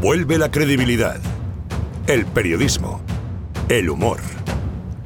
Vuelve 0.00 0.38
la 0.38 0.50
credibilidad, 0.50 1.20
el 2.06 2.24
periodismo, 2.24 3.02
el 3.68 3.90
humor, 3.90 4.18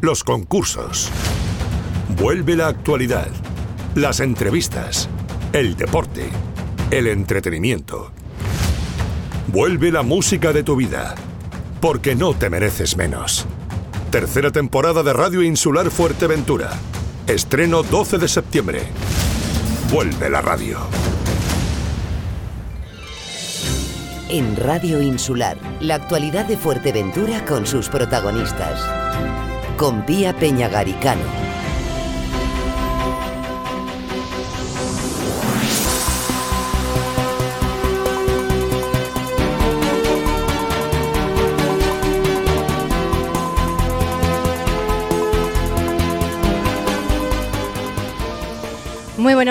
los 0.00 0.22
concursos. 0.22 1.10
Vuelve 2.17 2.54
la 2.54 2.69
actualidad, 2.69 3.27
las 3.96 4.21
entrevistas, 4.21 5.09
el 5.53 5.75
deporte, 5.75 6.29
el 6.93 7.09
entretenimiento. 7.09 8.12
Vuelve 9.49 9.90
la 9.90 10.03
música 10.03 10.53
de 10.53 10.62
tu 10.62 10.76
vida, 10.76 11.17
porque 11.81 12.15
no 12.15 12.33
te 12.33 12.49
mereces 12.49 12.97
menos. 12.97 13.47
Tercera 14.13 14.53
temporada 14.53 15.03
de 15.03 15.13
Radio 15.13 15.42
Insular 15.42 15.90
Fuerteventura. 15.90 16.70
Estreno 17.27 17.83
12 17.83 18.19
de 18.19 18.29
septiembre. 18.29 18.83
Vuelve 19.91 20.30
la 20.30 20.41
radio. 20.41 20.79
En 24.34 24.56
Radio 24.56 25.01
Insular, 25.01 25.56
la 25.78 25.95
actualidad 25.95 26.45
de 26.45 26.56
Fuerteventura 26.56 27.45
con 27.45 27.68
sus 27.68 27.88
protagonistas. 27.88 28.80
Con 29.76 30.04
Pía 30.04 30.34
Peñagaricano. 30.34 31.43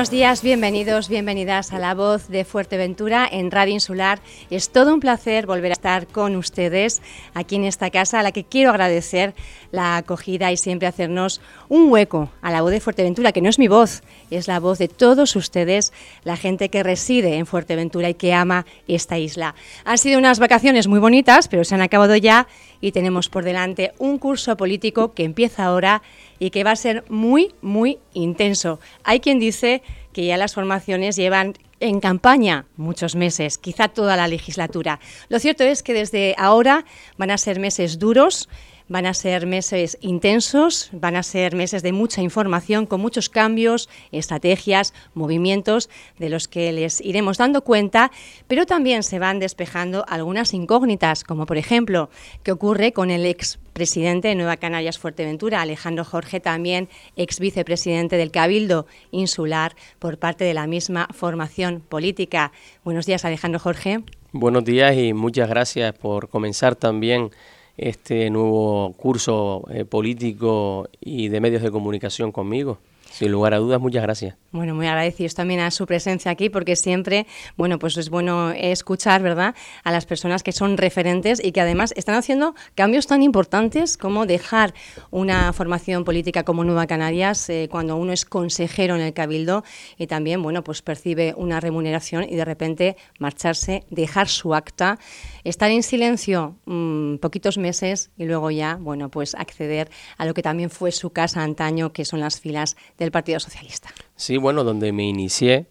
Buenos 0.03 0.11
días, 0.11 0.41
bienvenidos, 0.41 1.07
bienvenidas 1.07 1.71
a 1.71 1.79
La 1.79 1.93
Voz 1.93 2.27
de 2.27 2.43
Fuerteventura 2.43 3.25
en 3.31 3.51
Radio 3.51 3.71
Insular. 3.71 4.19
Es 4.49 4.69
todo 4.69 4.93
un 4.93 4.99
placer 4.99 5.45
volver 5.45 5.71
a 5.71 5.75
estar 5.79 6.07
con 6.07 6.35
ustedes 6.35 7.01
aquí 7.33 7.55
en 7.55 7.63
esta 7.63 7.89
casa, 7.89 8.19
a 8.19 8.23
la 8.23 8.33
que 8.33 8.43
quiero 8.43 8.71
agradecer 8.71 9.33
la 9.73 9.97
acogida 9.97 10.51
y 10.51 10.57
siempre 10.57 10.87
hacernos 10.87 11.41
un 11.67 11.91
hueco 11.91 12.29
a 12.43 12.51
la 12.51 12.61
voz 12.61 12.69
de 12.69 12.79
Fuerteventura, 12.79 13.31
que 13.31 13.41
no 13.41 13.49
es 13.49 13.57
mi 13.57 13.67
voz, 13.67 14.03
es 14.29 14.47
la 14.47 14.59
voz 14.59 14.77
de 14.77 14.87
todos 14.87 15.35
ustedes, 15.35 15.91
la 16.23 16.37
gente 16.37 16.69
que 16.69 16.83
reside 16.83 17.37
en 17.37 17.47
Fuerteventura 17.47 18.07
y 18.07 18.13
que 18.13 18.35
ama 18.35 18.67
esta 18.87 19.17
isla. 19.17 19.55
Han 19.83 19.97
sido 19.97 20.19
unas 20.19 20.37
vacaciones 20.37 20.87
muy 20.87 20.99
bonitas, 20.99 21.47
pero 21.47 21.63
se 21.63 21.73
han 21.73 21.81
acabado 21.81 22.15
ya 22.15 22.47
y 22.81 22.91
tenemos 22.91 23.29
por 23.29 23.43
delante 23.43 23.93
un 23.97 24.19
curso 24.19 24.55
político 24.57 25.15
que 25.15 25.23
empieza 25.23 25.65
ahora 25.65 26.03
y 26.37 26.51
que 26.51 26.63
va 26.63 26.71
a 26.71 26.75
ser 26.75 27.03
muy, 27.09 27.55
muy 27.63 27.97
intenso. 28.13 28.79
Hay 29.03 29.21
quien 29.21 29.39
dice 29.39 29.81
que 30.13 30.23
ya 30.23 30.37
las 30.37 30.53
formaciones 30.53 31.15
llevan 31.15 31.55
en 31.79 31.99
campaña 31.99 32.67
muchos 32.77 33.15
meses, 33.15 33.57
quizá 33.57 33.87
toda 33.87 34.15
la 34.15 34.27
legislatura. 34.27 34.99
Lo 35.29 35.39
cierto 35.39 35.63
es 35.63 35.81
que 35.81 35.93
desde 35.93 36.35
ahora 36.37 36.85
van 37.17 37.31
a 37.31 37.39
ser 37.39 37.59
meses 37.59 37.97
duros, 37.97 38.47
Van 38.93 39.07
a 39.07 39.15
ser 39.15 39.47
meses 39.47 39.97
intensos, 40.01 40.91
van 40.91 41.15
a 41.15 41.23
ser 41.23 41.55
meses 41.55 41.81
de 41.81 41.91
mucha 41.91 42.21
información, 42.21 42.85
con 42.85 43.01
muchos 43.01 43.27
cambios, 43.27 43.89
estrategias, 44.11 44.93
movimientos 45.15 45.89
de 46.19 46.29
los 46.29 46.47
que 46.47 46.71
les 46.71 47.01
iremos 47.01 47.39
dando 47.39 47.63
cuenta, 47.63 48.11
pero 48.47 48.67
también 48.67 49.01
se 49.01 49.17
van 49.17 49.39
despejando 49.39 50.05
algunas 50.07 50.53
incógnitas, 50.53 51.23
como 51.23 51.47
por 51.47 51.57
ejemplo, 51.57 52.11
¿qué 52.43 52.51
ocurre 52.51 52.93
con 52.93 53.09
el 53.09 53.25
ex 53.25 53.57
presidente 53.73 54.27
de 54.27 54.35
Nueva 54.35 54.57
Canarias 54.57 54.99
Fuerteventura, 54.99 55.61
Alejandro 55.61 56.05
Jorge, 56.05 56.39
también 56.39 56.87
ex 57.15 57.39
vicepresidente 57.39 58.15
del 58.17 58.29
Cabildo 58.29 58.85
Insular 59.09 59.75
por 59.97 60.19
parte 60.19 60.43
de 60.43 60.53
la 60.53 60.67
misma 60.67 61.07
formación 61.11 61.79
política. 61.79 62.51
Buenos 62.83 63.07
días, 63.07 63.25
Alejandro 63.25 63.59
Jorge. 63.59 64.03
Buenos 64.33 64.63
días 64.63 64.95
y 64.95 65.13
muchas 65.13 65.49
gracias 65.49 65.97
por 65.97 66.29
comenzar 66.29 66.75
también 66.75 67.31
este 67.77 68.29
nuevo 68.29 68.93
curso 68.93 69.65
eh, 69.71 69.85
político 69.85 70.89
y 70.99 71.29
de 71.29 71.41
medios 71.41 71.61
de 71.61 71.71
comunicación 71.71 72.31
conmigo. 72.31 72.79
Sin 73.13 73.31
lugar 73.31 73.53
a 73.53 73.59
dudas, 73.59 73.79
muchas 73.79 74.01
gracias. 74.01 74.35
Bueno, 74.51 74.73
muy 74.73 74.87
agradecidos 74.87 75.35
también 75.35 75.59
a 75.59 75.69
su 75.69 75.85
presencia 75.85 76.31
aquí, 76.31 76.49
porque 76.49 76.75
siempre, 76.75 77.27
bueno, 77.57 77.77
pues 77.77 77.95
es 77.97 78.09
bueno 78.09 78.49
escuchar, 78.49 79.21
¿verdad?, 79.21 79.53
a 79.83 79.91
las 79.91 80.07
personas 80.07 80.41
que 80.41 80.51
son 80.51 80.77
referentes 80.77 81.43
y 81.43 81.51
que 81.51 81.61
además 81.61 81.93
están 81.95 82.15
haciendo 82.15 82.55
cambios 82.73 83.05
tan 83.05 83.21
importantes 83.21 83.97
como 83.97 84.25
dejar 84.25 84.73
una 85.11 85.53
formación 85.53 86.05
política 86.05 86.43
como 86.43 86.63
Nueva 86.63 86.87
Canarias 86.87 87.47
eh, 87.49 87.67
cuando 87.69 87.97
uno 87.97 88.13
es 88.13 88.25
consejero 88.25 88.95
en 88.95 89.01
el 89.01 89.13
Cabildo 89.13 89.63
y 89.95 90.07
también, 90.07 90.41
bueno, 90.41 90.63
pues 90.63 90.81
percibe 90.81 91.35
una 91.37 91.59
remuneración 91.59 92.23
y 92.23 92.35
de 92.35 92.45
repente 92.45 92.97
marcharse, 93.19 93.83
dejar 93.91 94.27
su 94.27 94.55
acta, 94.55 94.97
estar 95.43 95.69
en 95.69 95.83
silencio 95.83 96.55
mm, 96.65 97.17
poquitos 97.17 97.59
meses 97.59 98.09
y 98.17 98.25
luego 98.25 98.49
ya, 98.49 98.77
bueno, 98.79 99.09
pues 99.09 99.35
acceder 99.35 99.91
a 100.17 100.25
lo 100.25 100.33
que 100.33 100.41
también 100.41 100.71
fue 100.71 100.91
su 100.91 101.11
casa 101.11 101.43
antaño, 101.43 101.93
que 101.93 102.05
son 102.05 102.19
las 102.19 102.39
filas 102.39 102.75
de 102.97 103.02
del 103.03 103.11
Partido 103.11 103.39
Socialista. 103.39 103.89
Sí, 104.15 104.37
bueno, 104.37 104.63
donde 104.63 104.91
me 104.91 105.03
inicié 105.03 105.67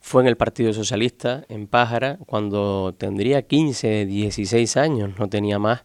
fue 0.00 0.22
en 0.22 0.28
el 0.28 0.36
Partido 0.36 0.72
Socialista, 0.72 1.44
en 1.48 1.66
Pájara, 1.66 2.18
cuando 2.26 2.94
tendría 2.96 3.42
15, 3.42 4.06
16 4.06 4.76
años, 4.76 5.18
no 5.18 5.28
tenía 5.28 5.58
más. 5.58 5.84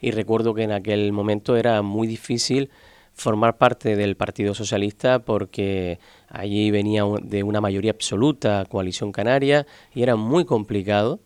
Y 0.00 0.10
recuerdo 0.10 0.54
que 0.54 0.62
en 0.62 0.72
aquel 0.72 1.12
momento 1.12 1.56
era 1.56 1.82
muy 1.82 2.08
difícil 2.08 2.70
formar 3.12 3.58
parte 3.58 3.96
del 3.96 4.16
Partido 4.16 4.54
Socialista 4.54 5.20
porque 5.20 6.00
allí 6.28 6.70
venía 6.70 7.04
de 7.22 7.42
una 7.42 7.60
mayoría 7.60 7.90
absoluta 7.90 8.64
coalición 8.64 9.12
canaria 9.12 9.66
y 9.94 10.02
era 10.02 10.16
muy 10.16 10.44
complicado 10.44 11.20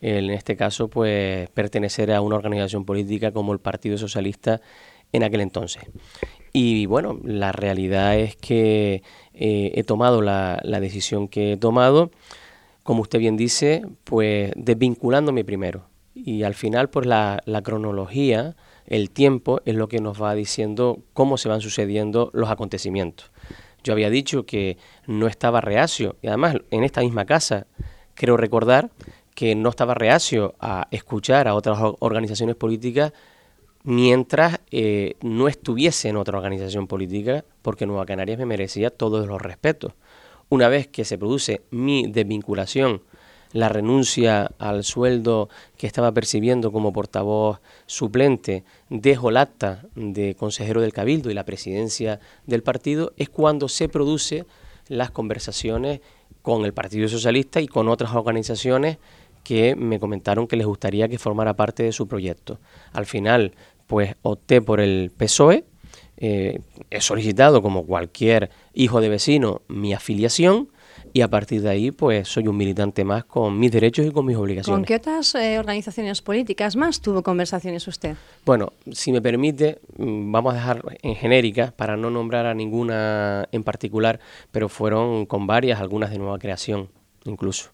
en 0.00 0.30
este 0.30 0.56
caso 0.56 0.88
pues 0.88 1.50
pertenecer 1.50 2.12
a 2.12 2.20
una 2.20 2.36
organización 2.36 2.84
política 2.84 3.32
como 3.32 3.52
el 3.52 3.58
Partido 3.58 3.98
Socialista 3.98 4.60
en 5.12 5.24
aquel 5.24 5.40
entonces. 5.40 5.82
Y 6.52 6.86
bueno, 6.86 7.18
la 7.24 7.52
realidad 7.52 8.18
es 8.18 8.36
que 8.36 9.02
eh, 9.34 9.72
he 9.74 9.84
tomado 9.84 10.20
la, 10.20 10.60
decisión 10.62 11.28
que 11.28 11.52
he 11.52 11.56
tomado, 11.56 12.10
como 12.82 13.02
usted 13.02 13.18
bien 13.18 13.36
dice, 13.36 13.82
pues 14.04 14.52
desvinculándome 14.56 15.44
primero. 15.44 15.84
Y 16.14 16.42
al 16.42 16.54
final, 16.54 16.90
pues 16.90 17.06
la, 17.06 17.40
la 17.46 17.62
cronología, 17.62 18.56
el 18.86 19.10
tiempo, 19.10 19.60
es 19.64 19.76
lo 19.76 19.88
que 19.88 20.00
nos 20.00 20.20
va 20.20 20.34
diciendo 20.34 20.98
cómo 21.12 21.38
se 21.38 21.48
van 21.48 21.60
sucediendo 21.60 22.30
los 22.34 22.50
acontecimientos. 22.50 23.30
Yo 23.84 23.92
había 23.92 24.10
dicho 24.10 24.44
que 24.44 24.76
no 25.06 25.28
estaba 25.28 25.60
reacio, 25.60 26.16
y 26.20 26.26
además 26.26 26.56
en 26.70 26.84
esta 26.84 27.00
misma 27.00 27.24
casa, 27.24 27.66
creo 28.14 28.36
recordar 28.36 28.90
que 29.34 29.54
no 29.54 29.70
estaba 29.70 29.94
reacio 29.94 30.54
a 30.60 30.88
escuchar 30.90 31.48
a 31.48 31.54
otras 31.54 31.78
organizaciones 32.00 32.56
políticas 32.56 33.12
mientras 33.82 34.60
eh, 34.70 35.14
no 35.22 35.48
estuviese 35.48 36.08
en 36.08 36.16
otra 36.16 36.38
organización 36.38 36.86
política, 36.86 37.44
porque 37.62 37.86
Nueva 37.86 38.06
Canarias 38.06 38.38
me 38.38 38.46
merecía 38.46 38.90
todos 38.90 39.26
los 39.26 39.40
respetos. 39.40 39.92
Una 40.48 40.68
vez 40.68 40.88
que 40.88 41.04
se 41.04 41.18
produce 41.18 41.62
mi 41.70 42.10
desvinculación, 42.10 43.02
la 43.52 43.68
renuncia 43.68 44.50
al 44.58 44.84
sueldo 44.84 45.48
que 45.76 45.86
estaba 45.86 46.12
percibiendo 46.12 46.72
como 46.72 46.92
portavoz 46.92 47.60
suplente, 47.86 48.64
dejo 48.88 49.30
el 49.30 49.36
acta 49.36 49.82
de 49.94 50.34
consejero 50.36 50.80
del 50.80 50.92
Cabildo 50.92 51.30
y 51.30 51.34
la 51.34 51.44
presidencia 51.44 52.20
del 52.46 52.62
partido, 52.62 53.12
es 53.16 53.28
cuando 53.28 53.68
se 53.68 53.88
produce 53.88 54.44
las 54.88 55.10
conversaciones 55.10 56.00
con 56.42 56.64
el 56.64 56.72
Partido 56.72 57.08
Socialista 57.08 57.60
y 57.60 57.68
con 57.68 57.88
otras 57.88 58.14
organizaciones 58.14 58.98
que 59.44 59.74
me 59.74 59.98
comentaron 59.98 60.46
que 60.46 60.56
les 60.56 60.66
gustaría 60.66 61.08
que 61.08 61.18
formara 61.18 61.54
parte 61.54 61.82
de 61.82 61.92
su 61.92 62.06
proyecto. 62.06 62.58
Al 62.92 63.06
final, 63.06 63.54
pues 63.90 64.14
opté 64.22 64.62
por 64.62 64.78
el 64.78 65.10
PSOE, 65.16 65.64
eh, 66.16 66.60
he 66.90 67.00
solicitado 67.00 67.60
como 67.60 67.84
cualquier 67.84 68.48
hijo 68.72 69.00
de 69.00 69.08
vecino 69.08 69.62
mi 69.66 69.92
afiliación 69.92 70.68
y 71.12 71.22
a 71.22 71.28
partir 71.28 71.60
de 71.62 71.70
ahí 71.70 71.90
pues 71.90 72.28
soy 72.28 72.46
un 72.46 72.56
militante 72.56 73.02
más 73.02 73.24
con 73.24 73.58
mis 73.58 73.72
derechos 73.72 74.06
y 74.06 74.12
con 74.12 74.26
mis 74.26 74.36
obligaciones. 74.36 74.76
¿Con 74.76 74.84
qué 74.84 74.94
otras 74.94 75.34
eh, 75.34 75.58
organizaciones 75.58 76.22
políticas 76.22 76.76
más 76.76 77.00
tuvo 77.00 77.24
conversaciones 77.24 77.88
usted? 77.88 78.14
Bueno, 78.46 78.74
si 78.92 79.10
me 79.10 79.20
permite, 79.20 79.80
mm, 79.96 80.30
vamos 80.30 80.52
a 80.52 80.58
dejar 80.58 80.84
en 81.02 81.16
genérica 81.16 81.74
para 81.76 81.96
no 81.96 82.10
nombrar 82.10 82.46
a 82.46 82.54
ninguna 82.54 83.48
en 83.50 83.64
particular, 83.64 84.20
pero 84.52 84.68
fueron 84.68 85.26
con 85.26 85.48
varias, 85.48 85.80
algunas 85.80 86.12
de 86.12 86.18
nueva 86.18 86.38
creación 86.38 86.90
incluso. 87.24 87.70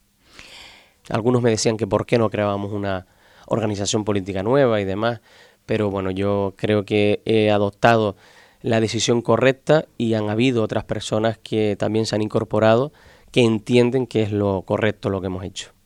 Algunos 1.11 1.43
me 1.43 1.51
decían 1.51 1.77
que 1.77 1.87
por 1.87 2.07
qué 2.07 2.17
no 2.17 2.31
creábamos 2.31 2.73
una 2.73 3.07
organización 3.47 4.05
política 4.05 4.43
nueva 4.43 4.81
y 4.81 4.85
demás, 4.85 5.21
pero 5.67 5.91
bueno, 5.91 6.11
yo 6.11 6.55
creo 6.57 6.85
que 6.85 7.21
he 7.25 7.51
adoptado 7.51 8.17
la 8.63 8.81
decisión 8.81 9.23
correcta 9.23 9.87
y 9.99 10.15
han 10.15 10.31
habido 10.31 10.63
otras 10.63 10.85
personas 10.85 11.39
que 11.39 11.77
también 11.77 12.07
se 12.07 12.15
han 12.15 12.23
incorporado 12.23 12.93
que 13.31 13.43
entienden 13.43 14.07
que 14.07 14.23
es 14.23 14.33
lo 14.33 14.63
correcto 14.63 15.11
lo 15.11 15.21
que 15.21 15.27
hemos 15.27 15.45
hecho. 15.45 15.77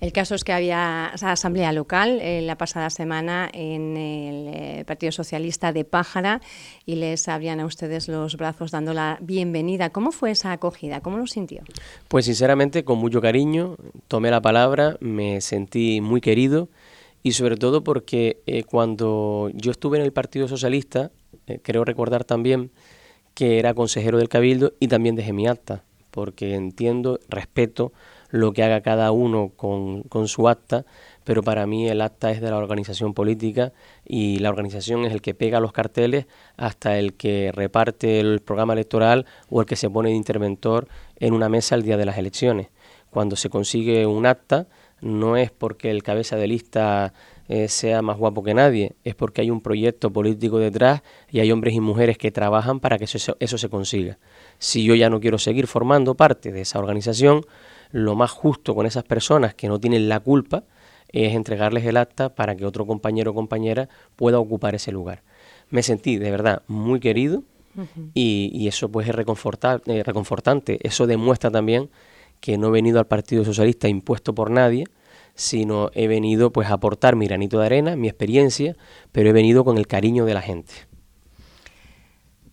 El 0.00 0.12
caso 0.12 0.34
es 0.34 0.44
que 0.44 0.52
había 0.52 1.06
asamblea 1.06 1.72
local 1.72 2.18
eh, 2.20 2.42
la 2.42 2.56
pasada 2.56 2.90
semana 2.90 3.48
en 3.52 3.96
el 3.96 4.48
eh, 4.48 4.84
Partido 4.86 5.12
Socialista 5.12 5.72
de 5.72 5.84
Pájara 5.84 6.40
y 6.86 6.96
les 6.96 7.28
abrían 7.28 7.60
a 7.60 7.66
ustedes 7.66 8.08
los 8.08 8.36
brazos 8.36 8.70
dando 8.70 8.92
la 8.92 9.18
bienvenida. 9.20 9.90
¿Cómo 9.90 10.12
fue 10.12 10.30
esa 10.30 10.52
acogida? 10.52 11.00
¿Cómo 11.00 11.18
lo 11.18 11.26
sintió? 11.26 11.62
Pues 12.08 12.26
sinceramente 12.26 12.84
con 12.84 12.98
mucho 12.98 13.20
cariño, 13.20 13.76
tomé 14.08 14.30
la 14.30 14.42
palabra, 14.42 14.96
me 15.00 15.40
sentí 15.40 16.00
muy 16.00 16.20
querido 16.20 16.68
y 17.24 17.32
sobre 17.32 17.56
todo 17.56 17.82
porque 17.82 18.42
eh, 18.46 18.62
cuando 18.62 19.50
yo 19.54 19.72
estuve 19.72 19.98
en 19.98 20.04
el 20.04 20.12
Partido 20.12 20.46
Socialista, 20.46 21.10
creo 21.62 21.84
recordar 21.84 22.24
también 22.24 22.70
que 23.34 23.58
era 23.58 23.74
consejero 23.74 24.18
del 24.18 24.28
Cabildo 24.28 24.74
y 24.78 24.88
también 24.88 25.16
dejé 25.16 25.32
mi 25.32 25.48
acta, 25.48 25.82
porque 26.10 26.54
entiendo, 26.54 27.18
respeto 27.28 27.92
lo 28.30 28.52
que 28.52 28.62
haga 28.62 28.80
cada 28.80 29.10
uno 29.12 29.52
con, 29.56 30.02
con, 30.02 30.28
su 30.28 30.48
acta, 30.48 30.84
pero 31.24 31.42
para 31.42 31.66
mí 31.66 31.88
el 31.88 32.00
acta 32.00 32.30
es 32.30 32.40
de 32.40 32.50
la 32.50 32.58
organización 32.58 33.14
política 33.14 33.72
y 34.04 34.38
la 34.38 34.50
organización 34.50 35.04
es 35.04 35.12
el 35.12 35.22
que 35.22 35.34
pega 35.34 35.60
los 35.60 35.72
carteles 35.72 36.26
hasta 36.56 36.98
el 36.98 37.14
que 37.14 37.52
reparte 37.52 38.20
el 38.20 38.40
programa 38.40 38.72
electoral 38.72 39.24
o 39.50 39.60
el 39.60 39.66
que 39.66 39.76
se 39.76 39.88
pone 39.88 40.10
de 40.10 40.16
interventor 40.16 40.88
en 41.16 41.32
una 41.32 41.48
mesa 41.48 41.74
el 41.74 41.82
día 41.82 41.96
de 41.96 42.06
las 42.06 42.18
elecciones. 42.18 42.68
Cuando 43.10 43.36
se 43.36 43.48
consigue 43.50 44.04
un 44.06 44.26
acta, 44.26 44.66
no 45.04 45.36
es 45.36 45.50
porque 45.50 45.90
el 45.90 46.02
cabeza 46.02 46.36
de 46.36 46.48
lista 46.48 47.12
eh, 47.48 47.68
sea 47.68 48.00
más 48.00 48.16
guapo 48.16 48.42
que 48.42 48.54
nadie, 48.54 48.96
es 49.04 49.14
porque 49.14 49.42
hay 49.42 49.50
un 49.50 49.60
proyecto 49.60 50.10
político 50.10 50.58
detrás 50.58 51.02
y 51.30 51.40
hay 51.40 51.52
hombres 51.52 51.74
y 51.74 51.80
mujeres 51.80 52.16
que 52.16 52.30
trabajan 52.30 52.80
para 52.80 52.96
que 52.96 53.04
eso, 53.04 53.36
eso 53.38 53.58
se 53.58 53.68
consiga. 53.68 54.18
Si 54.58 54.82
yo 54.82 54.94
ya 54.94 55.10
no 55.10 55.20
quiero 55.20 55.38
seguir 55.38 55.66
formando 55.66 56.14
parte 56.14 56.52
de 56.52 56.62
esa 56.62 56.78
organización, 56.78 57.42
lo 57.92 58.16
más 58.16 58.30
justo 58.30 58.74
con 58.74 58.86
esas 58.86 59.04
personas 59.04 59.54
que 59.54 59.68
no 59.68 59.78
tienen 59.78 60.08
la 60.08 60.20
culpa 60.20 60.64
es 61.08 61.34
entregarles 61.34 61.84
el 61.84 61.98
acta 61.98 62.34
para 62.34 62.56
que 62.56 62.64
otro 62.64 62.86
compañero 62.86 63.32
o 63.32 63.34
compañera 63.34 63.90
pueda 64.16 64.38
ocupar 64.38 64.74
ese 64.74 64.90
lugar. 64.90 65.22
Me 65.68 65.82
sentí 65.82 66.16
de 66.16 66.30
verdad 66.30 66.62
muy 66.66 66.98
querido 66.98 67.42
y, 68.14 68.66
eso 68.66 68.88
pues 68.88 69.06
es 69.08 69.14
eh, 69.14 70.02
reconfortante. 70.02 70.78
Eso 70.82 71.06
demuestra 71.06 71.50
también 71.50 71.90
que 72.44 72.58
no 72.58 72.68
he 72.68 72.72
venido 72.72 72.98
al 72.98 73.06
Partido 73.06 73.42
Socialista 73.42 73.88
impuesto 73.88 74.34
por 74.34 74.50
nadie, 74.50 74.84
sino 75.34 75.90
he 75.94 76.08
venido 76.08 76.52
pues 76.52 76.68
a 76.68 76.74
aportar 76.74 77.16
mi 77.16 77.26
granito 77.26 77.58
de 77.58 77.64
arena, 77.64 77.96
mi 77.96 78.06
experiencia, 78.06 78.76
pero 79.12 79.30
he 79.30 79.32
venido 79.32 79.64
con 79.64 79.78
el 79.78 79.86
cariño 79.86 80.26
de 80.26 80.34
la 80.34 80.42
gente. 80.42 80.74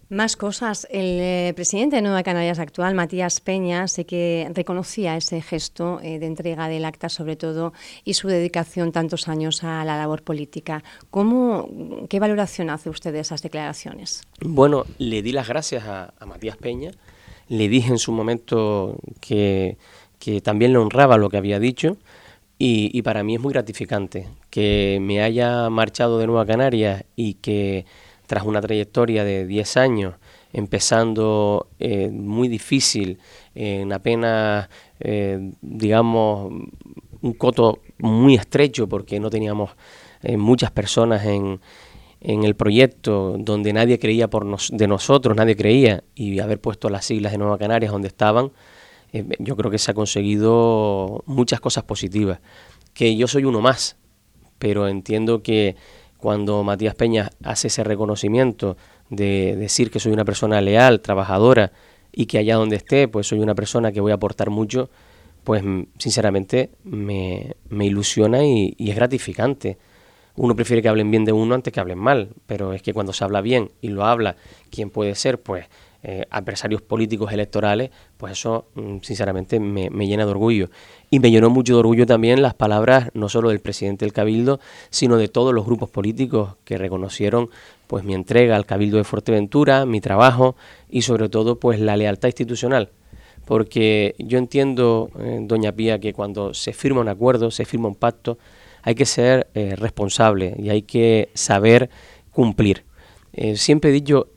Más 0.07 0.37
cosas. 0.37 0.87
El 0.89 1.19
eh, 1.19 1.53
presidente 1.57 1.97
de 1.97 2.01
Nueva 2.01 2.23
Canarias 2.23 2.59
actual, 2.59 2.95
Matías 2.95 3.41
Peña, 3.41 3.89
sé 3.89 4.05
que 4.05 4.49
reconocía 4.53 5.17
ese 5.17 5.41
gesto 5.41 5.99
eh, 6.01 6.19
de 6.19 6.25
entrega 6.25 6.69
del 6.69 6.85
acta, 6.85 7.09
sobre 7.09 7.35
todo, 7.35 7.73
y 8.05 8.13
su 8.13 8.29
dedicación 8.29 8.93
tantos 8.93 9.27
años 9.27 9.61
a 9.65 9.83
la 9.83 9.97
labor 9.97 10.23
política. 10.23 10.85
¿Cómo, 11.09 11.67
¿Qué 12.07 12.21
valoración 12.21 12.69
hace 12.69 12.89
usted 12.89 13.11
de 13.11 13.19
esas 13.19 13.41
declaraciones? 13.41 14.21
Bueno, 14.39 14.85
le 14.99 15.21
di 15.21 15.33
las 15.33 15.49
gracias 15.49 15.83
a, 15.85 16.13
Matías 16.25 16.55
Peña. 16.55 16.91
Le 17.51 17.67
dije 17.67 17.89
en 17.89 17.97
su 17.97 18.13
momento 18.13 18.95
que, 19.19 19.77
que, 20.19 20.39
también 20.39 20.71
le 20.71 20.77
honraba 20.77 21.17
lo 21.17 21.29
que 21.29 21.35
había 21.35 21.59
dicho. 21.59 21.97
Y, 22.57 22.89
y 22.97 23.01
para 23.01 23.23
mí 23.23 23.35
es 23.35 23.41
muy 23.41 23.51
gratificante 23.51 24.29
que 24.49 24.99
me 25.01 25.21
haya 25.21 25.69
marchado 25.69 26.17
de 26.17 26.27
Nueva 26.27 26.45
Canarias 26.45 27.03
y 27.17 27.33
que 27.35 27.85
tras 28.31 28.45
una 28.45 28.61
trayectoria 28.61 29.25
de 29.25 29.45
10 29.45 29.75
años, 29.75 30.15
empezando 30.53 31.67
eh, 31.79 32.09
muy 32.09 32.47
difícil, 32.47 33.19
en 33.55 33.91
apenas, 33.91 34.69
eh, 35.01 35.51
digamos, 35.61 36.53
un 37.21 37.33
coto 37.33 37.79
muy 37.97 38.35
estrecho 38.35 38.87
porque 38.87 39.19
no 39.19 39.29
teníamos 39.29 39.71
eh, 40.23 40.37
muchas 40.37 40.71
personas 40.71 41.25
en, 41.25 41.59
en, 42.21 42.43
el 42.43 42.55
proyecto 42.55 43.35
donde 43.37 43.73
nadie 43.73 43.99
creía 43.99 44.29
por 44.29 44.45
de 44.69 44.87
nosotros, 44.87 45.35
nadie 45.35 45.55
creía, 45.55 46.03
y 46.15 46.39
haber 46.39 46.61
puesto 46.61 46.89
las 46.89 47.05
siglas 47.05 47.31
de 47.31 47.37
Nueva 47.37 47.57
Canarias 47.57 47.91
donde 47.91 48.07
estaban, 48.07 48.51
yo 49.39 49.57
creo 49.57 49.69
que 49.69 49.77
se 49.77 49.91
ha 49.91 49.93
conseguido 49.93 51.23
muchas 51.25 51.59
cosas 51.59 51.83
positivas. 51.83 52.39
Que 52.93 53.15
yo 53.15 53.27
soy 53.27 53.43
uno 53.43 53.61
más, 53.61 53.97
pero 54.57 54.87
entiendo 54.87 55.43
que 55.43 55.75
cuando 56.17 56.63
Matías 56.63 56.95
Peña 56.95 57.31
hace 57.43 57.67
ese 57.67 57.83
reconocimiento 57.83 58.77
de 59.09 59.55
decir 59.57 59.91
que 59.91 59.99
soy 59.99 60.13
una 60.13 60.23
persona 60.23 60.61
leal, 60.61 61.01
trabajadora 61.01 61.71
y 62.11 62.27
que 62.27 62.37
allá 62.37 62.55
donde 62.55 62.75
esté, 62.75 63.07
pues 63.07 63.27
soy 63.27 63.39
una 63.39 63.55
persona 63.55 63.91
que 63.91 64.01
voy 64.01 64.11
a 64.11 64.15
aportar 64.15 64.49
mucho, 64.49 64.89
pues 65.43 65.63
sinceramente 65.97 66.69
me, 66.83 67.55
me 67.69 67.85
ilusiona 67.87 68.45
y, 68.45 68.75
es 68.77 68.95
gratificante. 68.95 69.77
Uno 70.35 70.55
prefiere 70.55 70.81
que 70.81 70.89
hablen 70.89 71.11
bien 71.11 71.25
de 71.25 71.33
uno 71.33 71.55
antes 71.55 71.73
que 71.73 71.79
hablen 71.79 71.99
mal, 71.99 72.29
pero 72.45 72.73
es 72.73 72.81
que 72.81 72.93
cuando 72.93 73.13
se 73.13 73.23
habla 73.23 73.41
bien 73.41 73.71
y 73.81 73.89
lo 73.89 74.05
habla 74.05 74.35
quien 74.69 74.89
puede 74.89 75.15
ser, 75.15 75.41
pues 75.41 75.65
eh, 76.03 76.25
adversarios 76.31 76.81
políticos 76.81 77.31
electorales, 77.31 77.91
pues 78.17 78.31
eso 78.31 78.65
mm, 78.73 78.97
sinceramente 79.03 79.59
me, 79.59 79.89
llena 80.07 80.25
de 80.25 80.31
orgullo. 80.31 80.71
Y 81.11 81.19
me 81.19 81.29
llenó 81.29 81.51
mucho 81.51 81.73
de 81.73 81.79
orgullo 81.79 82.07
también 82.07 82.41
las 82.41 82.55
palabras 82.55 83.11
no 83.13 83.29
solo 83.29 83.49
del 83.49 83.59
presidente 83.59 84.03
del 84.05 84.11
Cabildo, 84.11 84.59
sino 84.89 85.17
de 85.17 85.27
todos 85.27 85.53
los 85.53 85.63
grupos 85.63 85.91
políticos 85.91 86.55
que 86.63 86.79
reconocieron 86.79 87.51
pues 87.85 88.03
mi 88.03 88.15
entrega 88.15 88.55
al 88.55 88.65
Cabildo 88.65 88.97
de 88.97 89.03
Fuerteventura, 89.03 89.85
mi 89.85 90.01
trabajo 90.01 90.55
y 90.89 91.03
sobre 91.03 91.29
todo 91.29 91.59
pues 91.59 91.79
la 91.79 91.95
lealtad 91.95 92.29
institucional. 92.29 92.89
Porque 93.45 94.15
yo 94.17 94.39
entiendo, 94.39 95.11
eh, 95.19 95.37
doña 95.41 95.71
Pía, 95.71 95.99
que 95.99 96.13
cuando 96.13 96.55
se 96.55 96.73
firma 96.73 97.01
un 97.01 97.09
acuerdo, 97.09 97.51
se 97.51 97.65
firma 97.65 97.87
un 97.87 97.95
pacto, 97.95 98.39
hay 98.83 98.95
que 98.95 99.05
ser 99.05 99.47
eh, 99.53 99.75
responsable 99.75 100.55
y 100.57 100.69
hay 100.69 100.81
que 100.81 101.29
saber 101.33 101.89
cumplir. 102.31 102.85
Eh, 103.33 103.55
siempre 103.55 103.91
he 103.91 103.93
dicho, 103.93 104.27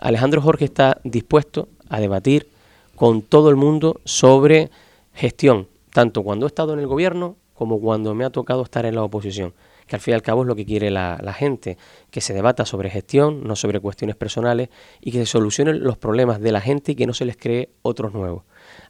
Alejandro 0.00 0.40
Jorge 0.40 0.64
está 0.64 1.00
dispuesto 1.04 1.68
a 1.88 2.00
debatir 2.00 2.48
con 2.94 3.22
todo 3.22 3.50
el 3.50 3.56
mundo 3.56 4.00
sobre 4.04 4.70
gestión, 5.12 5.68
tanto 5.92 6.22
cuando 6.22 6.46
he 6.46 6.48
estado 6.48 6.72
en 6.74 6.80
el 6.80 6.86
gobierno 6.86 7.36
como 7.54 7.80
cuando 7.80 8.14
me 8.14 8.24
ha 8.24 8.30
tocado 8.30 8.62
estar 8.62 8.84
en 8.84 8.96
la 8.96 9.02
oposición, 9.02 9.54
que 9.86 9.96
al 9.96 10.02
fin 10.02 10.12
y 10.12 10.14
al 10.16 10.22
cabo 10.22 10.42
es 10.42 10.48
lo 10.48 10.56
que 10.56 10.66
quiere 10.66 10.90
la, 10.90 11.34
gente, 11.36 11.78
que 12.10 12.20
se 12.20 12.34
debata 12.34 12.66
sobre 12.66 12.90
gestión, 12.90 13.44
no 13.44 13.54
sobre 13.56 13.80
cuestiones 13.80 14.16
personales, 14.16 14.70
y 15.00 15.12
que 15.12 15.18
se 15.18 15.26
solucionen 15.26 15.82
los 15.82 15.96
problemas 15.96 16.40
de 16.40 16.52
la 16.52 16.60
gente 16.60 16.92
y 16.92 16.94
que 16.94 17.06
no 17.06 17.14
se 17.14 17.24
les 17.24 17.36
cree 17.36 17.70
otros 17.82 18.12
nuevos. 18.12 18.42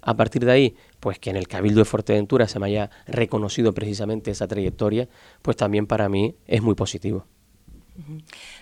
A 0.06 0.14
partir 0.16 0.44
de 0.44 0.52
ahí, 0.52 0.76
pues 1.00 1.18
que 1.18 1.30
en 1.30 1.36
el 1.36 1.48
Cabildo 1.48 1.80
de 1.80 1.86
Fuerteventura 1.86 2.46
se 2.46 2.58
me 2.58 2.66
haya 2.66 2.90
reconocido 3.06 3.72
precisamente 3.72 4.30
esa 4.30 4.46
trayectoria, 4.46 5.08
pues 5.40 5.56
también 5.56 5.86
para 5.86 6.08
mí 6.08 6.36
es 6.46 6.62
muy 6.62 6.74
positivo. 6.74 7.26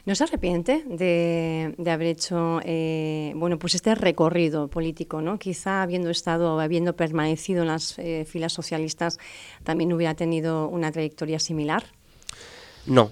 ¿No 0.05 0.15
se 0.15 0.25
arrepiente 0.25 0.85
de, 0.87 1.75
haber 1.91 2.07
hecho 2.09 2.61
eh, 2.65 3.33
bueno, 3.35 3.59
pues 3.59 3.75
este 3.75 3.95
recorrido 3.95 4.69
político? 4.69 5.23
¿no? 5.23 5.39
Quizá 5.39 5.83
habiendo 5.83 6.11
estado, 6.11 6.61
habiendo 6.61 6.95
permanecido 6.95 7.63
en 7.63 7.69
las 7.69 7.99
eh, 7.99 8.27
filas 8.29 8.53
socialistas, 8.53 9.19
también 9.65 9.93
hubiera 9.93 10.15
tenido 10.15 10.69
una 10.69 10.93
trayectoria 10.93 11.39
similar. 11.39 11.85
No, 12.85 13.11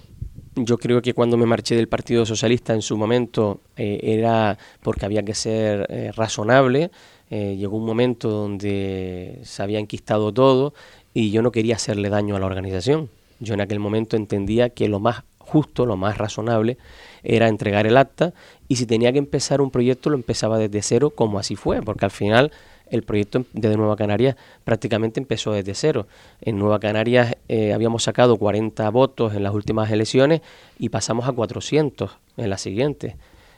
yo 0.56 0.78
creo 0.78 1.02
que 1.02 1.14
cuando 1.14 1.36
me 1.36 1.46
marché 1.46 1.76
del 1.76 1.88
Partido 1.88 2.26
Socialista 2.26 2.74
en 2.74 2.82
su 2.82 2.96
momento 2.96 3.60
eh, 3.76 4.00
era 4.02 4.58
porque 4.82 5.04
había 5.04 5.22
que 5.22 5.34
ser 5.34 6.12
razonable. 6.16 6.90
llegó 7.30 7.76
un 7.76 7.86
momento 7.86 8.28
donde 8.28 9.40
se 9.44 9.62
había 9.62 9.78
enquistado 9.78 10.32
todo 10.32 10.74
y 11.14 11.30
yo 11.30 11.42
no 11.42 11.52
quería 11.52 11.76
hacerle 11.76 12.10
daño 12.10 12.36
a 12.36 12.40
la 12.40 12.46
organización. 12.46 13.08
Yo 13.38 13.54
en 13.54 13.60
aquel 13.60 13.78
momento 13.78 14.16
entendía 14.16 14.70
que 14.70 14.88
lo 14.88 15.00
más 15.00 15.22
justo, 15.50 15.84
lo 15.84 15.96
más 15.96 16.16
razonable, 16.16 16.78
era 17.22 17.48
entregar 17.48 17.86
el 17.86 17.96
acta 17.96 18.32
y 18.68 18.76
si 18.76 18.86
tenía 18.86 19.12
que 19.12 19.18
empezar 19.18 19.60
un 19.60 19.70
proyecto 19.70 20.08
lo 20.10 20.16
empezaba 20.16 20.58
desde 20.58 20.80
cero, 20.80 21.10
como 21.10 21.38
así 21.38 21.56
fue, 21.56 21.82
porque 21.82 22.04
al 22.04 22.10
final 22.12 22.52
el 22.90 23.02
proyecto 23.02 23.44
de 23.52 23.76
Nueva 23.76 23.96
Canarias 23.96 24.36
prácticamente 24.64 25.20
empezó 25.20 25.52
desde 25.52 25.74
cero. 25.74 26.06
En 26.40 26.58
Nueva 26.58 26.80
Canarias 26.80 27.36
eh, 27.48 27.72
habíamos 27.72 28.02
sacado 28.02 28.36
40 28.36 28.88
votos 28.90 29.34
en 29.34 29.42
las 29.42 29.54
últimas 29.54 29.90
elecciones 29.90 30.42
y 30.78 30.88
pasamos 30.88 31.28
a 31.28 31.32
400 31.32 32.10
en 32.36 32.50
las 32.50 32.60
siguientes. 32.60 33.14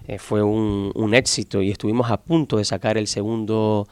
Eh, 0.09 0.19
fue 0.19 0.43
un, 0.43 1.15
éxito 1.15 1.63
y 1.63 1.71
estuvimos 1.71 2.11
a 2.11 2.17
punto 2.17 2.57
de 2.57 2.65
sacar 2.65 2.97
el 2.97 3.07
segundo 3.07 3.87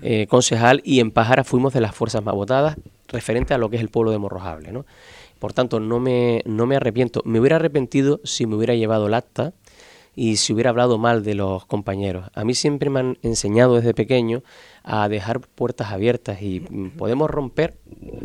eh, 0.00 0.26
concejal 0.26 0.80
y 0.84 1.00
en 1.00 1.10
Pájara 1.10 1.44
fuimos 1.44 1.72
de 1.72 1.80
las 1.80 1.94
fuerzas 1.94 2.24
más 2.24 2.34
votadas 2.34 2.76
referente 3.08 3.52
a 3.52 3.58
lo 3.58 3.68
que 3.68 3.76
es 3.76 3.82
el 3.82 3.90
pueblo 3.90 4.10
de 4.10 4.18
Morrojable. 4.18 4.72
¿no? 4.72 4.86
Por 5.38 5.52
tanto, 5.52 5.80
no 5.80 6.00
me, 6.00 6.42
no 6.46 6.66
me 6.66 6.76
arrepiento. 6.76 7.20
Me 7.24 7.38
hubiera 7.38 7.56
arrepentido 7.56 8.20
si 8.24 8.46
me 8.46 8.56
hubiera 8.56 8.74
llevado 8.74 9.06
el 9.06 9.14
acta 9.14 9.52
y 10.14 10.36
si 10.36 10.52
hubiera 10.52 10.70
hablado 10.70 10.98
mal 10.98 11.24
de 11.24 11.34
los 11.34 11.64
compañeros. 11.66 12.30
A 12.34 12.44
mí 12.44 12.54
siempre 12.54 12.90
me 12.90 13.00
han 13.00 13.18
enseñado 13.22 13.76
desde 13.76 13.94
pequeño 13.94 14.42
a 14.82 15.08
dejar 15.08 15.40
puertas 15.40 15.90
abiertas 15.90 16.42
y 16.42 16.60
podemos 16.60 17.30
romper, 17.30 17.78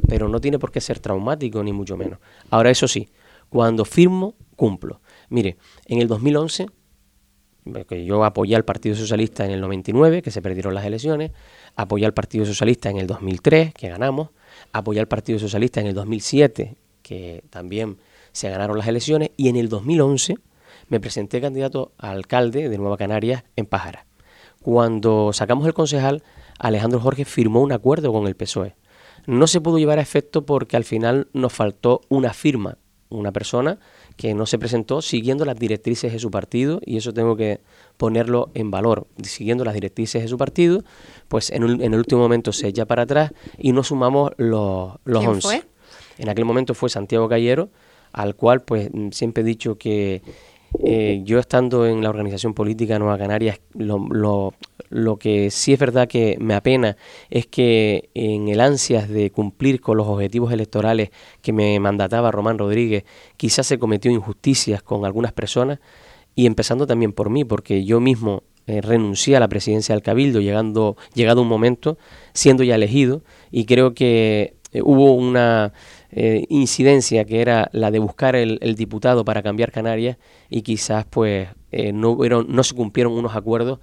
pero 0.07 0.27
no 0.27 0.41
tiene 0.41 0.59
por 0.59 0.71
qué 0.71 0.81
ser 0.81 0.99
traumático 0.99 1.63
ni 1.63 1.73
mucho 1.73 1.95
menos. 1.97 2.19
Ahora, 2.49 2.71
eso 2.71 2.87
sí, 2.87 3.09
cuando 3.49 3.85
firmo, 3.85 4.35
cumplo. 4.55 5.01
Mire, 5.29 5.57
en 5.85 6.01
el 6.01 6.07
2011, 6.07 6.67
que 7.87 8.05
yo 8.05 8.23
apoyé 8.23 8.55
al 8.55 8.65
Partido 8.65 8.95
Socialista 8.95 9.45
en 9.45 9.51
el 9.51 9.61
99, 9.61 10.21
que 10.21 10.31
se 10.31 10.41
perdieron 10.41 10.73
las 10.73 10.85
elecciones, 10.85 11.31
apoyé 11.75 12.05
al 12.05 12.13
Partido 12.13 12.45
Socialista 12.45 12.89
en 12.89 12.97
el 12.97 13.07
2003, 13.07 13.73
que 13.73 13.89
ganamos, 13.89 14.29
apoyé 14.71 14.99
al 14.99 15.07
Partido 15.07 15.39
Socialista 15.39 15.79
en 15.79 15.87
el 15.87 15.93
2007, 15.93 16.75
que 17.01 17.43
también 17.49 17.97
se 18.31 18.49
ganaron 18.49 18.77
las 18.77 18.87
elecciones, 18.87 19.31
y 19.37 19.49
en 19.49 19.55
el 19.55 19.69
2011 19.69 20.35
me 20.89 20.99
presenté 20.99 21.41
candidato 21.41 21.91
a 21.97 22.11
alcalde 22.11 22.69
de 22.69 22.77
Nueva 22.77 22.97
Canarias 22.97 23.43
en 23.55 23.65
Pájara. 23.65 24.05
Cuando 24.61 25.31
sacamos 25.33 25.65
el 25.67 25.73
concejal, 25.73 26.23
Alejandro 26.59 26.99
Jorge 26.99 27.25
firmó 27.25 27.61
un 27.61 27.71
acuerdo 27.71 28.11
con 28.11 28.27
el 28.27 28.35
PSOE. 28.35 28.75
No 29.25 29.47
se 29.47 29.61
pudo 29.61 29.77
llevar 29.77 29.99
a 29.99 30.01
efecto 30.01 30.45
porque 30.45 30.77
al 30.77 30.83
final 30.83 31.27
nos 31.33 31.53
faltó 31.53 32.01
una 32.09 32.33
firma, 32.33 32.77
una 33.09 33.31
persona 33.31 33.79
que 34.15 34.33
no 34.33 34.45
se 34.45 34.57
presentó 34.57 35.01
siguiendo 35.01 35.45
las 35.45 35.57
directrices 35.59 36.11
de 36.11 36.19
su 36.19 36.31
partido 36.31 36.81
y 36.83 36.97
eso 36.97 37.13
tengo 37.13 37.35
que 37.35 37.61
ponerlo 37.97 38.49
en 38.55 38.71
valor. 38.71 39.07
Siguiendo 39.21 39.63
las 39.63 39.73
directrices 39.73 40.23
de 40.23 40.27
su 40.27 40.37
partido, 40.37 40.83
pues 41.27 41.51
en, 41.51 41.63
el 41.63 41.95
último 41.95 42.21
momento 42.21 42.51
se 42.51 42.67
echa 42.67 42.85
para 42.85 43.03
atrás 43.03 43.31
y 43.57 43.73
nos 43.73 43.87
sumamos 43.87 44.31
los, 44.37 44.93
los 45.05 45.25
11. 45.25 45.63
En 46.17 46.29
aquel 46.29 46.45
momento 46.45 46.73
fue 46.73 46.89
Santiago 46.89 47.27
Gallero, 47.27 47.69
al 48.11 48.35
cual 48.35 48.61
pues 48.61 48.89
siempre 49.11 49.41
he 49.41 49.45
dicho 49.45 49.77
que 49.77 50.23
eh, 50.85 51.21
yo 51.23 51.39
estando 51.39 51.85
en 51.85 52.01
la 52.01 52.09
organización 52.09 52.53
política 52.53 52.99
Nueva 52.99 53.17
Canarias, 53.17 53.59
lo, 53.73 54.53
lo, 54.89 55.17
que 55.17 55.49
sí 55.49 55.73
es 55.73 55.79
verdad 55.79 56.07
que 56.07 56.37
me 56.39 56.53
apena 56.53 56.97
es 57.29 57.47
que 57.47 58.09
en 58.13 58.47
el 58.47 58.59
ansias 58.59 59.09
de 59.09 59.31
cumplir 59.31 59.81
con 59.81 59.97
los 59.97 60.07
objetivos 60.07 60.51
electorales 60.51 61.09
que 61.41 61.53
me 61.53 61.79
mandataba 61.79 62.31
Román 62.31 62.57
Rodríguez, 62.57 63.05
quizás 63.37 63.67
se 63.67 63.79
cometió 63.79 64.11
injusticias 64.11 64.83
con 64.83 65.05
algunas 65.05 65.33
personas 65.33 65.79
y 66.35 66.45
empezando 66.45 66.85
también 66.85 67.13
por 67.13 67.29
mí, 67.29 67.43
porque 67.45 67.83
yo 67.83 67.99
mismo 67.99 68.43
eh, 68.67 68.81
renuncié 68.81 69.37
a 69.37 69.39
la 69.39 69.47
presidencia 69.47 69.95
del 69.95 70.03
Cabildo 70.03 70.41
llegando, 70.41 70.97
llegado 71.13 71.41
un 71.41 71.47
momento, 71.47 71.97
siendo 72.33 72.63
ya 72.63 72.75
elegido, 72.75 73.23
y 73.49 73.65
creo 73.65 73.93
que 73.93 74.57
eh, 74.71 74.81
hubo 74.83 75.13
una 75.13 75.73
eh, 76.11 76.45
incidencia 76.49 77.25
que 77.25 77.41
era 77.41 77.69
la 77.73 77.91
de 77.91 77.99
buscar 77.99 78.35
el, 78.35 78.59
diputado 78.75 79.25
para 79.25 79.43
cambiar 79.43 79.71
Canarias 79.71 80.17
y 80.49 80.61
quizás 80.61 81.05
pues 81.05 81.49
eh, 81.71 81.91
no, 81.91 82.17
no 82.17 82.63
se 82.63 82.75
cumplieron 82.75 83.13
unos 83.13 83.35
acuerdos 83.35 83.79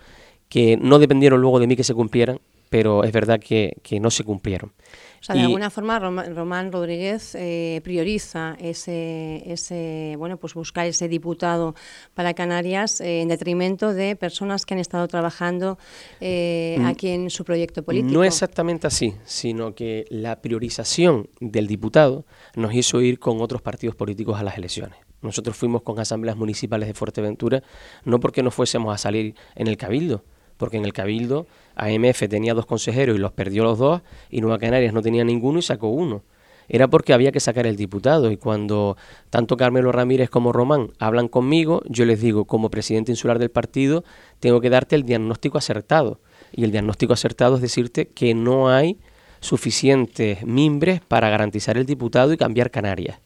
que 0.49 0.76
no 0.76 0.99
dependieron 0.99 1.40
luego 1.40 1.61
de 1.61 1.66
mí 1.66 1.76
que 1.76 1.85
se 1.85 1.95
cumplieran, 1.95 2.40
pero 2.75 3.04
es 3.04 3.12
verdad 3.12 3.38
que, 3.38 3.76
que 3.85 4.00
no 4.00 4.11
se 4.11 4.25
cumplieron. 4.25 4.73
O 5.21 5.23
sea, 5.25 5.37
de 5.37 5.43
alguna 5.43 5.71
forma 5.71 6.00
Román 6.00 6.73
Rodríguez 6.73 7.37
eh, 7.37 7.81
prioriza 7.85 8.57
ese, 8.59 9.45
ese, 9.47 10.16
bueno, 10.19 10.38
pues 10.38 10.54
buscar 10.54 10.85
ese 10.85 11.07
diputado 11.07 11.76
para 12.14 12.35
Canarias 12.35 13.00
eh, 13.00 13.21
en 13.21 13.28
detrimento 13.28 13.95
de 13.95 14.16
personas 14.16 14.66
que 14.66 14.75
han 14.75 14.81
estado 14.81 15.07
trabajando 15.07 15.78
eh, 16.21 16.76
mm. 16.81 16.87
aquí 16.87 17.11
en 17.11 17.31
su 17.31 17.45
proyecto 17.45 17.85
político. 17.85 18.12
No 18.12 18.25
exactamente 18.25 18.88
así, 18.88 19.14
sino 19.25 19.76
que 19.76 20.04
la 20.11 20.43
priorización 20.43 21.28
del 21.38 21.69
diputado 21.69 22.26
nos 22.57 22.75
hizo 22.75 23.00
ir 23.00 23.21
con 23.21 23.40
otros 23.40 23.62
partidos 23.62 23.95
políticos 23.95 24.40
a 24.40 24.43
las 24.43 24.59
elecciones. 24.59 24.99
Nosotros 25.23 25.57
fuimos 25.57 25.83
con 25.83 26.00
asambleas 26.00 26.37
municipales 26.37 26.88
de 26.88 26.95
Fuerteventura, 26.95 27.62
no 28.04 28.19
porque 28.19 28.43
no 28.43 28.50
fuésemos 28.50 28.93
a 28.93 28.99
salir 28.99 29.37
en 29.54 29.69
el 29.69 29.76
cabildo, 29.76 30.25
porque 30.57 30.76
en 30.76 30.85
el 30.85 30.93
Cabildo 30.93 31.47
AMF 31.76 32.28
tenía 32.28 32.54
dos 32.54 32.66
consejeros 32.66 33.16
y 33.16 33.19
los 33.19 33.33
perdió 33.33 33.64
los 33.64 33.78
dos, 33.78 34.02
y 34.31 34.40
Nueva 34.40 34.59
Canarias 34.59 34.93
no 34.93 35.02
tenía 35.02 35.25
ninguno 35.25 35.59
y 35.59 35.62
sacó 35.62 35.88
uno. 35.88 36.23
Era 36.69 36.88
porque 36.88 37.12
había 37.12 37.33
que 37.33 37.40
sacar 37.40 37.66
el 37.66 37.76
diputado, 37.76 38.31
y 38.31 38.37
cuando 38.37 38.97
tanto 39.31 39.57
Carmelo 39.57 39.93
Ramírez 39.93 40.31
como 40.31 40.52
Román 40.52 40.93
hablan 40.99 41.28
conmigo, 41.28 41.83
yo 41.87 42.04
les 42.04 42.21
digo, 42.21 42.47
como 42.47 42.71
presidente 42.71 43.12
insular 43.12 43.38
del 43.38 43.50
partido, 43.50 44.04
tengo 44.40 44.61
que 44.61 44.71
darte 44.71 44.97
el 44.97 45.04
diagnóstico 45.04 45.59
acertado. 45.59 46.21
Y 46.52 46.64
el 46.64 46.71
diagnóstico 46.71 47.12
acertado 47.12 47.57
es 47.57 47.62
decirte 47.62 48.07
que 48.09 48.35
no 48.35 48.71
hay 48.71 48.99
suficientes 49.40 50.47
mimbres 50.47 51.00
para 51.07 51.28
garantizar 51.28 51.76
el 51.76 51.85
diputado 51.85 52.33
y 52.33 52.38
cambiar 52.38 52.71
Canarias. 52.71 53.21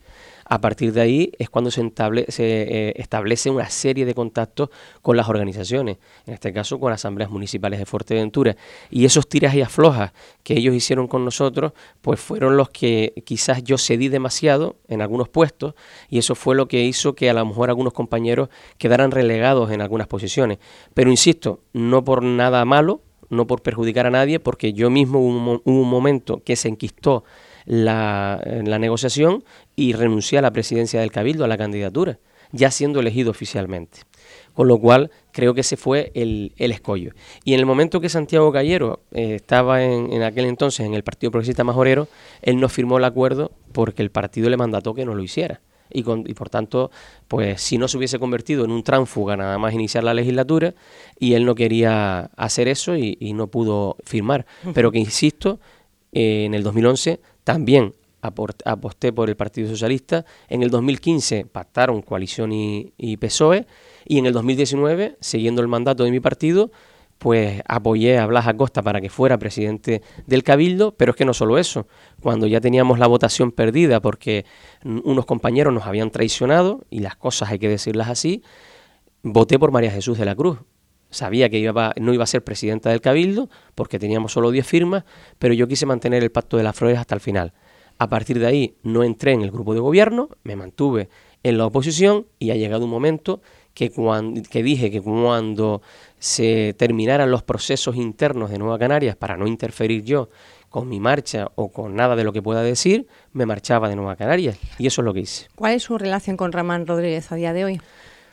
A 0.51 0.63
partir 0.63 0.95
de 0.95 1.03
ahí 1.03 1.33
es 1.39 1.51
cuando 1.51 1.71
se, 1.71 1.83
eh, 1.99 2.95
establece 2.97 3.51
una 3.51 3.69
serie 3.69 4.07
de 4.07 4.15
contactos 4.15 4.71
con 5.03 5.15
las 5.17 5.29
organizaciones, 5.29 5.99
en 6.27 6.33
este 6.33 6.55
caso 6.55 6.81
con 6.81 6.91
asambleas 6.91 7.31
municipales 7.31 7.79
de 7.79 7.85
Fuerteventura. 7.85 8.57
Y 8.91 9.05
esos 9.05 9.29
tiras 9.29 9.55
y 9.55 9.61
aflojas 9.61 10.13
que 10.43 10.55
ellos 10.55 10.75
hicieron 10.75 11.07
con 11.07 11.23
nosotros, 11.25 11.73
pues 12.01 12.19
fueron 12.19 12.57
los 12.57 12.71
que 12.71 13.13
quizás 13.27 13.63
yo 13.63 13.77
cedí 13.77 14.09
demasiado 14.09 14.77
en 14.89 15.03
algunos 15.03 15.29
puestos 15.29 15.75
y 16.09 16.17
eso 16.17 16.35
fue 16.35 16.57
lo 16.57 16.67
que 16.67 16.83
hizo 16.83 17.15
que 17.15 17.29
a 17.29 17.35
lo 17.35 17.45
mejor 17.45 17.69
algunos 17.69 17.93
compañeros 17.93 18.49
quedaran 18.79 19.11
relegados 19.11 19.71
en 19.71 19.83
algunas 19.83 20.07
posiciones. 20.07 20.59
Pero 20.95 21.11
insisto, 21.11 21.61
no 21.75 22.05
por 22.05 22.23
nada 22.23 22.65
malo, 22.65 23.03
no 23.29 23.47
por 23.47 23.61
perjudicar 23.61 24.07
a 24.07 24.11
nadie, 24.11 24.41
porque 24.41 24.73
yo 24.73 24.89
mismo 24.89 25.21
hubo 25.21 25.61
un 25.63 25.91
momento 25.91 26.43
que 26.43 26.57
se 26.57 26.69
enquistó 26.69 27.25
la, 27.69 28.43
la 28.65 28.79
negociación 28.79 29.45
y 29.77 29.93
renuncié 29.93 30.39
a 30.39 30.43
la 30.43 30.53
presidencia 30.53 31.01
del 31.01 31.13
Cabildo, 31.13 31.45
a 31.45 31.49
la 31.49 31.59
candidatura, 31.59 32.19
ya 32.51 32.71
siendo 32.71 32.99
elegido 32.99 33.31
oficialmente. 33.31 34.01
Con 34.55 34.69
lo 34.69 34.79
cual, 34.79 35.11
creo 35.33 35.53
que 35.53 35.61
ese 35.61 35.77
fue 35.77 36.11
el, 36.15 36.55
el 36.57 36.73
escollo. 36.73 37.13
Y 37.45 37.53
en 37.53 37.61
el 37.61 37.67
momento 37.67 38.01
que 38.01 38.09
Santiago 38.09 38.51
Gallero 38.51 39.03
eh, 39.13 39.35
estaba 39.35 39.85
en, 39.85 40.13
en, 40.13 40.23
aquel 40.23 40.47
entonces 40.47 40.87
en 40.87 40.95
el 40.95 41.05
Partido 41.05 41.31
Progresista 41.31 41.63
Majorero, 41.63 42.09
él 42.41 42.59
no 42.59 42.71
firmó 42.71 42.97
el 42.97 43.05
acuerdo 43.05 43.53
porque 43.73 44.03
el 44.03 44.11
partido 44.11 44.49
le 44.49 44.57
mandató 44.57 44.95
que 44.95 45.05
no 45.05 45.15
lo 45.15 45.23
hiciera. 45.23 45.61
Y, 45.91 46.03
con, 46.03 46.25
y, 46.27 46.35
por 46.35 46.51
tanto, 46.51 46.91
pues 47.29 47.61
si 47.61 47.79
no 47.79 47.87
se 47.87 47.99
hubiese 47.99 48.19
convertido 48.19 48.65
en 48.65 48.71
un 48.71 48.83
tránfuga 48.83 49.37
nada 49.37 49.59
más 49.59 49.75
iniciar 49.75 50.05
la 50.05 50.15
legislatura, 50.15 50.75
y 51.19 51.35
él 51.35 51.45
no 51.45 51.55
quería 51.55 52.31
hacer 52.37 52.69
eso 52.69 52.97
y, 52.97 53.17
y 53.21 53.35
no 53.35 53.47
pudo 53.47 53.97
firmar. 54.05 54.45
Pero 54.75 54.91
que, 54.91 54.99
insisto, 54.99 55.61
eh, 56.13 56.47
en 56.47 56.55
el 56.55 56.63
2011 56.63 57.21
también 57.49 57.95
aposté 58.21 59.11
por 59.11 59.31
el 59.31 59.37
Partido 59.37 59.71
Socialista. 59.71 60.27
En 60.51 60.63
el 60.63 60.69
2015 60.69 61.47
pactaron 61.47 62.03
coalición 62.03 62.53
y, 62.53 63.17
PSOE. 63.17 63.67
Y 64.05 64.19
en 64.19 64.27
el 64.27 64.35
2019, 64.35 65.17
siguiendo 65.21 65.63
el 65.63 65.69
mandato 65.69 66.05
de 66.05 66.11
mi 66.11 66.21
partido, 66.21 66.71
pues 67.17 67.63
apoyé 67.67 68.19
a 68.19 68.27
Blas 68.27 68.47
Acosta 68.47 68.83
para 68.83 69.01
que 69.01 69.09
fuera 69.09 69.39
presidente 69.39 70.03
del 70.27 70.43
Cabildo, 70.43 70.93
pero 70.93 71.13
es 71.13 71.17
que 71.17 71.25
no 71.25 71.33
solo 71.33 71.57
eso, 71.57 71.87
cuando 72.21 72.47
ya 72.47 72.61
teníamos 72.61 72.99
la 72.99 73.07
votación 73.07 73.51
perdida 73.51 74.03
porque 74.03 74.45
unos 74.85 75.25
compañeros 75.25 75.73
nos 75.73 75.87
habían 75.87 76.11
traicionado, 76.11 76.85
y 76.91 76.99
las 76.99 77.17
cosas 77.17 77.51
hay 77.51 77.59
que 77.59 77.71
decirlas 77.71 78.11
así, 78.11 78.43
voté 79.23 79.59
por 79.59 79.73
María 79.73 79.91
Jesús 79.91 80.19
de 80.19 80.27
la 80.27 80.35
Cruz. 80.35 80.59
Sabía 81.11 81.49
que 81.49 81.59
iba, 81.59 81.93
no 82.01 82.13
iba 82.13 82.25
a 82.25 82.27
ser 82.27 82.45
presidenta 82.45 82.91
del 82.91 83.01
Cabildo 83.01 83.49
porque 83.75 83.99
teníamos 83.99 84.33
solo 84.33 84.51
10 84.51 84.67
firmas, 84.67 85.05
pero 85.39 85.55
yo 85.55 85.67
quise 85.67 85.87
mantener 85.87 86.23
el 86.23 86.31
pacto 86.31 86.57
de 86.57 86.63
las 86.63 86.77
flores 86.77 86.99
hasta 86.99 87.15
el 87.15 87.21
final. 87.21 87.53
A 87.99 88.09
partir 88.09 88.39
de 88.39 88.47
ahí 88.47 88.77
no 88.83 89.03
entré 89.03 89.33
en 89.33 89.43
el 89.43 89.51
grupo 89.51 89.75
de 89.75 89.81
gobierno, 89.81 90.29
me 90.45 90.55
mantuve 90.55 91.09
en 91.43 91.59
la 91.59 91.67
oposición 91.67 92.27
y 92.39 92.51
ha 92.51 92.57
llegado 92.57 92.85
un 92.85 92.91
momento 92.91 93.41
que, 93.75 93.91
cuando, 93.91 94.43
que 94.43 94.63
dije 94.63 94.91
que 94.91 95.01
cuando 95.01 95.83
se 96.19 96.75
terminaran 96.77 97.31
los 97.31 97.43
procesos 97.43 97.97
internos 97.97 98.51
de 98.51 98.59
Nueva 98.59 98.79
Canarias 98.79 99.17
para 99.17 99.37
no 99.37 99.47
interferir 99.47 100.05
yo 100.05 100.29
con 100.69 100.89
mi 100.89 101.01
marcha 101.01 101.49
o 101.55 101.71
con 101.71 101.95
nada 101.95 102.17
de 102.17 102.25
lo 102.25 102.33
que 102.33 102.43
pueda 102.43 102.63
decir, 102.63 103.07
me 103.33 103.47
marchaba 103.47 103.89
de 103.89 103.97
Nueva 103.97 104.17
Canarias 104.17 104.59
y 104.79 104.87
eso 104.87 105.01
es 105.01 105.05
lo 105.05 105.15
que 105.15 105.21
hice. 105.21 105.47
¿Cuál 105.55 105.75
es 105.75 105.85
su 105.85 105.97
relación 105.97 106.37
con 106.37 106.53
Ramán 106.53 106.87
Rodríguez 106.87 107.33
a 107.33 107.37
día 107.37 107.53
de 107.53 107.65
hoy? 107.65 107.81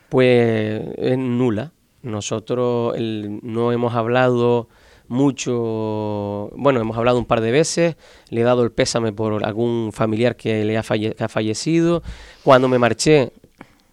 Pues 0.09 0.81
es 0.97 1.17
nula. 1.17 1.71
Nosotros 2.05 2.95
no 2.99 3.71
hemos 3.71 3.95
hablado 3.95 4.69
mucho, 5.07 6.51
bueno, 6.55 6.79
hemos 6.79 6.97
hablado 6.97 7.17
un 7.17 7.25
par 7.25 7.41
de 7.41 7.51
veces, 7.51 7.95
le 8.29 8.41
he 8.41 8.43
dado 8.43 8.63
el 8.63 8.71
pésame 8.71 9.11
por 9.11 9.43
algún 9.43 9.91
familiar 9.91 10.35
que 10.35 10.63
le 10.63 10.77
ha, 10.77 10.83
fallecido. 10.83 12.03
Cuando 12.43 12.67
me 12.67 12.77
marché 12.77 13.31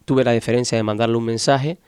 tuve 0.04 0.24
la 0.24 0.32
diferencia 0.32 0.76
de 0.76 0.82
mandarle 0.82 1.16
un 1.16 1.24
mensaje, 1.24 1.78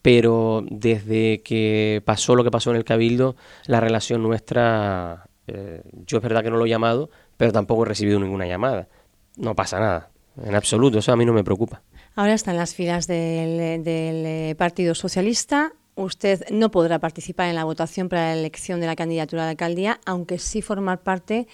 pero 0.00 0.64
desde 0.70 1.42
que 1.42 2.02
pasó 2.06 2.36
lo 2.36 2.42
que 2.42 2.50
pasó 2.50 2.70
en 2.70 2.76
el 2.76 2.84
Cabildo, 2.84 3.36
la 3.66 3.80
relación 3.80 4.22
nuestra, 4.22 5.26
eh, 5.46 5.82
yo 6.06 6.16
es 6.16 6.22
verdad 6.22 6.42
que 6.42 6.50
no 6.50 6.56
lo 6.56 6.64
he 6.64 6.70
llamado, 6.70 7.10
pero 7.36 7.52
tampoco 7.52 7.84
he 7.84 7.88
recibido 7.88 8.18
ninguna 8.18 8.46
llamada. 8.46 8.88
No 9.36 9.54
pasa 9.54 9.78
nada, 9.78 10.08
en 10.42 10.54
absoluto, 10.54 11.00
eso 11.00 11.12
a 11.12 11.16
mí 11.16 11.26
no 11.26 11.34
me 11.34 11.44
preocupa. 11.44 11.82
Ahora 12.18 12.32
está 12.32 12.50
en 12.50 12.56
las 12.56 12.74
filas 12.74 13.06
del, 13.06 13.60
eh, 13.60 14.54
Partido 14.56 14.94
Socialista. 14.94 15.74
Usted 15.96 16.48
no 16.50 16.70
podrá 16.70 16.98
participar 16.98 17.50
en 17.50 17.54
la 17.54 17.64
votación 17.64 18.08
para 18.08 18.28
la 18.28 18.40
elección 18.40 18.80
de 18.80 18.86
la 18.86 18.96
candidatura 18.96 19.44
de 19.44 19.50
alcaldía, 19.50 20.00
aunque 20.06 20.38
sí 20.38 20.62
formar 20.62 21.02
parte 21.02 21.46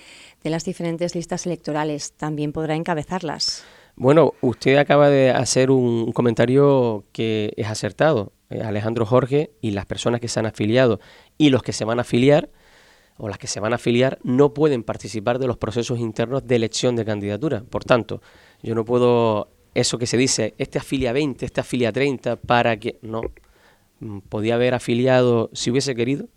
de 0.45 0.51
las 0.51 0.65
diferentes 0.65 1.17
listas 1.17 1.47
electorales. 1.47 2.13
También 2.13 2.53
podrá 2.53 2.77
encabezarlas. 2.77 3.65
Bueno, 3.97 4.35
usted 4.41 4.77
acaba 4.77 5.11
de 5.11 5.31
hacer 5.31 5.73
un 5.73 6.13
comentario 6.13 7.07
que 7.11 7.53
es 7.57 7.67
acertado. 7.67 8.33
Eh, 8.49 8.63
Alejandro 8.63 9.05
Jorge 9.05 9.51
y 9.61 9.73
las 9.73 9.87
personas 9.87 10.21
que 10.21 10.29
se 10.29 10.39
han 10.39 10.47
afiliado 10.47 11.01
y 11.39 11.51
los 11.51 11.65
que 11.65 11.73
se 11.73 11.85
van 11.85 11.99
a 11.99 12.03
afiliar 12.03 12.51
o 13.17 13.29
las 13.29 13.39
que 13.39 13.49
se 13.49 13.59
van 13.59 13.73
a 13.73 13.77
afiliar 13.77 14.21
no 14.23 14.55
pueden 14.55 14.85
participar 14.85 15.41
de 15.41 15.49
los 15.49 15.57
procesos 15.57 15.99
internos 15.99 16.47
de 16.47 16.55
elección 16.55 16.95
de 16.95 17.05
candidatura. 17.05 17.65
Por 17.69 17.85
tanto, 17.85 18.23
yo 18.63 18.77
no 18.77 18.85
puedo 18.85 19.49
eso 19.75 19.99
que 19.99 20.07
se 20.07 20.17
dice, 20.17 20.55
este 20.59 20.79
afilia 20.79 21.13
20, 21.13 21.45
este 21.47 21.61
afilia 21.61 21.93
30, 21.93 22.37
para 22.37 22.77
que 22.79 22.99
no, 23.03 23.23
mm, 24.01 24.19
podía 24.29 24.55
haber 24.55 24.75
afiliado, 24.75 25.51
si 25.53 25.71
hubiese 25.71 25.95
querido, 25.95 26.29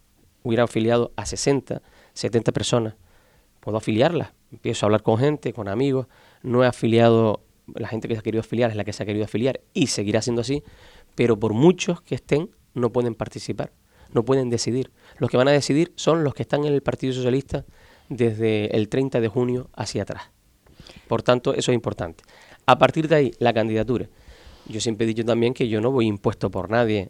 hubiera 0.44 0.63
afiliado 0.63 1.12
a 1.15 1.25
60, 1.25 1.82
70 2.13 2.51
personas. 2.51 2.96
puedo 3.60 3.77
afiliarlas. 3.77 4.32
Empiezo 4.51 4.86
a 4.86 4.88
hablar 4.88 5.01
con 5.01 5.18
gente, 5.18 5.51
con 5.51 5.68
amigos. 5.68 6.06
No 6.44 6.63
he 6.63 6.68
afiliado, 6.68 7.42
la 7.74 7.88
gente 7.88 8.08
que 8.08 8.13
se 8.13 8.20
ha 8.20 8.22
querido 8.22 8.42
afiliar 8.42 8.70
es 8.70 8.75
la 8.75 8.84
que 8.84 8.94
se 8.94 9.01
ha 9.01 9.08
querido 9.08 9.25
afiliar 9.25 9.60
y 9.74 9.88
seguirá 9.88 10.22
siendo 10.22 10.42
así, 10.42 10.62
pero 11.15 11.39
por 11.39 11.54
muchos 11.54 12.00
que 12.01 12.13
estén, 12.13 12.51
no 12.75 12.92
pueden 12.92 13.15
participar, 13.15 13.72
no 14.13 14.24
pueden 14.24 14.51
decidir. 14.51 14.92
Los 15.18 15.32
que 15.32 15.38
van 15.38 15.48
a 15.48 15.51
decidir 15.51 15.94
son 15.96 16.24
los 16.24 16.36
que 16.36 16.44
están 16.44 16.63
en 16.65 16.74
el 16.74 16.84
Partido 16.84 17.12
Socialista 17.13 17.65
desde 18.08 18.75
el 18.77 18.88
30 18.88 19.20
de 19.20 19.27
junio 19.30 19.70
hacia 19.74 20.04
atrás. 20.04 20.30
Por 21.08 21.24
tanto, 21.24 21.56
eso 21.56 21.72
es 21.72 21.75
importante. 21.75 22.24
A 22.66 22.78
partir 22.78 23.08
de 23.08 23.16
ahí, 23.16 23.32
la 23.40 23.54
candidatura. 23.54 24.08
Yo 24.68 24.82
siempre 24.82 25.06
he 25.06 25.08
dicho 25.08 25.24
también 25.24 25.54
que 25.54 25.68
yo 25.68 25.82
no 25.82 25.92
voy 25.92 26.08
impuesto 26.08 26.50
por 26.50 26.70
nadie 26.70 27.10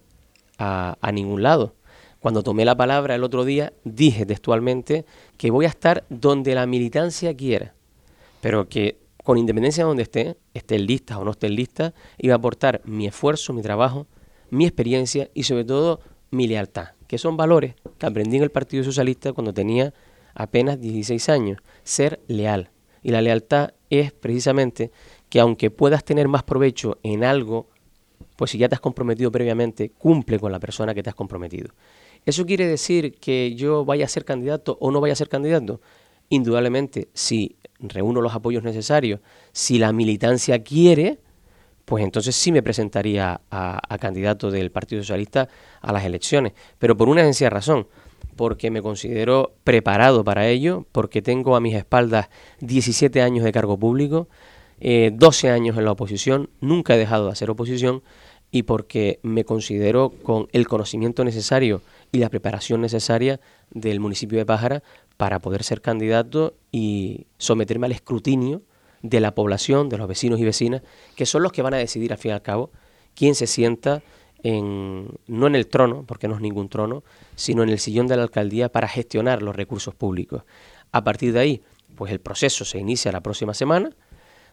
a, 0.58 0.98
a 1.00 1.12
ningún 1.12 1.42
lado. 1.42 1.74
Cuando 2.20 2.42
tomé 2.42 2.64
la 2.64 2.76
palabra 2.76 3.14
el 3.14 3.24
otro 3.24 3.44
día, 3.44 3.72
dije 3.84 4.26
textualmente 4.26 5.04
que 5.36 5.50
voy 5.50 5.64
a 5.64 5.68
estar 5.68 6.04
donde 6.10 6.54
la 6.54 6.66
militancia 6.66 7.34
quiera, 7.34 7.74
pero 8.40 8.68
que 8.68 8.98
con 9.26 9.38
independencia 9.38 9.84
de 9.84 9.88
donde 9.88 10.02
esté, 10.04 10.36
esté 10.54 10.78
lista 10.78 11.18
o 11.18 11.24
no 11.24 11.32
esté 11.32 11.48
lista, 11.48 11.94
iba 12.18 12.34
a 12.34 12.38
aportar 12.38 12.80
mi 12.84 13.06
esfuerzo, 13.06 13.52
mi 13.52 13.60
trabajo, 13.60 14.06
mi 14.50 14.66
experiencia 14.66 15.30
y 15.34 15.42
sobre 15.42 15.64
todo 15.64 16.00
mi 16.30 16.46
lealtad, 16.46 16.90
que 17.06 17.18
son 17.18 17.36
valores 17.36 17.74
que 17.98 18.06
aprendí 18.06 18.36
en 18.36 18.44
el 18.44 18.50
Partido 18.50 18.84
Socialista 18.84 19.32
cuando 19.32 19.52
tenía 19.52 19.92
apenas 20.34 20.80
16 20.80 21.28
años, 21.28 21.60
ser 21.82 22.20
leal. 22.28 22.70
Y 23.02 23.10
la 23.10 23.20
lealtad 23.20 23.70
es 23.90 24.12
precisamente 24.12 24.90
que 25.28 25.40
aunque 25.40 25.70
puedas 25.70 26.04
tener 26.04 26.28
más 26.28 26.42
provecho 26.42 26.98
en 27.02 27.24
algo, 27.24 27.68
pues 28.36 28.50
si 28.50 28.58
ya 28.58 28.68
te 28.68 28.74
has 28.74 28.80
comprometido 28.80 29.32
previamente, 29.32 29.90
cumple 29.90 30.38
con 30.38 30.52
la 30.52 30.60
persona 30.60 30.94
que 30.94 31.02
te 31.02 31.10
has 31.10 31.16
comprometido. 31.16 31.70
¿Eso 32.24 32.44
quiere 32.44 32.66
decir 32.66 33.14
que 33.14 33.54
yo 33.54 33.84
vaya 33.84 34.04
a 34.04 34.08
ser 34.08 34.24
candidato 34.24 34.76
o 34.80 34.90
no 34.90 35.00
vaya 35.00 35.12
a 35.12 35.16
ser 35.16 35.28
candidato? 35.28 35.80
Indudablemente, 36.28 37.08
si 37.14 37.56
reúno 37.78 38.20
los 38.20 38.34
apoyos 38.34 38.64
necesarios, 38.64 39.20
si 39.52 39.78
la 39.78 39.92
militancia 39.92 40.62
quiere, 40.62 41.20
pues 41.84 42.02
entonces 42.02 42.34
sí 42.34 42.50
me 42.50 42.62
presentaría 42.62 43.40
a, 43.50 43.98
candidato 43.98 44.50
del 44.50 44.72
Partido 44.72 45.02
Socialista 45.02 45.48
a 45.80 45.92
las 45.92 46.04
elecciones. 46.04 46.52
Pero 46.78 46.96
por 46.96 47.08
una 47.08 47.22
sencilla 47.22 47.48
razón, 47.48 47.86
porque 48.34 48.70
me 48.70 48.82
considero 48.82 49.54
preparado 49.62 50.24
para 50.24 50.48
ello, 50.48 50.84
porque 50.90 51.22
tengo 51.22 51.54
a 51.54 51.60
mis 51.60 51.76
espaldas 51.76 52.28
17 52.60 53.22
años 53.22 53.44
de 53.44 53.52
cargo 53.52 53.78
público, 53.78 54.28
12 54.80 55.46
eh, 55.46 55.50
años 55.50 55.76
en 55.76 55.84
la 55.84 55.92
oposición, 55.92 56.50
nunca 56.60 56.94
he 56.94 56.98
dejado 56.98 57.26
de 57.26 57.32
hacer 57.32 57.50
oposición 57.50 58.02
y 58.50 58.62
porque 58.62 59.18
me 59.22 59.44
considero 59.44 60.10
con 60.10 60.48
el 60.52 60.68
conocimiento 60.68 61.24
necesario 61.24 61.82
y 62.12 62.18
la 62.18 62.28
preparación 62.28 62.80
necesaria 62.80 63.40
del 63.70 64.00
municipio 64.00 64.38
de 64.38 64.46
Pájara 64.46 64.82
para 65.16 65.40
poder 65.40 65.62
ser 65.62 65.80
candidato 65.80 66.54
y 66.70 67.26
someterme 67.38 67.86
al 67.86 67.92
escrutinio 67.92 68.62
de 69.02 69.20
la 69.20 69.34
población, 69.34 69.88
de 69.88 69.98
los 69.98 70.08
vecinos 70.08 70.40
y 70.40 70.44
vecinas, 70.44 70.82
que 71.16 71.26
son 71.26 71.42
los 71.42 71.52
que 71.52 71.62
van 71.62 71.74
a 71.74 71.78
decidir 71.78 72.12
al 72.12 72.18
fin 72.18 72.30
y 72.30 72.34
al 72.34 72.42
cabo 72.42 72.70
quién 73.14 73.34
se 73.34 73.46
sienta 73.46 74.02
en, 74.42 75.08
no 75.26 75.46
en 75.46 75.54
el 75.54 75.66
trono, 75.66 76.04
porque 76.06 76.28
no 76.28 76.34
es 76.34 76.40
ningún 76.40 76.68
trono, 76.68 77.02
sino 77.34 77.62
en 77.62 77.70
el 77.70 77.78
sillón 77.78 78.06
de 78.06 78.16
la 78.16 78.22
alcaldía 78.22 78.70
para 78.70 78.88
gestionar 78.88 79.42
los 79.42 79.56
recursos 79.56 79.94
públicos. 79.94 80.42
A 80.92 81.02
partir 81.02 81.32
de 81.32 81.40
ahí, 81.40 81.62
pues 81.96 82.12
el 82.12 82.20
proceso 82.20 82.64
se 82.64 82.78
inicia 82.78 83.10
la 83.10 83.22
próxima 83.22 83.54
semana, 83.54 83.90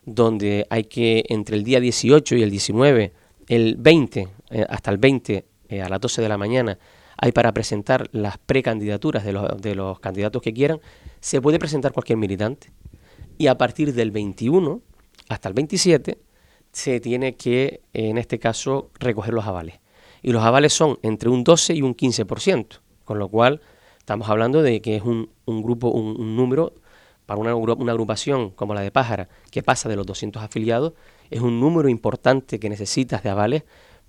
donde 0.06 0.66
hay 0.70 0.86
que 0.86 1.24
entre 1.30 1.56
el 1.56 1.64
día 1.64 1.80
18 1.80 2.36
y 2.36 2.44
el 2.44 2.50
19, 2.50 3.14
el 3.48 3.76
20, 3.78 4.28
eh, 4.50 4.66
hasta 4.70 4.92
el 4.92 4.98
20 4.98 5.46
eh, 5.70 5.82
a 5.82 5.90
las 5.90 6.02
12 6.02 6.22
de 6.22 6.30
la 6.30 6.38
mañana, 6.38 6.78
hay 7.18 7.32
para 7.32 7.54
presentar 7.54 8.10
las 8.12 8.38
precandidaturas 8.38 9.24
de 9.24 9.34
los, 9.34 9.62
de 9.62 9.76
los 9.76 10.00
candidatos 10.00 10.42
que 10.42 10.54
quieran, 10.54 10.80
se 11.20 11.42
puede 11.42 11.60
presentar 11.60 11.94
cualquier 11.94 12.18
militante. 12.18 12.72
Y 13.38 13.48
a 13.48 13.58
partir 13.58 13.94
del 13.94 14.12
21 14.12 14.82
hasta 15.30 15.48
el 15.48 15.54
27 15.54 16.18
se 16.72 17.00
tiene 17.00 17.36
que, 17.36 17.82
en 17.94 18.18
este 18.18 18.40
caso, 18.40 18.90
recoger 19.00 19.34
los 19.34 19.46
avales. 19.46 19.80
Y 20.22 20.32
los 20.32 20.44
avales 20.44 20.74
son 20.74 20.98
entre 21.02 21.30
un 21.30 21.44
12 21.44 21.76
y 21.76 21.82
un 21.82 21.96
15%, 21.96 22.80
con 23.04 23.20
lo 23.20 23.30
cual 23.30 23.62
estamos 24.00 24.30
hablando 24.30 24.62
de 24.62 24.82
que 24.82 24.96
es 24.96 25.04
un, 25.04 25.30
un 25.46 25.62
grupo, 25.62 25.90
un, 25.90 26.36
número, 26.36 26.74
para 27.25 27.39
una, 27.39 27.51
agrupación 27.92 28.51
como 28.51 28.74
la 28.74 28.82
de 28.82 28.92
Pájara, 28.92 29.30
que 29.51 29.63
pasa 29.63 29.89
de 29.89 29.96
los 29.96 30.06
200 30.06 30.42
afiliados, 30.44 30.94
es 31.30 31.42
un 31.42 31.60
número 31.60 31.89
importante 31.89 32.60
que 32.60 32.70
necesitas 32.70 33.24
de 33.24 33.30
avales 33.30 33.63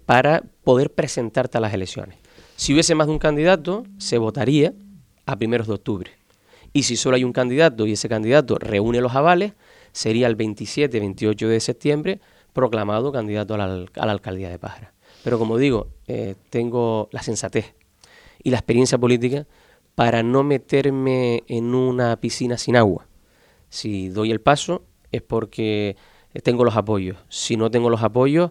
para 0.06 0.42
poder 0.64 0.92
presentarte 0.92 1.58
a 1.58 1.60
las 1.60 1.72
elecciones. 1.72 2.18
Si 2.56 2.72
hubiese 2.72 2.94
más 2.94 3.06
de 3.06 3.12
un 3.12 3.18
candidato, 3.18 3.84
se 3.98 4.18
votaría 4.18 4.74
a 5.26 5.36
primeros 5.36 5.66
de 5.66 5.74
octubre. 5.74 6.10
Y 6.72 6.82
si 6.82 6.96
solo 6.96 7.16
hay 7.16 7.24
un 7.24 7.32
candidato 7.32 7.86
y 7.86 7.92
ese 7.92 8.08
candidato 8.08 8.56
reúne 8.58 9.00
los 9.00 9.14
avales, 9.14 9.52
sería 9.92 10.26
el 10.26 10.36
27-28 10.36 11.46
de 11.46 11.60
septiembre 11.60 12.20
proclamado 12.52 13.12
candidato 13.12 13.54
a 13.54 13.58
la, 13.58 13.86
alcaldía 13.94 14.50
de 14.50 14.58
Pájara. 14.58 14.92
Pero 15.22 15.38
como 15.38 15.56
digo, 15.56 15.88
eh, 16.06 16.34
tengo 16.50 17.08
la 17.12 17.22
sensatez 17.22 17.74
y 18.42 18.50
la 18.50 18.58
experiencia 18.58 18.98
política 18.98 19.46
para 19.94 20.22
no 20.22 20.42
meterme 20.42 21.44
en 21.46 21.74
una 21.74 22.16
piscina 22.20 22.58
sin 22.58 22.76
agua. 22.76 23.06
Si 23.68 24.08
doy 24.08 24.30
el 24.30 24.40
paso 24.40 24.84
es 25.12 25.22
porque 25.22 25.96
tengo 26.42 26.64
los 26.64 26.76
apoyos. 26.76 27.18
Si 27.28 27.56
no 27.56 27.70
tengo 27.70 27.90
los 27.90 28.02
apoyos, 28.02 28.50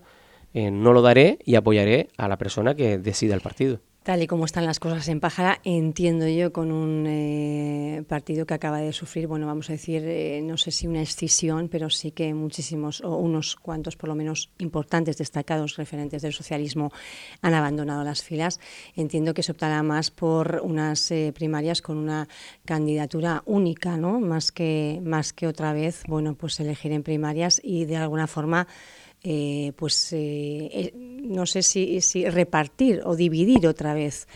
eh, 0.53 0.71
no 0.71 0.93
lo 0.93 1.01
daré 1.01 1.39
y 1.43 1.55
apoyaré 1.55 2.09
a 2.17 2.27
la 2.27 2.37
persona 2.37 2.75
que 2.75 2.97
decida 2.97 3.35
el 3.35 3.41
partido. 3.41 3.79
Tal 4.03 4.21
y 4.21 4.27
como 4.27 4.43
están 4.43 4.65
las 4.65 4.81
cosas 4.81 5.07
en 5.07 5.21
Pájara, 5.21 5.61
entiendo 5.63 6.27
yo 6.27 6.51
con 6.51 6.73
un 6.73 7.05
eh, 7.07 8.03
partido 8.05 8.45
que 8.45 8.53
acaba 8.53 8.79
de 8.79 8.91
sufrir, 8.91 9.27
bueno, 9.27 9.47
vamos 9.47 9.69
a 9.69 9.73
decir, 9.73 10.03
eh, 10.05 10.41
no 10.43 10.57
sé 10.57 10.71
si 10.71 10.87
una 10.87 11.01
escisión, 11.01 11.69
pero 11.69 11.89
sí 11.89 12.11
que 12.11 12.33
muchísimos, 12.33 12.99
o 12.99 13.15
unos 13.15 13.55
cuantos 13.55 13.95
por 13.95 14.09
lo 14.09 14.15
menos 14.15 14.49
importantes, 14.57 15.17
destacados 15.17 15.77
referentes 15.77 16.21
del 16.21 16.33
socialismo 16.33 16.91
han 17.41 17.53
abandonado 17.53 18.03
las 18.03 18.23
filas. 18.23 18.59
Entiendo 18.93 19.33
que 19.33 19.41
se 19.41 19.53
optará 19.53 19.81
más 19.83 20.11
por 20.11 20.59
unas 20.65 21.09
eh, 21.11 21.31
primarias 21.33 21.81
con 21.81 21.95
una 21.95 22.27
candidatura 22.65 23.41
única, 23.45 23.95
¿no? 23.95 24.19
Más 24.19 24.51
que, 24.51 24.99
más 25.01 25.31
que 25.31 25.47
otra 25.47 25.71
vez, 25.71 26.03
bueno, 26.09 26.35
pues 26.35 26.59
elegir 26.59 26.91
en 26.91 27.03
primarias 27.03 27.61
y 27.63 27.85
de 27.85 27.95
alguna 27.95 28.27
forma 28.27 28.67
eh, 29.23 29.71
pues 29.77 30.11
eh, 30.11 30.69
eh, 30.73 30.93
no 30.95 31.45
sé 31.45 31.63
si, 31.63 32.01
si, 32.01 32.25
repartir 32.29 33.01
o 33.05 33.15
dividir 33.15 33.65
otra 33.67 33.93
vez 33.93 34.27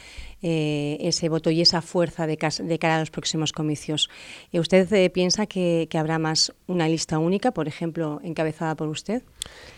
eh, 0.43 0.97
ese 1.01 1.29
voto 1.29 1.49
y 1.49 1.61
esa 1.61 1.81
fuerza 1.81 2.27
de, 2.27 2.37
de, 2.37 2.79
cara 2.79 2.97
a 2.97 2.99
los 2.99 3.09
próximos 3.09 3.51
comicios. 3.51 4.07
¿Usted 4.53 4.91
eh, 4.93 5.09
piensa 5.09 5.47
que, 5.47 5.87
habrá 5.97 6.19
más 6.19 6.53
una 6.67 6.87
lista 6.87 7.17
única, 7.17 7.51
por 7.51 7.67
ejemplo, 7.67 8.21
encabezada 8.23 8.75
por 8.75 8.87
usted? 8.87 9.23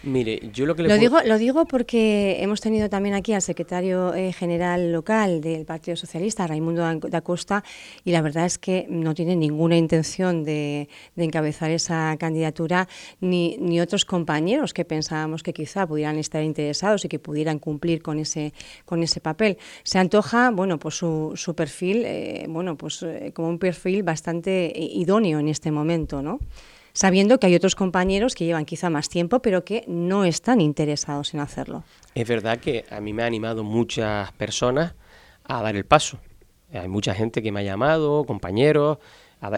Mire, 0.04 0.50
yo 0.52 0.66
lo 0.66 0.76
que 0.76 0.84
le 0.84 0.90
lo 0.90 0.98
digo 0.98 1.20
Lo 1.24 1.38
digo 1.38 1.66
porque 1.66 2.42
hemos 2.42 2.60
tenido 2.60 2.90
también 2.90 3.16
aquí 3.16 3.32
al 3.32 3.42
secretario 3.42 4.14
eh, 4.14 4.34
general 4.34 4.92
local 4.92 5.40
del 5.40 5.66
Partido 5.66 5.96
Socialista, 5.96 6.46
Raimundo 6.46 6.84
da 7.08 7.22
Costa, 7.22 7.64
y 8.04 8.12
la 8.12 8.22
verdad 8.22 8.46
es 8.46 8.58
que 8.58 8.86
no 8.90 9.14
tiene 9.14 9.38
ninguna 9.38 9.78
intención 9.78 10.44
de, 10.44 10.90
encabezar 11.16 11.72
esa 11.72 12.18
candidatura, 12.20 12.90
ni, 13.22 13.56
ni 13.60 13.80
otros 13.80 14.04
compañeros 14.04 14.74
que 14.74 14.84
pensábamos 14.84 15.42
que 15.42 15.54
quizá 15.54 15.88
pudieran 15.88 16.18
estar 16.18 16.44
interesados 16.44 17.06
y 17.06 17.08
que 17.08 17.20
pudieran 17.20 17.60
cumplir 17.60 18.02
con 18.02 18.20
ese, 18.20 18.54
con 18.84 19.04
ese 19.04 19.22
papel. 19.22 19.58
Se 19.84 20.00
antoja 20.00 20.49
bueno, 20.52 20.80
pues 20.80 20.96
su, 20.96 21.54
perfil, 21.56 22.04
eh, 22.06 22.46
bueno, 22.50 22.78
pues 22.78 23.04
eh, 23.04 23.32
como 23.34 23.50
un 23.50 23.60
perfil 23.60 24.04
bastante 24.04 24.72
idóneo 24.76 25.40
en 25.40 25.48
este 25.48 25.72
momento, 25.72 26.22
¿no? 26.22 26.40
Sabiendo 26.94 27.40
que 27.40 27.48
hay 27.48 27.56
otros 27.56 27.76
compañeros 27.76 28.36
que 28.36 28.46
llevan 28.46 28.66
quizá 28.66 28.90
más 28.90 29.10
tiempo, 29.10 29.42
pero 29.42 29.64
que 29.64 29.84
no 29.88 30.26
están 30.26 30.60
interesados 30.60 31.34
en 31.34 31.40
hacerlo. 31.40 31.84
Es 32.16 32.28
verdad 32.28 32.60
que 32.60 32.86
a 32.90 33.00
mí 33.00 33.14
me 33.14 33.24
ha 33.24 33.26
animado 33.26 33.64
muchas 33.64 34.32
personas 34.34 34.96
a 35.44 35.62
dar 35.62 35.76
el 35.76 35.86
paso. 35.86 36.20
Hay 36.74 36.90
mucha 36.90 37.14
gente 37.14 37.42
que 37.42 37.52
me 37.52 37.62
ha 37.62 37.64
llamado, 37.64 38.26
compañeros, 38.26 38.98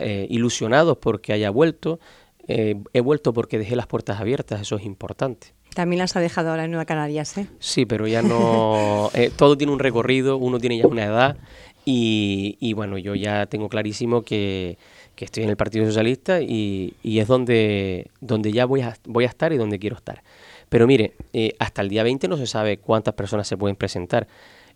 eh, 0.01 0.27
ilusionados 0.29 0.97
porque 0.97 1.33
haya 1.33 1.49
vuelto. 1.49 1.99
he 2.47 3.01
vuelto 3.01 3.33
porque 3.33 3.57
dejé 3.57 3.75
las 3.75 3.87
puertas 3.87 4.19
abiertas, 4.19 4.61
eso 4.61 4.75
es 4.75 4.83
importante. 4.83 5.53
También 5.73 5.99
las 5.99 6.15
ha 6.15 6.19
dejado 6.19 6.49
ahora 6.49 6.65
en 6.65 6.71
Nueva 6.71 6.85
Canarias, 6.85 7.37
¿eh? 7.37 7.47
Sí, 7.59 7.85
pero 7.85 8.07
ya 8.07 8.21
no... 8.21 9.09
Eh, 9.13 9.31
todo 9.35 9.57
tiene 9.57 9.73
un 9.73 9.79
recorrido, 9.79 10.37
uno 10.37 10.59
tiene 10.59 10.77
ya 10.77 10.87
una 10.87 11.03
edad 11.03 11.37
y, 11.85 12.73
bueno, 12.73 12.97
yo 12.97 13.15
ya 13.15 13.45
tengo 13.47 13.67
clarísimo 13.69 14.21
que, 14.21 14.77
estoy 15.17 15.43
en 15.43 15.49
el 15.49 15.57
Partido 15.57 15.85
Socialista 15.85 16.41
y, 16.41 16.93
es 17.03 17.27
donde, 17.27 18.09
donde 18.21 18.51
ya 18.51 18.65
voy 18.65 18.81
a, 18.81 18.95
voy 19.05 19.25
a 19.25 19.27
estar 19.27 19.51
y 19.53 19.57
donde 19.57 19.79
quiero 19.79 19.95
estar. 19.95 20.23
Pero 20.69 20.87
mire, 20.87 21.13
eh, 21.33 21.53
hasta 21.59 21.81
el 21.81 21.89
día 21.89 22.03
20 22.03 22.27
no 22.27 22.37
se 22.37 22.47
sabe 22.47 22.77
cuántas 22.77 23.13
personas 23.13 23.47
se 23.47 23.57
pueden 23.57 23.75
presentar. 23.75 24.27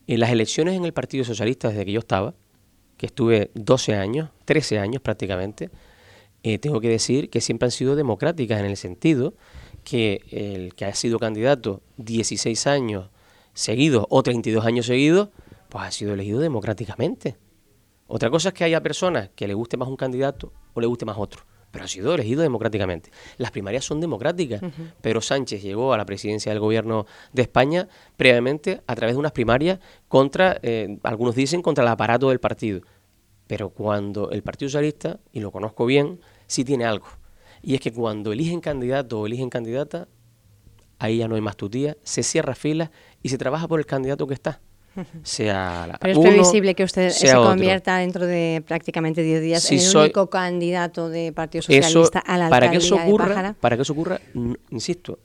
En 0.08 0.20
las 0.20 0.30
elecciones 0.30 0.76
en 0.76 0.86
el 0.86 0.94
Partido 0.94 1.24
Socialista, 1.24 1.70
desde 1.70 1.86
que 1.86 1.94
yo 1.94 2.00
estaba, 2.00 2.34
que 2.98 3.06
estuve 3.06 3.52
12 3.54 3.96
años, 3.96 4.30
13 4.46 4.80
años 4.80 5.02
prácticamente, 5.02 5.70
eh, 6.44 6.60
tengo 6.60 6.80
que 6.82 6.90
decir 6.90 7.30
que 7.30 7.42
siempre 7.42 7.68
han 7.68 7.72
sido 7.72 7.96
democráticas 7.96 8.60
en 8.60 8.66
el 8.66 8.78
sentido 8.78 9.34
que 9.86 10.26
el 10.32 10.76
que 10.76 10.84
ha 10.84 10.94
sido 10.94 11.20
candidato 11.20 11.82
16 11.98 12.68
años 12.68 13.10
seguidos 13.54 14.06
o 14.10 14.22
32 14.22 14.66
años 14.66 14.88
seguidos, 14.88 15.30
pues 15.70 15.86
ha 15.86 15.92
sido 15.92 16.14
elegido 16.14 16.40
democráticamente. 16.42 17.38
Otra 18.08 18.30
cosa 18.30 18.50
es 18.50 18.54
que 18.54 18.66
haya 18.66 18.84
personas 18.84 19.30
que 19.36 19.48
le 19.48 19.54
guste 19.54 19.78
más 19.78 19.88
un 19.88 19.96
candidato 19.96 20.52
o 20.74 20.82
le 20.82 20.88
guste 20.88 21.06
más 21.06 21.18
otro, 21.18 21.44
pero 21.72 21.86
ha 21.86 21.88
sido 21.88 22.14
elegido 22.14 22.42
democráticamente. 22.42 23.12
Las 23.38 23.52
primarias 23.52 23.86
son 23.86 24.02
democráticas, 24.02 24.62
pero 25.02 25.22
Sánchez 25.22 25.62
llegó 25.62 25.94
a 25.94 25.98
la 25.98 26.06
presidencia 26.06 26.52
del 26.52 26.60
gobierno 26.60 27.06
de 27.32 27.44
España 27.44 27.88
previamente 28.18 28.82
a 28.88 28.96
través 28.96 29.16
de 29.16 29.20
unas 29.20 29.32
primarias 29.32 29.80
contra, 30.08 30.60
eh, 30.62 30.98
algunos 31.04 31.36
dicen, 31.36 31.62
contra 31.62 31.84
el 31.84 31.90
aparato 31.90 32.30
del 32.30 32.40
partido. 32.40 32.82
Pero 33.48 33.70
cuando 33.70 34.32
el 34.32 34.42
Partido 34.42 34.70
Socialista, 34.70 35.20
y 35.32 35.40
lo 35.40 35.52
conozco 35.52 35.86
bien, 35.86 36.20
sí 36.48 36.66
tiene 36.66 36.86
algo. 36.86 37.08
Y 37.66 37.74
es 37.74 37.82
que 37.82 37.92
cuando 37.92 38.32
eligen 38.32 38.62
candidato 38.62 39.20
o 39.20 39.26
eligen 39.26 39.50
candidata, 39.50 40.08
ahí 41.00 41.18
ya 41.18 41.28
no 41.28 41.34
hay 41.34 41.42
más 41.42 41.58
tutía, 41.58 41.98
se 42.04 42.22
cierra 42.22 42.54
fila 42.54 42.92
y 43.24 43.30
se 43.30 43.40
trabaja 43.40 43.68
por 43.68 43.80
el 43.80 43.88
candidato 43.88 44.28
que 44.28 44.36
está. 44.36 44.62
Sea 45.24 45.88
la 45.88 45.98
Pero 45.98 46.14
es 46.14 46.20
previsible 46.20 46.76
que 46.76 46.84
usted 46.84 47.10
se 47.10 47.34
convierta 47.34 47.98
dentro 47.98 48.28
de 48.28 48.64
prácticamente 48.66 49.24
10 49.24 49.42
días 49.42 49.72
en 49.72 49.80
el 49.80 49.98
único 49.98 50.30
candidato 50.30 51.10
de 51.10 51.34
Partido 51.34 51.64
Socialista 51.64 52.20
a 52.20 52.38
la 52.38 52.50
para 52.50 52.70
que 52.70 52.78
eso 52.78 52.98
ocurra, 52.98 53.56
Para 53.60 53.76
que 53.76 53.82
eso 53.82 53.94
ocurra, 53.94 54.22
insisto, 54.70 55.18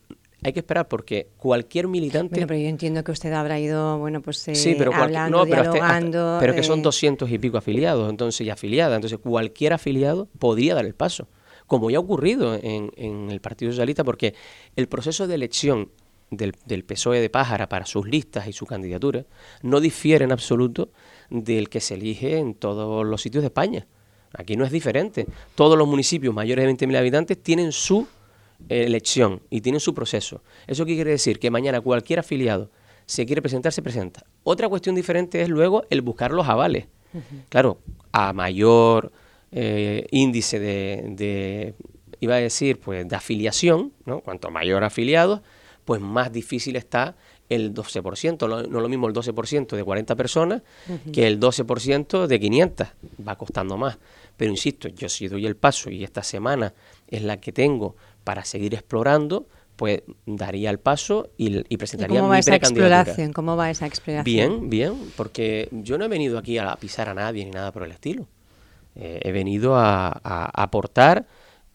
hay 0.42 0.54
que 0.54 0.60
esperar 0.60 0.88
porque 0.88 1.28
cualquier 1.36 1.88
militante... 1.88 2.36
Bueno, 2.36 2.46
pero 2.46 2.58
yo 2.58 2.68
entiendo 2.68 3.04
que 3.04 3.12
usted 3.12 3.32
habrá 3.34 3.60
ido, 3.60 3.98
bueno, 3.98 4.22
pues 4.22 4.48
eh, 4.48 4.54
sí, 4.54 4.74
pero 4.78 4.94
hablando, 4.94 5.44
pero 5.44 5.62
dialogando... 5.62 6.38
pero 6.40 6.54
que 6.54 6.62
son 6.62 6.80
200 6.80 7.28
eh, 7.28 7.34
y 7.34 7.38
pico 7.38 7.58
afiliados, 7.58 8.08
entonces, 8.08 8.46
y 8.46 8.50
afiliadas. 8.50 8.96
Entonces, 8.96 9.18
cualquier 9.18 9.74
afiliado 9.74 10.28
podría 10.38 10.74
dar 10.74 10.86
el 10.86 10.94
paso, 10.94 11.28
como 11.70 11.88
ya 11.88 11.98
ha 11.98 12.00
ocurrido 12.00 12.58
en, 12.60 12.90
en 12.96 13.30
el 13.30 13.40
Partido 13.40 13.70
Socialista, 13.70 14.02
porque 14.02 14.34
el 14.74 14.88
proceso 14.88 15.28
de 15.28 15.36
elección 15.36 15.92
del, 16.28 16.52
del, 16.66 16.84
PSOE 16.84 17.20
de 17.20 17.30
Pájara 17.30 17.68
para 17.68 17.86
sus 17.86 18.08
listas 18.08 18.48
y 18.48 18.52
su 18.52 18.66
candidatura 18.66 19.24
no 19.62 19.78
difiere 19.78 20.24
en 20.24 20.32
absoluto 20.32 20.88
del 21.28 21.68
que 21.68 21.78
se 21.78 21.94
elige 21.94 22.38
en 22.38 22.54
todos 22.54 23.06
los 23.06 23.22
sitios 23.22 23.42
de 23.42 23.46
España. 23.46 23.86
Aquí 24.32 24.56
no 24.56 24.64
es 24.64 24.72
diferente. 24.72 25.28
Todos 25.54 25.78
los 25.78 25.86
municipios 25.86 26.34
mayores 26.34 26.66
de 26.66 26.88
20.000 26.88 26.98
habitantes 26.98 27.40
tienen 27.40 27.70
su 27.70 28.04
eh, 28.68 28.82
elección 28.86 29.40
y 29.48 29.60
tienen 29.60 29.78
su 29.78 29.94
proceso. 29.94 30.42
¿Eso 30.66 30.84
qué 30.84 30.96
quiere 30.96 31.12
decir? 31.12 31.38
Que 31.38 31.52
mañana 31.52 31.80
cualquier 31.80 32.18
afiliado 32.18 32.72
se 33.06 33.26
quiere 33.26 33.42
presentar, 33.42 33.72
se 33.72 33.80
presenta. 33.80 34.26
Otra 34.42 34.68
cuestión 34.68 34.96
diferente 34.96 35.40
es 35.40 35.48
luego 35.48 35.84
el 35.88 36.02
buscar 36.02 36.32
los 36.32 36.48
avales. 36.48 36.88
Claro, 37.48 37.78
a 38.10 38.32
mayor 38.32 39.12
eh, 39.52 40.06
índice 40.10 40.58
de, 40.58 41.04
de, 41.10 41.74
iba 42.20 42.34
a 42.34 42.38
decir, 42.38 42.78
pues 42.78 43.08
de 43.08 43.16
afiliación, 43.16 43.92
¿no? 44.04 44.20
cuanto 44.20 44.50
mayor 44.50 44.84
afiliados, 44.84 45.40
pues 45.84 46.00
más 46.00 46.32
difícil 46.32 46.76
está 46.76 47.16
el 47.48 47.74
12%. 47.74 48.48
No, 48.48 48.60
es 48.60 48.68
lo 48.68 48.88
mismo 48.88 49.08
el 49.08 49.14
12% 49.14 49.74
de 49.74 49.84
40 49.84 50.16
personas 50.16 50.62
que 51.12 51.26
el 51.26 51.40
12% 51.40 52.26
de 52.26 52.40
500. 52.40 52.88
Va 53.26 53.36
costando 53.36 53.76
más. 53.76 53.98
Pero 54.36 54.52
insisto, 54.52 54.88
yo 54.88 55.08
si 55.08 55.28
doy 55.28 55.46
el 55.46 55.56
paso 55.56 55.90
y 55.90 56.04
esta 56.04 56.22
semana 56.22 56.72
es 57.08 57.22
la 57.22 57.40
que 57.40 57.52
tengo 57.52 57.96
para 58.22 58.44
seguir 58.44 58.74
explorando, 58.74 59.48
pues 59.74 60.02
daría 60.26 60.70
el 60.70 60.78
paso 60.78 61.30
y, 61.36 61.64
y 61.72 61.76
presentaría 61.76 62.18
¿Y 62.18 62.20
cómo 62.20 62.30
va 62.30 62.38
esa 62.38 62.54
exploración? 62.54 63.32
¿Cómo 63.32 63.56
va 63.56 63.70
esa 63.70 63.86
exploración? 63.86 64.24
Bien, 64.24 64.70
bien, 64.70 64.94
porque 65.16 65.68
yo 65.72 65.98
no 65.98 66.04
he 66.04 66.08
venido 66.08 66.38
aquí 66.38 66.58
a 66.58 66.76
pisar 66.76 67.08
a 67.08 67.14
nadie 67.14 67.44
ni 67.44 67.50
nada 67.50 67.72
por 67.72 67.82
el 67.82 67.90
estilo. 67.90 68.28
Eh, 68.96 69.20
he 69.22 69.32
venido 69.32 69.76
a, 69.76 70.10
aportar 70.54 71.26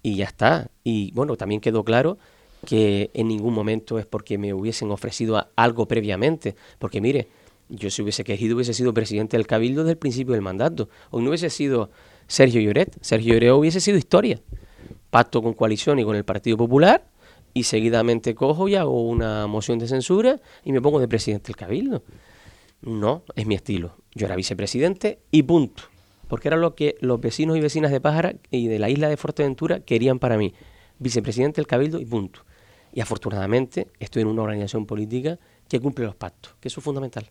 y 0.02 0.16
ya 0.18 0.26
está. 0.26 0.70
Y 0.84 1.12
bueno, 1.14 1.36
también 1.36 1.62
quedó 1.62 1.84
claro 1.84 2.18
que 2.66 3.12
en 3.14 3.28
ningún 3.28 3.54
momento 3.54 4.00
es 4.00 4.06
porque 4.06 4.38
me 4.38 4.54
hubiesen 4.54 4.92
ofrecido 4.92 5.48
algo 5.56 5.88
previamente, 5.88 6.56
porque 6.80 7.02
mire, 7.02 7.28
yo 7.70 7.90
si 7.90 8.02
hubiese 8.02 8.24
querido 8.24 8.56
hubiese 8.56 8.74
sido 8.74 8.94
presidente 8.94 9.38
del 9.38 9.48
Cabildo 9.48 9.84
desde 9.84 9.92
el 9.92 9.98
principio 9.98 10.34
del 10.34 10.42
mandato, 10.42 10.90
o 11.12 11.22
no 11.22 11.30
hubiese 11.30 11.50
sido 11.50 11.92
Sergio 12.28 12.62
Lloret, 12.62 12.98
Sergio 13.02 13.34
Lloret 13.34 13.54
hubiese 13.54 13.80
sido 13.80 13.98
historia, 13.98 14.40
pacto 15.10 15.42
con 15.42 15.54
coalición 15.54 16.00
y 16.00 16.04
con 16.04 16.16
el 16.16 16.26
Partido 16.26 16.58
Popular, 16.58 17.08
y 17.54 17.64
seguidamente 17.64 18.36
cojo 18.36 18.68
y 18.68 18.76
hago 18.76 19.08
una 19.08 19.48
moción 19.48 19.80
de 19.80 19.88
censura 19.88 20.42
y 20.64 20.74
me 20.74 20.82
pongo 20.82 21.00
de 21.00 21.08
presidente 21.08 21.48
del 21.48 21.56
Cabildo. 21.56 22.04
No, 22.82 23.24
es 23.36 23.48
mi 23.48 23.56
estilo. 23.56 23.96
Yo 24.14 24.28
era 24.28 24.36
vicepresidente 24.36 25.20
y 25.32 25.44
punto. 25.44 25.84
Porque 26.28 26.48
era 26.48 26.58
lo 26.58 26.76
que 26.76 26.96
los 27.02 27.20
vecinos 27.20 27.58
y 27.58 27.62
vecinas 27.62 27.92
de 27.92 28.02
Pájara 28.02 28.36
y 28.52 28.68
de 28.68 28.80
la 28.80 28.90
isla 28.90 29.10
de 29.10 29.18
Fuerteventura 29.18 29.80
querían 29.80 30.20
para 30.20 30.38
mí. 30.38 30.54
Vicepresidente 31.00 31.62
del 31.62 31.68
Cabildo 31.68 32.00
y 32.00 32.06
punto. 32.06 32.42
Y 32.94 33.02
afortunadamente 33.02 33.88
estoy 34.00 34.22
en 34.22 34.30
una 34.30 34.44
organización 34.44 34.86
política 34.86 35.38
que 35.68 35.80
cumple 35.80 36.06
los 36.06 36.16
pactos, 36.16 36.56
que 36.60 36.70
eso 36.70 36.80
es 36.80 36.84
fundamental. 36.84 37.30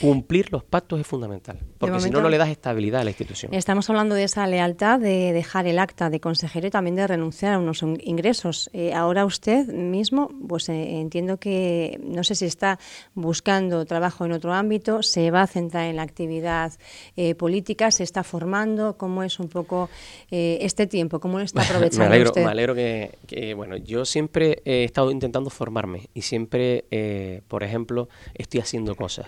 Cumplir 0.00 0.50
los 0.52 0.64
pactos 0.64 0.98
es 1.00 1.06
fundamental, 1.06 1.58
porque 1.76 2.00
si 2.00 2.08
no, 2.08 2.22
no 2.22 2.30
le 2.30 2.38
das 2.38 2.48
estabilidad 2.48 3.02
a 3.02 3.04
la 3.04 3.10
institución. 3.10 3.52
Estamos 3.52 3.90
hablando 3.90 4.14
de 4.14 4.24
esa 4.24 4.46
lealtad, 4.46 4.98
de 4.98 5.34
dejar 5.34 5.66
el 5.66 5.78
acta 5.78 6.08
de 6.08 6.18
consejero 6.18 6.68
y 6.68 6.70
también 6.70 6.96
de 6.96 7.06
renunciar 7.06 7.52
a 7.52 7.58
unos 7.58 7.82
ingresos. 7.82 8.70
Eh, 8.72 8.94
ahora 8.94 9.26
usted 9.26 9.66
mismo, 9.66 10.30
pues 10.48 10.70
eh, 10.70 11.00
entiendo 11.00 11.36
que, 11.36 12.00
no 12.02 12.24
sé 12.24 12.36
si 12.36 12.46
está 12.46 12.78
buscando 13.12 13.84
trabajo 13.84 14.24
en 14.24 14.32
otro 14.32 14.54
ámbito, 14.54 15.02
se 15.02 15.30
va 15.30 15.42
a 15.42 15.46
centrar 15.46 15.84
en 15.90 15.96
la 15.96 16.02
actividad 16.02 16.72
eh, 17.16 17.34
política, 17.34 17.90
se 17.90 18.02
está 18.02 18.24
formando, 18.24 18.96
¿cómo 18.96 19.22
es 19.22 19.38
un 19.40 19.48
poco 19.48 19.90
este 20.30 20.86
tiempo? 20.86 21.20
¿Cómo 21.20 21.36
lo 21.36 21.44
está 21.44 21.62
aprovechando 21.64 21.98
me 21.98 22.06
alegro, 22.06 22.30
usted? 22.30 22.44
Me 22.44 22.50
alegro 22.50 22.74
que, 22.74 23.18
que, 23.26 23.52
bueno, 23.52 23.76
yo 23.76 24.06
siempre 24.06 24.62
he 24.64 24.84
estado 24.84 25.10
intentando 25.10 25.50
formarme 25.50 26.08
y 26.14 26.22
siempre, 26.22 27.42
por 27.46 27.62
ejemplo, 27.62 28.08
estoy 28.34 28.60
haciendo 28.60 28.94
cosas. 28.94 29.26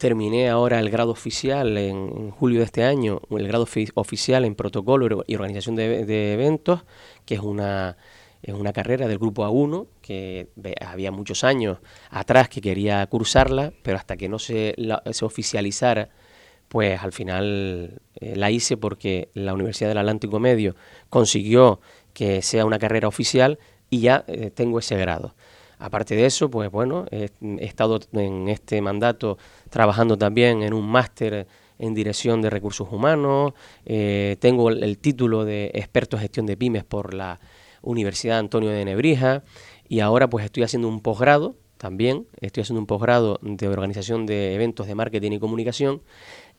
Terminé 0.00 0.48
ahora 0.48 0.78
el 0.78 0.88
grado 0.88 1.10
oficial 1.10 1.76
en, 1.76 2.30
julio 2.30 2.60
de 2.60 2.64
este 2.64 2.84
año, 2.84 3.20
el 3.32 3.46
grado 3.46 3.68
oficial 3.96 4.46
en 4.46 4.54
protocolo 4.54 5.24
y 5.26 5.34
organización 5.34 5.76
de, 5.76 6.32
eventos, 6.32 6.84
que 7.26 7.34
es 7.34 7.40
una, 7.40 7.98
es 8.42 8.54
una 8.54 8.72
carrera 8.72 9.06
del 9.08 9.18
grupo 9.18 9.44
A1, 9.44 9.88
que 10.00 10.48
había 10.80 11.12
muchos 11.12 11.44
años 11.44 11.80
atrás 12.08 12.48
que 12.48 12.62
quería 12.62 13.06
cursarla, 13.08 13.74
pero 13.82 13.98
hasta 13.98 14.16
que 14.16 14.30
no 14.30 14.38
se, 14.38 14.74
se 15.10 15.24
oficializara, 15.26 16.08
pues 16.68 16.98
al 17.02 17.12
final 17.12 18.00
eh, 18.14 18.36
la 18.36 18.50
hice 18.50 18.78
porque 18.78 19.28
la 19.34 19.52
Universidad 19.52 19.90
del 19.90 19.98
Atlántico 19.98 20.40
Medio 20.40 20.76
consiguió 21.10 21.82
que 22.14 22.40
sea 22.40 22.64
una 22.64 22.78
carrera 22.78 23.06
oficial 23.06 23.58
y 23.90 24.00
ya 24.00 24.24
eh, 24.28 24.50
tengo 24.50 24.78
ese 24.78 24.96
grado. 24.96 25.34
Aparte 25.80 26.14
de 26.14 26.26
eso, 26.26 26.50
pues 26.50 26.70
bueno, 26.70 27.06
he, 27.10 27.30
estado 27.58 28.00
en 28.12 28.48
este 28.48 28.82
mandato 28.82 29.38
trabajando 29.70 30.18
también 30.18 30.62
en 30.62 30.74
un 30.74 30.86
máster 30.86 31.46
en 31.78 31.94
dirección 31.94 32.42
de 32.42 32.50
recursos 32.50 32.86
humanos, 32.92 33.54
eh, 33.86 34.36
tengo 34.40 34.68
el, 34.68 34.98
título 34.98 35.46
de 35.46 35.70
experto 35.72 36.16
en 36.16 36.20
gestión 36.20 36.44
de 36.44 36.58
pymes 36.58 36.84
por 36.84 37.14
la 37.14 37.40
Universidad 37.80 38.38
Antonio 38.38 38.68
de 38.68 38.84
Nebrija. 38.84 39.42
Y 39.88 40.00
ahora 40.00 40.28
pues 40.28 40.44
estoy 40.44 40.64
haciendo 40.64 40.86
un 40.86 41.00
posgrado 41.00 41.56
también, 41.78 42.26
estoy 42.42 42.60
haciendo 42.60 42.80
un 42.80 42.86
posgrado 42.86 43.38
de 43.40 43.66
organización 43.66 44.26
de 44.26 44.54
eventos 44.54 44.86
de 44.86 44.94
marketing 44.94 45.32
y 45.32 45.38
comunicación 45.38 46.02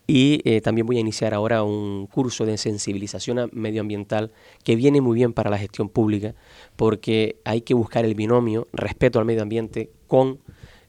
y 0.07 0.41
eh, 0.43 0.61
también 0.61 0.87
voy 0.87 0.97
a 0.97 1.01
iniciar 1.01 1.33
ahora 1.33 1.63
un 1.63 2.07
curso 2.07 2.45
de 2.45 2.57
sensibilización 2.57 3.49
medioambiental 3.53 4.31
que 4.63 4.75
viene 4.75 4.99
muy 4.99 5.15
bien 5.15 5.33
para 5.33 5.49
la 5.49 5.57
gestión 5.57 5.89
pública 5.89 6.35
porque 6.75 7.37
hay 7.45 7.61
que 7.61 7.73
buscar 7.73 8.03
el 8.05 8.15
binomio 8.15 8.67
respeto 8.73 9.19
al 9.19 9.25
medio 9.25 9.41
ambiente 9.41 9.91
con 10.07 10.39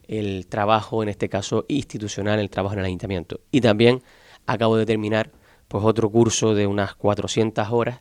el 0.09 0.47
trabajo, 0.47 1.03
en 1.03 1.09
este 1.09 1.29
caso 1.29 1.65
institucional, 1.69 2.39
el 2.39 2.51
trabajo 2.51 2.75
en 2.75 2.81
el 2.81 2.87
ayuntamiento. 2.87 3.41
Y 3.51 3.61
también 3.61 4.03
acabo 4.47 4.77
de 4.77 4.87
terminar 4.87 5.31
pues 5.69 5.85
otro 5.85 6.11
curso 6.11 6.55
de 6.55 6.67
unas 6.67 6.95
400 6.95 7.69
horas 7.71 8.01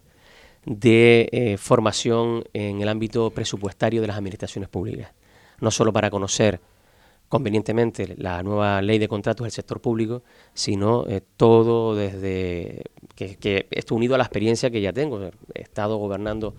de 0.66 1.30
eh, 1.32 1.58
formación 1.58 2.44
en 2.54 2.82
el 2.82 2.90
ámbito 2.90 3.30
presupuestario 3.32 4.02
de 4.02 4.08
las 4.08 4.18
administraciones 4.18 4.70
públicas. 4.70 5.12
No 5.60 5.72
solo 5.72 5.94
para 5.94 6.10
conocer 6.10 6.60
convenientemente 7.32 8.14
la 8.18 8.44
nueva 8.44 8.82
ley 8.82 9.00
de 9.00 9.08
contratos 9.08 9.46
del 9.46 9.54
sector 9.54 9.80
público, 9.80 10.22
sino 10.54 11.08
eh, 11.08 11.22
todo 11.38 11.96
desde 11.96 12.84
que, 13.16 13.38
que 13.38 13.68
esto 13.72 13.96
unido 13.96 14.16
a 14.16 14.18
la 14.18 14.26
experiencia 14.26 14.70
que 14.70 14.82
ya 14.82 14.92
tengo. 14.92 15.32
He 15.54 15.62
estado 15.62 15.96
gobernando 15.96 16.56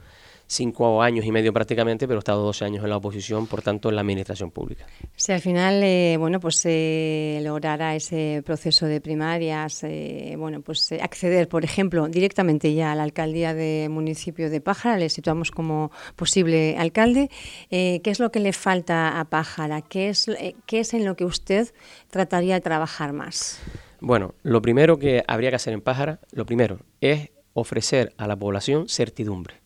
cinco 0.53 1.03
años 1.03 1.25
y 1.25 1.33
medio 1.33 1.53
prácticamente, 1.53 2.07
pero 2.07 2.19
he 2.19 2.21
estado 2.21 2.43
12 2.43 2.65
años 2.65 2.85
en 2.85 2.91
la 2.91 2.97
oposición, 2.97 3.47
por 3.47 3.63
tanto, 3.63 3.89
en 3.89 3.97
la 3.97 4.03
administración 4.03 4.51
pública. 4.51 4.87
Si 5.17 5.33
al 5.33 5.41
final, 5.41 5.83
eh, 5.83 6.17
bueno, 6.19 6.41
pues 6.41 6.57
se 6.57 7.41
logrará 7.43 7.95
ese 7.95 8.43
proceso 8.45 8.87
de 8.87 9.01
primarias, 9.01 9.83
eh, 9.85 10.35
bueno, 10.39 10.61
pues 10.61 10.93
eh, 10.93 11.01
acceder, 11.03 11.49
por 11.49 11.65
ejemplo, 11.65 12.07
directamente 12.09 12.75
ya 12.75 12.93
a 12.93 12.95
la 12.95 13.03
alcaldía 13.03 13.55
de 13.55 13.89
municipio 13.91 14.51
de 14.51 14.61
Pájara, 14.61 14.99
le 14.99 15.09
situamos 15.09 15.51
como 15.51 15.91
posible 16.17 16.77
alcalde. 16.79 17.31
¿Qué 17.71 18.03
es 18.05 18.21
lo 18.21 18.31
que 18.31 18.41
le 18.41 18.53
falta 18.53 19.19
a 19.19 19.25
Pájara? 19.25 19.83
¿Qué 19.83 20.11
es, 20.11 20.31
¿Qué 20.67 20.81
es 20.81 20.95
en 20.95 21.05
lo 21.05 21.17
que 21.17 21.25
usted 21.25 21.73
trataría 22.11 22.55
de 22.55 22.61
trabajar 22.61 23.13
más? 23.13 23.61
Bueno, 24.01 24.35
lo 24.43 24.61
primero 24.61 24.99
que 24.99 25.23
habría 25.27 25.51
que 25.51 25.57
hacer 25.57 25.73
en 25.73 25.81
Pájara, 25.81 26.21
lo 26.33 26.45
primero 26.45 26.81
es 27.01 27.31
ofrecer 27.55 28.13
a 28.17 28.27
la 28.27 28.37
población 28.37 28.89
certidumbre 28.89 29.62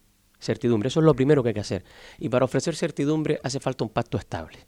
certidumbre. 0.46 0.88
Eso 0.88 1.00
es 1.00 1.06
lo 1.06 1.14
primero 1.14 1.42
que 1.42 1.50
hay 1.50 1.54
que 1.54 1.60
hacer. 1.60 1.84
Y 2.18 2.28
para 2.30 2.44
ofrecer 2.44 2.74
certidumbre 2.74 3.40
hace 3.42 3.60
falta 3.60 3.84
un 3.84 3.90
pacto 3.90 4.16
estable. 4.16 4.58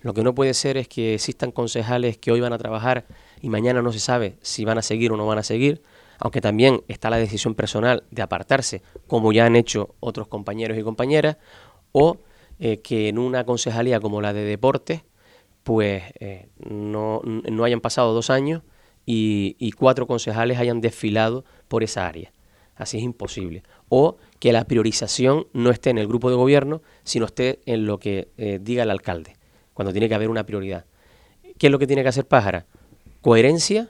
Lo 0.00 0.14
que 0.14 0.22
no 0.22 0.34
puede 0.34 0.54
ser 0.54 0.76
es 0.76 0.88
que 0.88 1.14
existan 1.14 1.50
concejales 1.50 2.16
que 2.16 2.30
hoy 2.30 2.40
van 2.40 2.52
a 2.52 2.58
trabajar 2.58 3.06
y 3.42 3.48
mañana 3.48 3.82
no 3.82 3.92
se 3.92 3.98
sabe 3.98 4.38
si 4.40 4.64
van 4.64 4.78
a 4.78 4.82
seguir 4.82 5.12
o 5.12 5.16
no 5.16 5.26
van 5.26 5.38
a 5.38 5.42
seguir. 5.42 5.82
aunque 6.18 6.40
también 6.40 6.82
está 6.88 7.10
la 7.10 7.18
decisión 7.18 7.54
personal 7.54 8.04
de 8.10 8.22
apartarse, 8.22 8.80
como 9.06 9.32
ya 9.32 9.44
han 9.44 9.54
hecho 9.54 9.96
otros 10.00 10.28
compañeros 10.28 10.78
y 10.78 10.82
compañeras, 10.82 11.36
o 11.92 12.16
eh, 12.58 12.78
que 12.80 13.08
en 13.08 13.18
una 13.18 13.44
concejalía 13.44 14.00
como 14.00 14.22
la 14.22 14.32
de 14.32 14.42
deportes, 14.44 15.02
pues 15.62 16.04
eh, 16.20 16.48
no, 16.58 17.20
no, 17.24 17.64
hayan 17.64 17.82
pasado 17.82 18.14
dos 18.14 18.30
años 18.30 18.62
y, 19.04 19.56
y, 19.58 19.72
cuatro 19.72 20.06
concejales 20.06 20.58
hayan 20.58 20.80
desfilado 20.80 21.44
por 21.68 21.82
esa 21.82 22.06
área. 22.06 22.32
Así 22.76 22.96
es 22.96 23.02
imposible. 23.02 23.62
O 23.90 24.16
que 24.38 24.52
la 24.52 24.64
priorización 24.64 25.46
no 25.52 25.70
esté 25.70 25.90
en 25.90 25.98
el 25.98 26.06
grupo 26.06 26.30
de 26.30 26.36
gobierno, 26.36 26.82
sino 27.04 27.26
esté 27.26 27.60
en 27.66 27.86
lo 27.86 27.98
que 27.98 28.28
eh, 28.36 28.58
diga 28.60 28.82
el 28.82 28.90
alcalde, 28.90 29.36
cuando 29.74 29.92
tiene 29.92 30.08
que 30.08 30.14
haber 30.14 30.28
una 30.28 30.44
prioridad. 30.44 30.84
¿Qué 31.58 31.68
es 31.68 31.70
lo 31.70 31.78
que 31.78 31.86
tiene 31.86 32.02
que 32.02 32.08
hacer 32.08 32.26
Pájara? 32.26 32.66
Coherencia, 33.22 33.88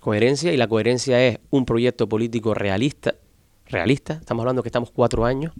coherencia, 0.00 0.52
y 0.52 0.56
la 0.56 0.68
coherencia 0.68 1.24
es 1.26 1.38
un 1.50 1.64
proyecto 1.64 2.08
político 2.08 2.54
realista, 2.54 3.14
realista, 3.66 4.14
estamos 4.14 4.42
hablando 4.42 4.62
que 4.62 4.68
estamos 4.68 4.90
cuatro 4.90 5.24
años, 5.24 5.52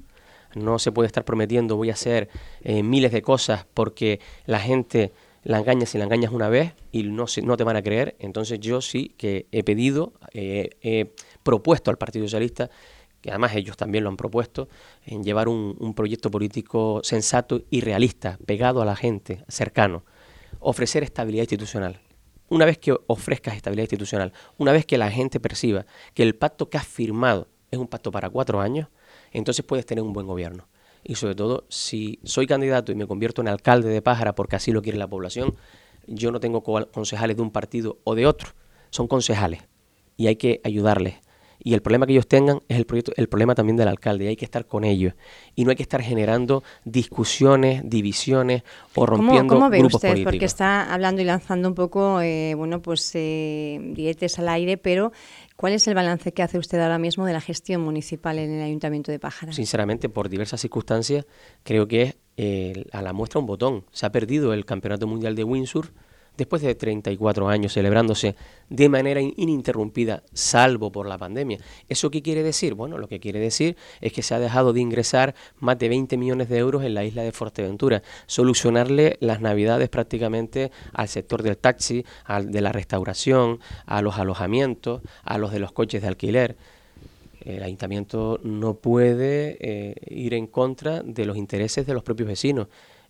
no 0.55 0.79
se 0.79 0.93
puede 0.93 1.09
estar 1.09 1.25
prometiendo 1.25 1.77
voy 1.77 1.91
a 1.91 1.95
hacer 1.95 2.29
eh, 2.63 2.83
miles 2.83 3.11
de 3.11 3.23
cosas 3.23 3.67
porque 3.75 4.21
la 4.47 4.61
gente 4.61 5.13
la 5.45 5.59
engaña 5.59 5.85
si 5.85 5.99
la 5.99 6.05
engañas 6.05 6.33
una 6.33 6.49
vez 6.49 6.73
y 6.91 7.03
no, 7.03 7.27
se, 7.27 7.43
no 7.43 7.57
te 7.57 7.65
van 7.65 7.77
a 7.77 7.83
creer. 7.83 8.17
Entonces 8.19 8.61
yo 8.61 8.81
sí 8.81 9.15
que 9.19 9.47
he 9.53 9.63
pedido, 9.63 10.15
eh, 10.33 10.71
he 10.81 11.13
propuesto 11.43 11.91
al 11.91 11.99
Partido 11.99 12.25
Socialista 12.25 12.71
que 13.25 13.31
además 13.31 13.55
ellos 13.55 13.79
también 13.79 14.05
lo 14.05 14.11
han 14.11 14.19
propuesto, 14.19 14.69
en 15.07 15.25
llevar 15.25 15.49
un, 15.49 15.95
proyecto 15.95 16.31
político 16.31 17.01
sensato 17.03 17.63
y 17.71 17.81
realista, 17.81 18.39
pegado 18.45 18.83
a 18.83 18.85
la 18.85 18.97
gente, 18.97 19.47
cercano. 19.49 20.05
Ofrecer 20.61 21.03
estabilidad 21.03 21.45
institucional. 21.45 22.03
Una 22.51 22.67
vez 22.67 22.77
que 22.77 22.95
ofrezcas 23.07 23.57
estabilidad 23.57 23.85
institucional, 23.85 24.35
una 24.59 24.73
vez 24.73 24.85
que 24.85 24.99
la 24.99 25.11
gente 25.11 25.41
perciba 25.41 25.87
que 26.13 26.23
el 26.23 26.35
pacto 26.35 26.69
que 26.69 26.77
has 26.77 26.87
firmado 26.87 27.49
es 27.71 27.79
un 27.79 27.87
pacto 27.87 28.13
para 28.13 28.29
cuatro 28.29 28.61
años, 28.61 28.89
entonces 29.33 29.65
puedes 29.65 29.87
tener 29.87 30.05
un 30.05 30.13
buen 30.13 30.27
gobierno. 30.27 30.69
Y 31.03 31.15
sobre 31.15 31.35
todo, 31.35 31.65
si 31.71 32.21
soy 32.25 32.47
candidato 32.47 32.93
y 32.93 32.95
me 32.95 33.07
convierto 33.07 33.41
en 33.41 33.49
alcalde 33.49 33.89
de 33.89 34.03
Pájara 34.03 34.35
porque 34.35 34.57
así 34.57 34.71
lo 34.71 34.83
quiere 34.83 34.99
la 34.99 35.09
población, 35.09 35.55
yo 36.07 36.31
no 36.31 36.41
tengo 36.41 36.63
concejales 36.63 37.37
de 37.39 37.43
un 37.43 37.53
partido 37.53 38.01
o 38.05 38.15
de 38.15 38.27
otro, 38.27 38.51
son 38.91 39.09
concejales 39.09 39.63
y 40.19 40.27
hay 40.27 40.37
que 40.37 40.61
ayudarles 40.63 41.24
y 41.59 41.75
el 41.75 41.83
problema 41.83 42.07
que 42.07 42.13
ellos 42.13 42.27
tengan 42.27 42.61
es 42.69 42.77
el, 42.77 42.87
proyecto, 42.87 43.13
el 43.17 43.29
problema 43.29 43.55
también 43.55 43.77
del 43.77 43.89
alcalde 43.89 44.25
y 44.25 44.29
hay 44.29 44.37
que 44.37 44.45
estar 44.45 44.67
con 44.67 44.85
ellos. 44.85 45.15
Y 45.55 45.65
no 45.65 45.71
hay 45.71 45.77
que 45.77 45.83
estar 45.83 46.03
generando 46.03 46.63
discusiones, 46.85 47.83
divisiones 47.85 48.63
o 48.95 49.07
rompiendo 49.07 49.55
¿Cómo, 49.55 49.61
cómo 49.61 49.71
ve 49.71 49.83
usted? 49.83 50.25
Porque 50.25 50.45
está 50.45 50.93
hablando 50.93 51.23
y 51.23 51.25
lanzando 51.25 51.69
un 51.69 51.75
poco, 51.75 52.21
eh, 52.21 52.55
bueno, 52.55 52.83
pues 52.83 53.11
eh, 53.15 53.81
dietes 53.95 54.39
al 54.39 54.49
aire, 54.49 54.77
pero 54.77 55.13
¿cuál 55.57 55.73
es 55.73 55.87
el 55.89 55.95
balance 55.95 56.33
que 56.33 56.43
hace 56.43 56.59
usted 56.59 56.81
ahora 56.81 56.99
mismo 56.99 57.27
de 57.27 57.33
la 57.33 57.41
gestión 57.41 57.83
municipal 57.83 58.39
en 58.39 58.53
el 58.53 58.63
Ayuntamiento 58.63 59.13
de 59.13 59.19
Pájara? 59.19 59.53
Sinceramente, 59.53 60.09
por 60.09 60.29
diversas 60.29 60.61
circunstancias, 60.61 61.27
creo 61.63 61.87
que 61.89 62.03
es 62.03 62.17
eh, 62.37 62.85
a 62.93 63.01
la 63.01 63.13
muestra 63.13 63.41
un 63.41 63.47
botón. 63.47 63.85
Se 63.93 64.07
ha 64.07 64.13
perdido 64.13 64.53
el 64.53 64.65
Campeonato 64.65 65.07
Mundial 65.07 65.37
de 65.37 65.45
Windsor 65.45 65.93
después 66.37 66.63
de 66.63 66.75
34 66.75 67.49
años 67.49 67.73
celebrándose 67.73 68.37
de 68.69 68.89
manera 68.89 69.21
ininterrumpida, 69.21 70.23
salvo 70.33 70.91
por 70.91 71.07
la 71.07 71.19
pandemia. 71.19 71.59
¿Eso 71.89 72.11
qué 72.11 72.23
quiere 72.23 72.43
decir? 72.43 72.75
Bueno, 72.75 72.99
lo 72.99 73.09
que 73.09 73.21
quiere 73.21 73.39
decir 73.39 73.77
es 74.01 74.13
que 74.13 74.23
se 74.23 74.35
ha 74.35 74.39
dejado 74.39 74.73
de 74.73 74.81
ingresar 74.81 75.35
más 75.59 75.79
de 75.79 75.89
20 75.89 76.17
millones 76.17 76.49
de 76.49 76.59
euros 76.59 76.85
en 76.85 76.95
la 76.95 77.05
isla 77.05 77.23
de 77.23 77.33
Fuerteventura, 77.33 78.03
solucionarle 78.27 79.17
las 79.21 79.41
navidades 79.41 79.89
prácticamente 79.89 80.71
al 80.93 81.09
sector 81.09 81.43
del 81.43 81.57
taxi, 81.57 82.05
al 82.25 82.51
de 82.51 82.61
la 82.61 82.73
restauración, 82.73 83.61
a 83.87 84.03
los 84.03 84.19
alojamientos, 84.19 85.03
a 85.23 85.39
los 85.39 85.53
de 85.53 85.61
los 85.61 85.73
coches 85.73 86.03
de 86.03 86.09
alquiler 86.09 86.57
el 87.45 87.63
ayuntamiento 87.63 88.41
no 88.43 88.75
puede 88.75 89.59
eh, 89.61 89.95
ir 90.09 90.35
en 90.35 90.47
contra 90.47 91.03
de 91.03 91.27
los 91.27 91.37
intereses 91.37 91.87
de 91.87 91.93
los 91.93 92.03
propios 92.03 92.29
vecinos. 92.29 92.69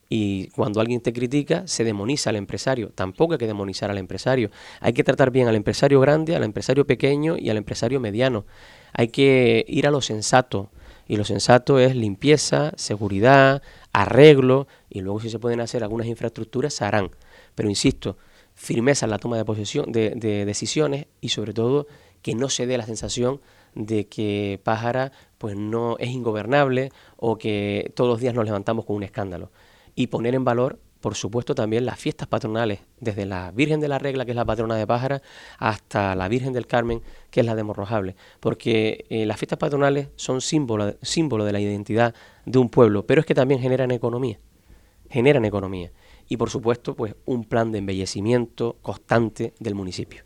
Y 0.09 0.49
cuando 0.49 0.81
alguien 0.81 1.01
te 1.01 1.13
critica, 1.13 1.67
se 1.67 1.85
demoniza 1.85 2.31
al 2.31 2.37
empresario. 2.37 2.91
Tampoco 2.95 3.35
hay 3.35 3.39
que 3.39 3.47
demonizar 3.47 3.91
al 3.91 3.99
empresario. 3.99 4.51
Hay 4.81 4.93
que 4.93 5.05
tratar 5.05 5.31
bien 5.31 5.49
al 5.49 5.57
empresario 5.57 6.01
grande, 6.01 6.37
al 6.37 6.45
empresario 6.45 6.87
pequeño 6.87 7.37
y 7.39 7.51
al 7.51 7.57
empresario 7.57 8.01
mediano. 8.01 8.45
Hay 8.93 9.09
que 9.09 9.65
ir 9.67 9.87
a 9.87 9.91
lo 9.91 10.01
sensato. 10.01 10.71
Y 11.07 11.17
lo 11.17 11.25
sensato 11.25 11.79
es 11.79 11.95
limpieza, 11.95 12.73
seguridad, 12.77 13.63
arreglo, 13.93 14.67
y 14.89 15.01
luego 15.01 15.21
si 15.21 15.29
se 15.29 15.39
pueden 15.39 15.61
hacer 15.61 15.83
algunas 15.83 16.07
infraestructuras, 16.07 16.73
se 16.73 16.85
harán. 16.85 17.11
Pero 17.55 17.69
insisto, 17.69 18.17
firmeza 18.55 19.07
en 19.07 19.11
la 19.11 19.19
toma 19.19 19.37
de, 19.37 19.45
posesión, 19.45 19.93
de, 19.93 20.11
de 20.11 20.45
decisiones 20.45 21.07
y 21.21 21.29
sobre 21.29 21.53
todo 21.53 21.87
que 22.23 22.35
no 22.35 22.49
se 22.49 22.67
dé 22.67 22.79
la 22.79 22.87
sensación 22.87 23.41
de 23.75 24.07
que 24.07 24.61
Pájara 24.63 25.13
pues 25.37 25.57
no 25.57 25.99
es 25.99 26.11
ingobernable 26.11 26.91
o 27.17 27.37
que 27.37 27.93
todos 27.95 28.09
los 28.09 28.21
días 28.21 28.35
nos 28.35 28.47
levantamos 28.47 28.87
con 28.87 28.97
un 28.97 29.03
escándalo 29.03 29.51
y 29.95 30.09
poner 30.09 30.35
en 30.35 30.45
valor, 30.45 30.79
por 31.01 31.15
supuesto, 31.15 31.55
también 31.55 31.85
las 31.85 31.99
fiestas 31.99 32.29
patronales, 32.29 32.81
desde 32.99 33.27
la 33.27 33.51
Virgen 33.51 33.81
de 33.81 33.89
la 33.89 33.99
Regla, 33.99 34.25
que 34.25 34.31
es 34.31 34.37
la 34.37 34.47
patrona 34.47 34.77
de 34.77 34.87
Pájara, 34.87 35.21
hasta 35.59 36.15
la 36.15 36.29
Virgen 36.29 36.53
del 36.53 36.67
Carmen, 36.67 37.03
que 37.31 37.41
es 37.41 37.47
la 37.47 37.55
de 37.55 37.63
Morrojable, 37.63 38.17
porque 38.41 39.05
eh, 39.11 39.27
las 39.27 39.39
fiestas 39.39 39.59
patronales 39.59 40.09
son 40.17 40.41
símbolo, 40.41 40.97
símbolo 41.03 41.45
de 41.45 41.53
la 41.53 41.61
identidad 41.61 42.15
de 42.47 42.59
un 42.59 42.71
pueblo, 42.71 43.07
pero 43.07 43.21
es 43.21 43.27
que 43.27 43.35
también 43.35 43.61
generan 43.61 43.91
economía, 43.91 44.39
generan 45.11 45.45
economía 45.45 45.93
y 46.29 46.37
por 46.37 46.51
supuesto 46.51 46.95
pues 46.95 47.15
un 47.25 47.45
plan 47.45 47.73
de 47.73 47.79
embellecimiento 47.79 48.77
constante 48.83 49.53
del 49.59 49.75
municipio. 49.75 50.23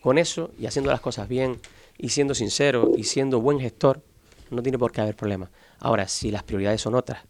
Con 0.00 0.18
eso 0.18 0.50
y 0.58 0.66
haciendo 0.66 0.90
las 0.90 1.00
cosas 1.00 1.28
bien 1.28 1.58
y 1.96 2.10
siendo 2.10 2.34
sincero 2.34 2.92
y 2.96 3.04
siendo 3.04 3.40
buen 3.40 3.60
gestor, 3.60 4.02
no 4.50 4.62
tiene 4.62 4.78
por 4.78 4.92
qué 4.92 5.00
haber 5.00 5.16
problemas. 5.16 5.50
Ahora, 5.78 6.08
si 6.08 6.30
las 6.30 6.42
prioridades 6.42 6.80
son 6.80 6.94
otras, 6.94 7.24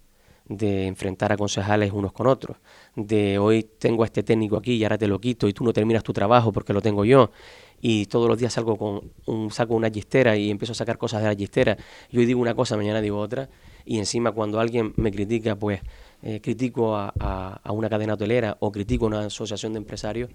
de 0.48 0.86
enfrentar 0.86 1.32
a 1.32 1.36
concejales 1.36 1.92
unos 1.92 2.12
con 2.12 2.26
otros, 2.26 2.56
de 2.96 3.38
hoy 3.38 3.64
tengo 3.78 4.02
a 4.02 4.06
este 4.06 4.22
técnico 4.22 4.56
aquí 4.56 4.74
y 4.74 4.82
ahora 4.84 4.98
te 4.98 5.06
lo 5.06 5.20
quito 5.20 5.46
y 5.46 5.52
tú 5.52 5.64
no 5.64 5.72
terminas 5.72 6.02
tu 6.02 6.12
trabajo 6.12 6.52
porque 6.52 6.72
lo 6.72 6.80
tengo 6.80 7.04
yo. 7.04 7.30
Y 7.80 8.06
todos 8.06 8.28
los 8.28 8.38
días 8.38 8.52
salgo 8.54 8.76
con 8.76 9.12
un 9.26 9.50
saco 9.52 9.74
una 9.74 9.90
gistera 9.90 10.36
y 10.36 10.50
empiezo 10.50 10.72
a 10.72 10.74
sacar 10.74 10.98
cosas 10.98 11.22
de 11.22 11.28
la 11.28 11.34
gistera 11.34 11.76
y 12.10 12.18
hoy 12.18 12.26
digo 12.26 12.40
una 12.40 12.54
cosa, 12.54 12.76
mañana 12.76 13.00
digo 13.00 13.18
otra. 13.18 13.48
Y 13.84 13.98
encima 13.98 14.32
cuando 14.32 14.58
alguien 14.58 14.94
me 14.96 15.12
critica 15.12 15.54
pues 15.54 15.80
eh, 16.22 16.40
critico 16.40 16.96
a, 16.96 17.12
a, 17.62 17.72
una 17.72 17.88
cadena 17.88 18.14
hotelera 18.14 18.56
o 18.60 18.72
critico 18.72 19.04
a 19.04 19.08
una 19.08 19.20
asociación 19.20 19.72
de 19.74 19.78
empresarios 19.78 20.30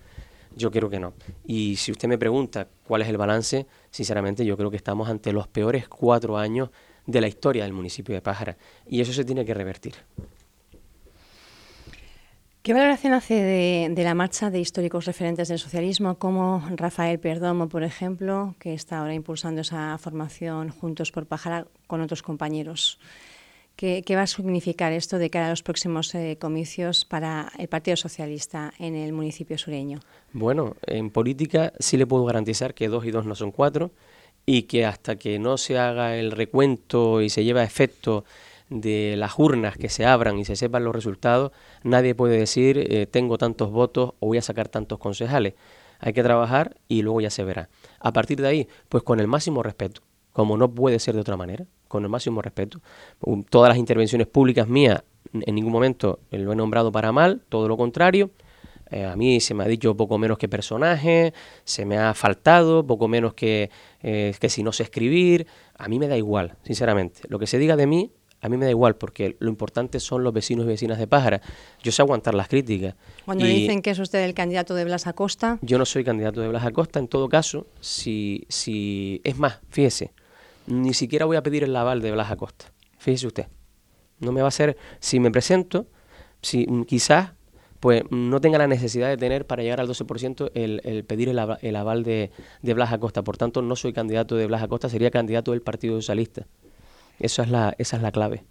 yo 0.55 0.71
creo 0.71 0.89
que 0.89 0.99
no. 0.99 1.13
Y 1.45 1.75
si 1.77 1.91
usted 1.91 2.07
me 2.07 2.17
pregunta 2.17 2.67
cuál 2.87 3.01
es 3.01 3.09
el 3.09 3.17
balance, 3.17 3.65
sinceramente 3.89 4.45
yo 4.45 4.55
creo 4.55 4.69
que 4.69 4.77
estamos 4.77 5.09
ante 5.09 5.33
los 5.33 5.47
peores 5.47 5.87
cuatro 5.87 6.37
años 6.37 6.69
de 7.05 7.21
la 7.21 7.27
historia 7.27 7.63
del 7.63 7.73
municipio 7.73 8.15
de 8.15 8.21
Pájara 8.21 8.57
y 8.87 9.01
eso 9.01 9.13
se 9.13 9.25
tiene 9.25 9.45
que 9.45 9.53
revertir. 9.53 9.95
¿Qué 12.63 12.71
valoración 12.73 13.11
hace 13.11 13.33
de, 13.93 14.03
la 14.05 14.13
marcha 14.13 14.49
de 14.49 14.61
históricos 14.61 15.03
referentes 15.03 15.49
del 15.49 15.59
socialismo, 15.59 16.17
como 16.17 16.65
Rafael 16.77 17.19
Perdomo, 17.19 17.67
por 17.67 17.83
ejemplo, 17.83 18.55
que 18.57 18.73
está 18.73 18.99
ahora 18.99 19.13
impulsando 19.13 19.59
esa 19.59 19.97
formación 19.97 20.69
Juntos 20.69 21.11
por 21.11 21.25
Pájara 21.25 21.67
con 21.87 21.99
otros 21.99 22.23
compañeros? 22.23 22.99
¿Qué, 23.75 24.01
va 24.15 24.21
a 24.21 24.27
significar 24.27 24.93
esto 24.93 25.17
de 25.17 25.29
cara 25.29 25.47
a 25.47 25.49
los 25.49 25.61
próximos 25.61 26.15
eh, 26.15 26.37
comicios 26.39 27.03
para 27.03 27.51
el 27.57 27.67
Partido 27.67 27.97
Socialista 27.97 28.71
en 28.79 28.95
el 28.95 29.11
municipio 29.11 29.57
sureño? 29.57 29.99
Bueno, 30.31 30.77
en 30.87 31.09
política 31.09 31.73
sí 31.79 31.97
le 31.97 32.07
puedo 32.07 32.23
garantizar 32.23 32.73
que 32.73 32.87
dos 32.87 33.05
y 33.05 33.11
dos 33.11 33.25
no 33.25 33.35
son 33.35 33.51
cuatro 33.51 33.91
y 34.45 34.63
que 34.63 34.85
hasta 34.85 35.15
que 35.15 35.39
no 35.39 35.57
se 35.57 35.77
haga 35.77 36.17
el 36.17 36.31
recuento 36.31 37.21
y 37.21 37.29
se 37.29 37.43
lleve 37.43 37.61
a 37.61 37.63
efecto 37.63 38.25
de 38.69 39.15
las 39.17 39.37
urnas 39.37 39.77
que 39.77 39.89
se 39.89 40.05
abran 40.05 40.37
y 40.39 40.45
se 40.45 40.55
sepan 40.55 40.83
los 40.83 40.95
resultados, 40.95 41.51
nadie 41.83 42.15
puede 42.15 42.37
decir 42.37 42.77
eh, 42.77 43.05
tengo 43.05 43.37
tantos 43.37 43.71
votos 43.71 44.13
o 44.19 44.27
voy 44.27 44.37
a 44.37 44.41
sacar 44.41 44.67
tantos 44.67 44.99
concejales. 44.99 45.53
Hay 45.99 46.13
que 46.13 46.23
trabajar 46.23 46.75
y 46.89 47.01
luego 47.01 47.21
ya 47.21 47.29
se 47.29 47.43
verá. 47.43 47.69
A 47.99 48.11
partir 48.11 48.41
de 48.41 48.47
ahí, 48.47 48.67
pues 48.89 49.03
con 49.03 49.19
el 49.19 49.27
máximo 49.27 49.63
respeto, 49.63 50.01
como 50.33 50.57
no 50.57 50.69
puede 50.71 50.99
ser 50.99 51.15
de 51.15 51.21
otra 51.21 51.37
manera, 51.37 51.65
con 51.87 52.03
el 52.03 52.09
máximo 52.09 52.41
respeto. 52.41 52.81
Todas 53.49 53.69
las 53.69 53.77
intervenciones 53.77 54.27
públicas 54.27 54.67
mías 54.67 55.03
en 55.33 55.55
ningún 55.55 55.71
momento 55.71 56.19
lo 56.31 56.51
he 56.51 56.55
nombrado 56.55 56.91
para 56.91 57.11
mal, 57.11 57.41
todo 57.49 57.67
lo 57.67 57.77
contrario. 57.77 58.31
Eh, 58.93 59.05
a 59.05 59.15
mí 59.15 59.39
se 59.39 59.55
me 59.55 59.63
ha 59.63 59.67
dicho 59.67 59.97
poco 59.97 60.19
menos 60.19 60.37
que 60.37 60.47
personaje, 60.47 61.33
se 61.63 61.83
me 61.83 61.97
ha 61.97 62.13
faltado, 62.13 62.85
poco 62.85 63.07
menos 63.07 63.33
que, 63.33 63.71
eh, 64.03 64.35
que 64.39 64.49
si 64.49 64.61
no 64.61 64.71
sé 64.71 64.83
escribir. 64.83 65.47
A 65.75 65.87
mí 65.87 65.97
me 65.97 66.07
da 66.07 66.15
igual, 66.15 66.57
sinceramente. 66.63 67.21
Lo 67.27 67.39
que 67.39 67.47
se 67.47 67.57
diga 67.57 67.75
de 67.75 67.87
mí, 67.87 68.11
a 68.39 68.49
mí 68.49 68.57
me 68.57 68.65
da 68.65 68.71
igual, 68.71 68.95
porque 68.95 69.35
lo 69.39 69.49
importante 69.49 69.99
son 69.99 70.23
los 70.23 70.31
vecinos 70.31 70.65
y 70.65 70.67
vecinas 70.67 70.99
de 70.99 71.07
Pájara. 71.07 71.41
Yo 71.81 71.91
sé 71.91 72.03
aguantar 72.03 72.35
las 72.35 72.47
críticas. 72.47 72.93
Cuando 73.25 73.45
dicen 73.45 73.81
que 73.81 73.89
es 73.89 73.97
usted 73.97 74.23
el 74.23 74.35
candidato 74.35 74.75
de 74.75 74.85
Blas 74.85 75.07
Acosta. 75.07 75.57
Yo 75.63 75.79
no 75.79 75.85
soy 75.85 76.03
candidato 76.03 76.41
de 76.41 76.49
Blas 76.49 76.63
Acosta, 76.63 76.99
en 76.99 77.07
todo 77.07 77.29
caso, 77.29 77.65
si, 77.79 78.45
si 78.47 79.21
es 79.23 79.39
más, 79.39 79.59
fíjese, 79.69 80.11
ni 80.67 80.93
siquiera 80.93 81.25
voy 81.25 81.37
a 81.37 81.41
pedir 81.41 81.63
el 81.63 81.75
aval 81.75 82.01
de 82.01 82.11
Blas 82.11 82.29
Acosta. 82.29 82.65
Fíjese 82.99 83.25
usted. 83.25 83.47
No 84.19 84.31
me 84.31 84.41
va 84.41 84.47
a 84.47 84.49
hacer, 84.49 84.77
si 84.99 85.19
me 85.19 85.31
presento, 85.31 85.87
si 86.41 86.67
quizás 86.85 87.31
pues 87.83 88.03
no 88.11 88.39
tenga 88.39 88.57
la 88.57 88.67
necesidad 88.67 89.09
de 89.09 89.17
tener 89.17 89.45
para 89.45 89.61
llegar 89.61 89.81
al 89.81 89.89
12% 89.89 90.51
el, 90.53 90.79
el 90.85 91.03
pedir 91.03 91.27
el, 91.27 91.37
aval 91.37 92.03
de, 92.03 92.31
de 92.61 92.73
Blas 92.73 92.93
Acosta. 92.93 93.25
Por 93.25 93.35
tanto, 93.35 93.61
no 93.61 93.75
soy 93.75 93.91
candidato 93.91 94.37
de 94.37 94.47
Blas 94.47 94.63
Acosta, 94.63 94.87
sería 94.87 95.11
candidato 95.11 95.51
del 95.51 95.61
Partido 95.61 95.95
Socialista. 95.95 96.47
Esa 97.19 97.43
es 97.43 97.49
la, 97.49 97.75
esa 97.77 97.97
es 97.97 98.01
la 98.01 98.13
clave. 98.13 98.45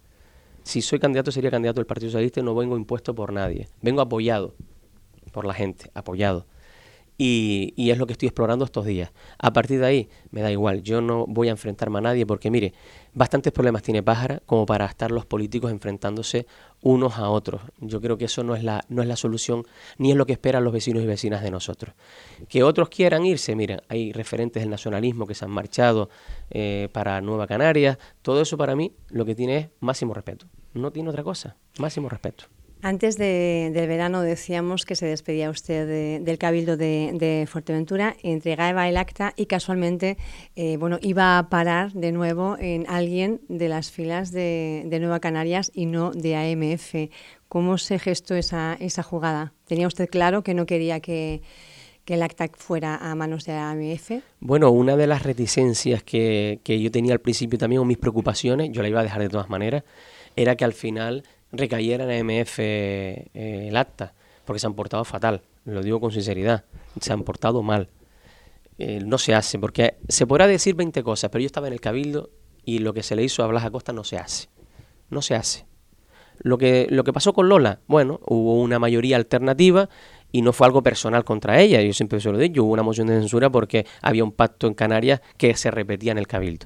Si 0.61 0.83
soy 0.83 0.99
candidato, 0.99 1.31
sería 1.31 1.49
candidato 1.49 1.79
del 1.79 1.87
Partido 1.87 2.11
Socialista 2.11 2.41
y 2.41 2.43
no 2.43 2.53
vengo 2.53 2.77
impuesto 2.77 3.15
por 3.15 3.33
nadie. 3.33 3.69
Vengo 3.81 4.01
apoyado 4.01 4.53
por 5.31 5.45
la 5.45 5.55
gente, 5.55 5.89
apoyado. 5.95 6.45
Y, 7.17 7.73
es 7.91 7.97
lo 7.97 8.07
que 8.07 8.13
estoy 8.13 8.27
explorando 8.27 8.65
estos 8.65 8.85
días. 8.85 9.11
A 9.37 9.53
partir 9.53 9.79
de 9.79 9.85
ahí, 9.85 10.09
me 10.31 10.41
da 10.41 10.51
igual, 10.51 10.81
yo 10.81 11.01
no 11.01 11.25
voy 11.27 11.47
a 11.47 11.51
enfrentarme 11.51 11.99
a 11.99 12.01
nadie 12.01 12.25
porque, 12.25 12.49
mire, 12.49 12.73
bastantes 13.13 13.53
problemas 13.53 13.83
tiene 13.83 14.01
Pájara 14.01 14.41
como 14.45 14.65
para 14.65 14.85
estar 14.85 15.11
los 15.11 15.25
políticos 15.25 15.71
enfrentándose 15.71 16.47
unos 16.81 17.17
a 17.17 17.29
otros. 17.29 17.61
Yo 17.79 18.01
creo 18.01 18.17
que 18.17 18.25
eso 18.25 18.43
no 18.43 18.55
es 18.55 18.63
la, 18.63 18.83
no 18.89 19.01
es 19.01 19.07
la 19.07 19.15
solución, 19.15 19.65
ni 19.97 20.11
es 20.11 20.17
lo 20.17 20.25
que 20.25 20.33
esperan 20.33 20.63
los 20.63 20.73
vecinos 20.73 21.03
y 21.03 21.05
vecinas 21.05 21.43
de 21.43 21.51
nosotros. 21.51 21.93
Que 22.49 22.63
otros 22.63 22.89
quieran 22.89 23.25
irse, 23.25 23.55
miren, 23.55 23.81
hay 23.89 24.11
referentes 24.11 24.63
del 24.63 24.69
nacionalismo 24.69 25.27
que 25.27 25.35
se 25.35 25.45
han 25.45 25.51
marchado 25.51 26.09
eh, 26.49 26.89
para 26.91 27.21
Nueva 27.21 27.47
Canarias, 27.47 27.97
todo 28.21 28.41
eso 28.41 28.57
para 28.57 28.75
mí 28.75 28.91
lo 29.09 29.23
que 29.25 29.35
tiene 29.35 29.57
es 29.57 29.69
máximo 29.79 30.13
respeto. 30.13 30.47
No 30.73 30.91
tiene 30.91 31.09
otra 31.09 31.23
cosa, 31.23 31.55
máximo 31.77 32.09
respeto. 32.09 32.45
Antes 32.85 33.17
del 33.17 33.87
verano 33.87 34.21
decíamos 34.23 34.83
que 34.83 34.97
se 34.97 35.05
despedía 35.05 35.49
usted 35.49 36.19
del 36.21 36.37
Cabildo 36.37 36.75
de, 36.75 37.47
Fuerteventura, 37.49 38.17
entregaba 38.23 38.89
el 38.89 38.97
acta 38.97 39.33
y 39.37 39.45
casualmente 39.45 40.17
eh, 40.57 40.75
bueno, 40.75 40.99
iba 41.01 41.37
a 41.37 41.47
parar 41.47 41.93
de 41.93 42.11
nuevo 42.11 42.57
en 42.59 42.85
alguien 42.89 43.39
de 43.47 43.69
las 43.69 43.89
filas 43.89 44.33
de, 44.33 44.85
Nueva 44.99 45.21
Canarias 45.21 45.71
y 45.73 45.85
no 45.85 46.11
de 46.11 46.35
AMF. 46.35 47.09
¿Cómo 47.47 47.77
se 47.77 47.99
gestó 47.99 48.35
esa, 48.35 48.75
esa 48.81 49.01
jugada? 49.01 49.53
¿Tenía 49.65 49.87
usted 49.87 50.09
claro 50.09 50.43
que 50.43 50.53
no 50.53 50.65
quería 50.65 50.99
que, 50.99 51.41
el 52.05 52.21
acta 52.21 52.49
fuera 52.53 52.97
a 52.97 53.15
manos 53.15 53.45
de 53.45 53.53
AMF? 53.53 54.11
Bueno, 54.41 54.71
una 54.71 54.97
de 54.97 55.07
las 55.07 55.23
reticencias 55.23 56.03
que, 56.03 56.59
que 56.65 56.81
yo 56.81 56.91
tenía 56.91 57.13
al 57.13 57.21
principio 57.21 57.57
también, 57.57 57.81
o 57.81 57.85
mis 57.85 57.97
preocupaciones, 57.97 58.73
yo 58.73 58.81
la 58.81 58.89
iba 58.89 58.99
a 58.99 59.03
dejar 59.03 59.21
de 59.21 59.29
todas 59.29 59.49
maneras, 59.49 59.85
era 60.35 60.57
que 60.57 60.65
al 60.65 60.73
final 60.73 61.23
recayera 61.53 62.03
en 62.03 62.29
AMF 62.29 62.59
eh, 62.59 63.29
el 63.33 63.77
acta, 63.77 64.13
porque 64.43 64.59
se 64.59 64.67
han 64.67 64.73
portado 64.73 65.05
fatal, 65.05 65.43
lo 65.63 65.81
digo 65.81 66.01
con 66.01 66.11
sinceridad, 66.11 66.65
se 66.99 67.13
han 67.13 67.23
portado 67.23 67.61
mal. 67.61 67.89
Eh, 68.79 69.01
no 69.05 69.19
se 69.19 69.35
hace, 69.35 69.59
porque 69.59 69.97
se 70.09 70.25
podrá 70.25 70.47
decir 70.47 70.75
20 70.75 71.03
cosas, 71.03 71.29
pero 71.29 71.41
yo 71.41 71.45
estaba 71.45 71.67
en 71.67 71.73
el 71.73 71.79
cabildo 71.79 72.31
y 72.65 72.79
lo 72.79 72.93
que 72.93 73.03
se 73.03 73.15
le 73.15 73.23
hizo 73.23 73.43
a 73.43 73.47
Blas 73.47 73.63
Acosta 73.63 73.93
no 73.93 74.03
se 74.03 74.17
hace. 74.17 74.49
No 75.09 75.21
se 75.21 75.35
hace. 75.35 75.65
Lo 76.39 76.57
que, 76.57 76.87
lo 76.89 77.03
que 77.03 77.13
pasó 77.13 77.33
con 77.33 77.47
Lola, 77.47 77.79
bueno, 77.87 78.19
hubo 78.25 78.59
una 78.59 78.79
mayoría 78.79 79.15
alternativa 79.15 79.89
y 80.31 80.41
no 80.41 80.51
fue 80.51 80.65
algo 80.65 80.81
personal 80.81 81.23
contra 81.23 81.61
ella, 81.61 81.81
yo 81.81 81.93
siempre 81.93 82.19
se 82.19 82.31
lo 82.31 82.39
digo, 82.39 82.63
hubo 82.63 82.73
una 82.73 82.81
moción 82.81 83.07
de 83.07 83.19
censura 83.19 83.51
porque 83.51 83.85
había 84.01 84.23
un 84.23 84.31
pacto 84.31 84.65
en 84.65 84.73
Canarias 84.73 85.21
que 85.37 85.55
se 85.55 85.69
repetía 85.69 86.11
en 86.11 86.17
el 86.17 86.27
cabildo. 86.27 86.65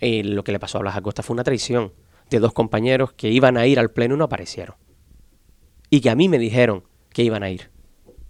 Y 0.00 0.22
lo 0.22 0.42
que 0.42 0.52
le 0.52 0.58
pasó 0.58 0.78
a 0.78 0.80
Blas 0.80 0.96
Acosta 0.96 1.22
fue 1.22 1.34
una 1.34 1.44
traición 1.44 1.92
de 2.30 2.38
dos 2.38 2.52
compañeros 2.52 3.12
que 3.12 3.30
iban 3.30 3.56
a 3.56 3.66
ir 3.66 3.78
al 3.78 3.90
pleno 3.90 4.14
y 4.14 4.18
no 4.18 4.24
aparecieron. 4.24 4.76
Y 5.90 6.00
que 6.00 6.10
a 6.10 6.14
mí 6.14 6.28
me 6.28 6.38
dijeron 6.38 6.84
que 7.12 7.22
iban 7.22 7.42
a 7.42 7.50
ir. 7.50 7.70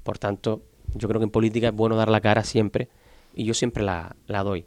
Por 0.02 0.18
tanto, 0.18 0.62
yo 0.94 1.08
creo 1.08 1.20
que 1.20 1.24
en 1.24 1.30
política 1.30 1.68
es 1.68 1.74
bueno 1.74 1.96
dar 1.96 2.08
la 2.08 2.20
cara 2.20 2.44
siempre 2.44 2.88
y 3.34 3.44
yo 3.44 3.54
siempre 3.54 3.82
la, 3.82 4.14
doy. 4.26 4.66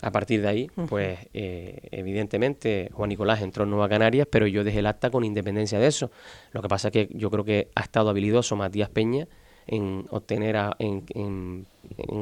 A 0.00 0.12
partir 0.12 0.42
de 0.42 0.48
ahí, 0.48 0.70
pues 0.88 1.18
eh, 1.34 1.88
evidentemente 1.90 2.88
Juan 2.92 3.08
Nicolás 3.08 3.42
entró 3.42 3.64
en 3.64 3.70
Nueva 3.70 3.88
Canarias, 3.88 4.28
pero 4.30 4.46
yo 4.46 4.62
dejé 4.62 4.78
el 4.78 4.86
acta 4.86 5.10
con 5.10 5.24
independencia 5.24 5.80
de 5.80 5.88
eso. 5.88 6.12
Lo 6.52 6.62
que 6.62 6.68
pasa 6.68 6.88
es 6.88 6.92
que 6.92 7.08
yo 7.10 7.30
creo 7.30 7.44
que 7.44 7.68
ha 7.74 7.80
estado 7.80 8.10
habilidoso 8.10 8.54
Matías 8.54 8.90
Peña 8.90 9.26
en 9.68 10.06
obtener, 10.10 10.56
en, 10.78 11.04
en, 11.14 11.66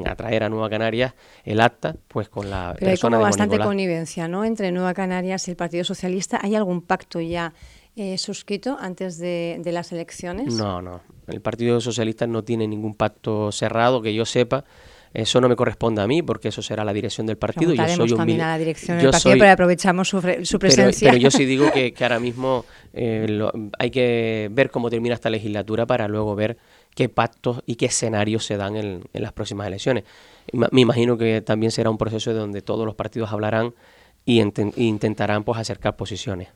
atraer 0.07 0.43
a 0.43 0.49
Nueva 0.49 0.69
Canarias 0.69 1.15
el 1.45 1.61
acta, 1.61 1.97
pues 2.09 2.29
con 2.29 2.51
la 2.51 2.75
Pero 2.79 2.91
hay 2.91 2.99
como 2.99 3.21
bastante 3.21 3.59
connivencia, 3.59 4.29
¿no? 4.29 4.45
Entre 4.45 4.73
Nueva 4.73 4.93
Canarias 4.93 5.47
y 5.49 5.53
el 5.53 5.57
Partido 5.57 5.85
Socialista. 5.85 6.41
¿Hay 6.43 6.55
algún 6.57 6.83
pacto 6.83 7.21
ya 7.21 7.55
eh, 7.95 8.19
suscrito 8.19 8.77
antes 8.79 9.19
de, 9.19 9.59
de, 9.61 9.73
las 9.73 9.93
elecciones? 9.93 10.55
No, 10.55 10.83
no. 10.83 11.01
El 11.29 11.41
Partido 11.41 11.81
Socialista 11.81 12.27
no 12.27 12.43
tiene 12.43 12.67
ningún 12.67 12.95
pacto 12.95 13.53
cerrado 13.53 14.03
que 14.03 14.13
yo 14.13 14.25
sepa. 14.25 14.65
Eso 15.15 15.41
no 15.41 15.49
me 15.49 15.57
corresponde 15.57 16.03
a 16.03 16.07
mí 16.07 16.21
porque 16.23 16.49
eso 16.49 16.61
será 16.61 16.85
la 16.85 16.93
dirección 16.93 17.27
del 17.27 17.39
partido. 17.39 17.73
Yo 17.73 17.89
soy 17.89 18.13
un 18.13 18.19
también 18.19 18.43
a 18.43 18.49
la 18.49 18.59
dirección 18.59 18.99
del 18.99 19.11
partido, 19.11 19.37
pero 19.39 19.51
aprovechamos 19.51 20.09
su, 20.09 20.21
su 20.43 20.59
presencia. 20.59 21.11
Pero, 21.11 21.23
yo 21.23 21.31
sí 21.31 21.45
digo 21.47 21.71
que, 21.73 21.95
que 21.95 22.05
ahora 22.05 22.21
mismo 22.21 22.67
eh, 22.93 23.27
hay 23.79 23.91
que 23.91 24.51
ver 24.53 24.71
cómo 24.71 24.91
termina 24.91 25.15
esta 25.15 25.31
legislatura 25.31 25.87
para 25.87 26.07
luego 26.07 26.35
ver 26.35 26.59
qué 26.97 27.09
pactos 27.11 27.63
y 27.67 27.77
qué 27.77 27.87
escenarios 27.87 28.45
se 28.45 28.57
dan 28.57 28.75
en, 28.75 29.05
las 29.13 29.33
próximas 29.33 29.67
elecciones. 29.69 30.05
Me 30.53 30.81
imagino 30.81 31.17
que 31.17 31.43
también 31.43 31.71
será 31.71 31.91
un 31.91 31.99
proceso 31.99 32.33
donde 32.33 32.63
todos 32.63 32.87
los 32.87 32.95
partidos 32.97 33.31
hablarán 33.31 33.75
y 34.25 34.41
intentarán 34.41 35.45
pues 35.45 35.61
acercar 35.61 35.95
posiciones. 35.95 36.49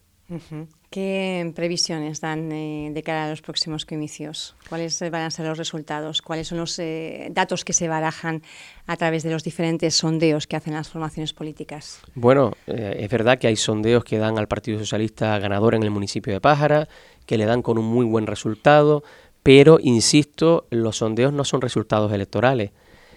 ¿Qué 0.90 1.52
previsiones 1.56 2.20
dan 2.20 2.52
eh, 2.52 2.90
de 2.92 3.02
cara 3.02 3.26
a 3.26 3.30
los 3.30 3.42
próximos 3.42 3.84
comicios? 3.84 4.54
¿Cuáles 4.68 5.00
van 5.00 5.22
a 5.22 5.30
ser 5.30 5.46
los 5.46 5.58
resultados? 5.58 6.22
¿Cuáles 6.22 6.48
son 6.48 6.58
los 6.58 6.78
eh, 6.78 7.28
datos 7.32 7.64
que 7.64 7.72
se 7.72 7.88
barajan 7.88 8.42
a 8.86 8.96
través 8.96 9.24
de 9.24 9.30
los 9.30 9.42
diferentes 9.42 9.96
sondeos 9.96 10.46
que 10.46 10.56
hacen 10.56 10.74
las 10.74 10.88
formaciones 10.88 11.32
políticas? 11.32 12.00
Bueno, 12.14 12.52
eh, 12.68 12.98
es 13.00 13.10
verdad 13.10 13.38
que 13.38 13.48
hay 13.48 13.56
sondeos 13.56 14.04
que 14.04 14.18
dan 14.18 14.38
al 14.38 14.46
Partido 14.46 14.78
Socialista 14.78 15.36
ganador 15.40 15.74
en 15.74 15.82
el 15.82 15.90
municipio 15.90 16.32
de 16.32 16.40
Pájara, 16.40 16.88
que 17.26 17.36
le 17.36 17.44
dan 17.44 17.62
con 17.62 17.76
un 17.76 17.86
muy 17.86 18.06
buen 18.06 18.26
resultado, 18.26 19.02
pero, 19.42 19.78
insisto, 19.80 20.66
los 20.70 20.98
sondeos 20.98 21.32
no 21.32 21.44
son 21.44 21.60
resultados 21.60 22.12
electorales. 22.12 22.72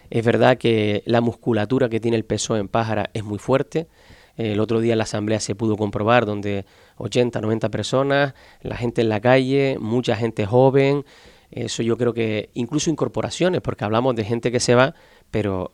Es 0.09 0.23
verdad 0.23 0.57
que 0.57 1.03
la 1.05 1.21
musculatura 1.21 1.89
que 1.89 1.99
tiene 1.99 2.17
el 2.17 2.25
PSOE 2.25 2.59
en 2.59 2.67
Pájara 2.67 3.09
es 3.13 3.23
muy 3.23 3.39
fuerte. 3.39 3.87
El 4.37 4.59
otro 4.59 4.79
día 4.79 4.93
en 4.93 4.99
la 4.99 5.03
asamblea 5.03 5.39
se 5.39 5.55
pudo 5.55 5.75
comprobar 5.75 6.25
donde 6.25 6.65
80, 6.97 7.41
90 7.41 7.69
personas, 7.69 8.33
la 8.61 8.75
gente 8.77 9.01
en 9.01 9.09
la 9.09 9.19
calle, 9.19 9.77
mucha 9.79 10.15
gente 10.15 10.45
joven. 10.45 11.05
Eso 11.51 11.83
yo 11.83 11.97
creo 11.97 12.13
que 12.13 12.49
incluso 12.53 12.89
incorporaciones, 12.89 13.61
porque 13.61 13.85
hablamos 13.85 14.15
de 14.15 14.23
gente 14.23 14.51
que 14.51 14.59
se 14.59 14.75
va, 14.75 14.95
pero 15.29 15.73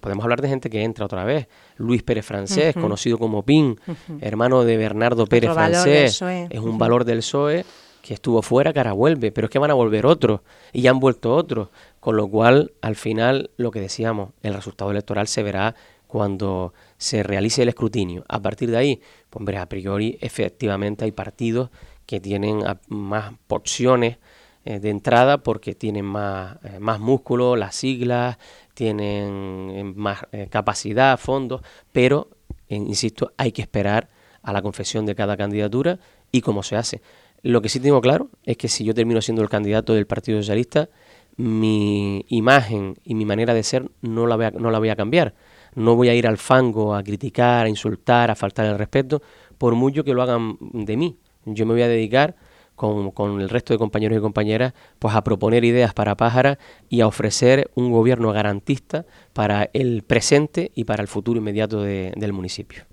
podemos 0.00 0.22
hablar 0.24 0.42
de 0.42 0.48
gente 0.48 0.68
que 0.68 0.82
entra 0.82 1.06
otra 1.06 1.24
vez. 1.24 1.48
Luis 1.76 2.02
Pérez 2.02 2.26
Francés, 2.26 2.74
conocido 2.74 3.18
como 3.18 3.42
PIN, 3.42 3.80
hermano 4.20 4.64
de 4.64 4.76
Bernardo 4.76 5.26
Pérez 5.26 5.52
Francés, 5.52 6.20
es 6.50 6.60
un 6.60 6.76
valor 6.76 7.04
del 7.04 7.18
PSOE 7.18 7.64
que 8.06 8.14
estuvo 8.14 8.40
fuera, 8.40 8.72
que 8.72 8.78
ahora 8.78 8.92
vuelve, 8.92 9.32
pero 9.32 9.46
es 9.46 9.50
que 9.50 9.58
van 9.58 9.72
a 9.72 9.74
volver 9.74 10.06
otros 10.06 10.40
y 10.72 10.82
ya 10.82 10.90
han 10.90 11.00
vuelto 11.00 11.34
otros, 11.34 11.70
con 11.98 12.16
lo 12.16 12.28
cual 12.28 12.72
al 12.80 12.94
final 12.94 13.50
lo 13.56 13.72
que 13.72 13.80
decíamos, 13.80 14.30
el 14.42 14.54
resultado 14.54 14.92
electoral 14.92 15.26
se 15.26 15.42
verá 15.42 15.74
cuando 16.06 16.72
se 16.98 17.24
realice 17.24 17.62
el 17.62 17.68
escrutinio. 17.68 18.24
A 18.28 18.40
partir 18.40 18.70
de 18.70 18.76
ahí, 18.76 19.00
pues 19.28 19.56
a 19.56 19.66
priori 19.68 20.18
efectivamente 20.20 21.04
hay 21.04 21.10
partidos 21.10 21.70
que 22.06 22.20
tienen 22.20 22.62
más 22.86 23.32
porciones 23.48 24.18
eh, 24.64 24.78
de 24.78 24.90
entrada 24.90 25.38
porque 25.38 25.74
tienen 25.74 26.04
más, 26.04 26.58
eh, 26.62 26.78
más 26.78 27.00
músculo, 27.00 27.56
las 27.56 27.74
siglas, 27.74 28.38
tienen 28.74 29.70
eh, 29.72 29.82
más 29.82 30.20
capacidad, 30.50 31.18
fondos, 31.18 31.62
pero, 31.90 32.28
insisto, 32.68 33.32
hay 33.36 33.50
que 33.50 33.62
esperar 33.62 34.10
a 34.42 34.52
la 34.52 34.62
confesión 34.62 35.06
de 35.06 35.16
cada 35.16 35.36
candidatura 35.36 35.98
y 36.30 36.40
cómo 36.40 36.62
se 36.62 36.76
hace. 36.76 37.02
Lo 37.42 37.62
que 37.62 37.68
sí 37.68 37.80
tengo 37.80 38.00
claro 38.00 38.30
es 38.44 38.56
que 38.56 38.68
si 38.68 38.84
yo 38.84 38.94
termino 38.94 39.20
siendo 39.20 39.42
el 39.42 39.48
candidato 39.48 39.94
del 39.94 40.06
Partido 40.06 40.38
Socialista, 40.40 40.88
mi 41.36 42.24
imagen 42.28 42.96
y 43.04 43.14
mi 43.14 43.24
manera 43.24 43.54
de 43.54 43.62
ser 43.62 43.90
no 44.00 44.26
la 44.26 44.36
voy 44.36 44.46
a, 44.46 44.50
no 44.50 44.70
la 44.70 44.78
voy 44.78 44.88
a 44.88 44.96
cambiar. 44.96 45.34
No 45.74 45.94
voy 45.94 46.08
a 46.08 46.14
ir 46.14 46.26
al 46.26 46.38
fango 46.38 46.94
a 46.94 47.02
criticar, 47.02 47.66
a 47.66 47.68
insultar, 47.68 48.30
a 48.30 48.34
faltar 48.34 48.66
el 48.66 48.78
respeto, 48.78 49.20
por 49.58 49.74
mucho 49.74 50.04
que 50.04 50.14
lo 50.14 50.22
hagan 50.22 50.56
de 50.60 50.96
mí. 50.96 51.18
Yo 51.44 51.66
me 51.66 51.74
voy 51.74 51.82
a 51.82 51.88
dedicar 51.88 52.36
con, 52.74 53.10
con, 53.10 53.40
el 53.40 53.48
resto 53.48 53.74
de 53.74 53.78
compañeros 53.78 54.18
y 54.18 54.20
compañeras, 54.20 54.72
pues 54.98 55.14
a 55.14 55.22
proponer 55.22 55.64
ideas 55.64 55.92
para 55.92 56.16
Pájara 56.16 56.58
y 56.88 57.02
a 57.02 57.06
ofrecer 57.06 57.70
un 57.74 57.92
gobierno 57.92 58.32
garantista 58.32 59.04
para 59.34 59.68
el 59.72 60.02
presente 60.02 60.72
y 60.74 60.84
para 60.84 61.02
el 61.02 61.08
futuro 61.08 61.38
inmediato 61.38 61.82
del 61.82 62.32
municipio. 62.32 62.84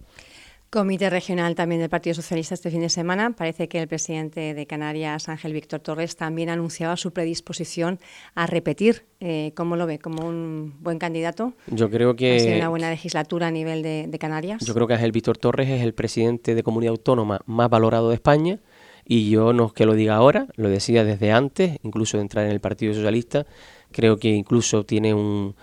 Comité 0.74 1.12
regional 1.12 1.54
también 1.54 1.82
del 1.82 1.90
Partido 1.92 2.16
Socialista 2.16 2.56
este 2.56 2.72
fin 2.72 2.82
de 2.82 2.90
semana. 2.90 3.30
Parece 3.30 3.68
que 3.68 3.80
el 3.80 3.88
presidente 3.88 4.56
de 4.56 4.66
Canarias, 4.66 5.30
Ángel 5.30 5.54
Víctor 5.54 5.82
Torres, 5.82 6.16
también 6.16 6.50
anunciaba 6.50 6.98
su 6.98 7.14
predisposición 7.14 8.00
a 8.34 8.48
repetir. 8.48 9.06
Eh, 9.20 9.52
¿Cómo 9.56 9.76
lo 9.76 9.86
ve? 9.86 10.00
¿Como 10.00 10.28
un 10.28 10.74
buen 10.80 10.98
candidato? 10.98 11.54
Yo 11.68 11.92
creo 11.92 12.16
que... 12.16 12.38
¿Ha 12.38 12.40
sido 12.40 12.58
una 12.58 12.69
buena 12.69 12.90
legislatura 12.90 13.46
a 13.46 13.52
nivel 13.52 13.84
de, 13.84 14.17
Canarias? 14.19 14.65
Yo 14.65 14.74
creo 14.74 14.88
que 14.88 14.96
Ángel 14.96 15.12
Víctor 15.12 15.38
Torres 15.38 15.69
es 15.69 15.84
el 15.84 15.94
presidente 15.94 16.56
de 16.56 16.63
comunidad 16.63 16.94
autónoma 16.94 17.42
más 17.46 17.69
valorado 17.69 18.10
de 18.10 18.15
España 18.15 18.60
y 19.06 19.30
yo 19.30 19.54
no 19.54 19.67
es 19.67 19.74
que 19.74 19.86
lo 19.86 19.94
diga 19.94 20.15
ahora, 20.15 20.48
lo 20.56 20.69
decía 20.69 21.04
desde 21.04 21.32
antes, 21.32 21.78
incluso 21.84 22.17
de 22.17 22.24
entrar 22.24 22.46
en 22.46 22.52
el 22.52 22.62
Partido 22.62 22.96
Socialista. 22.96 23.46
Creo 23.92 24.17
que 24.17 24.30
incluso 24.30 24.88
tiene 24.88 25.13
un 25.13 25.54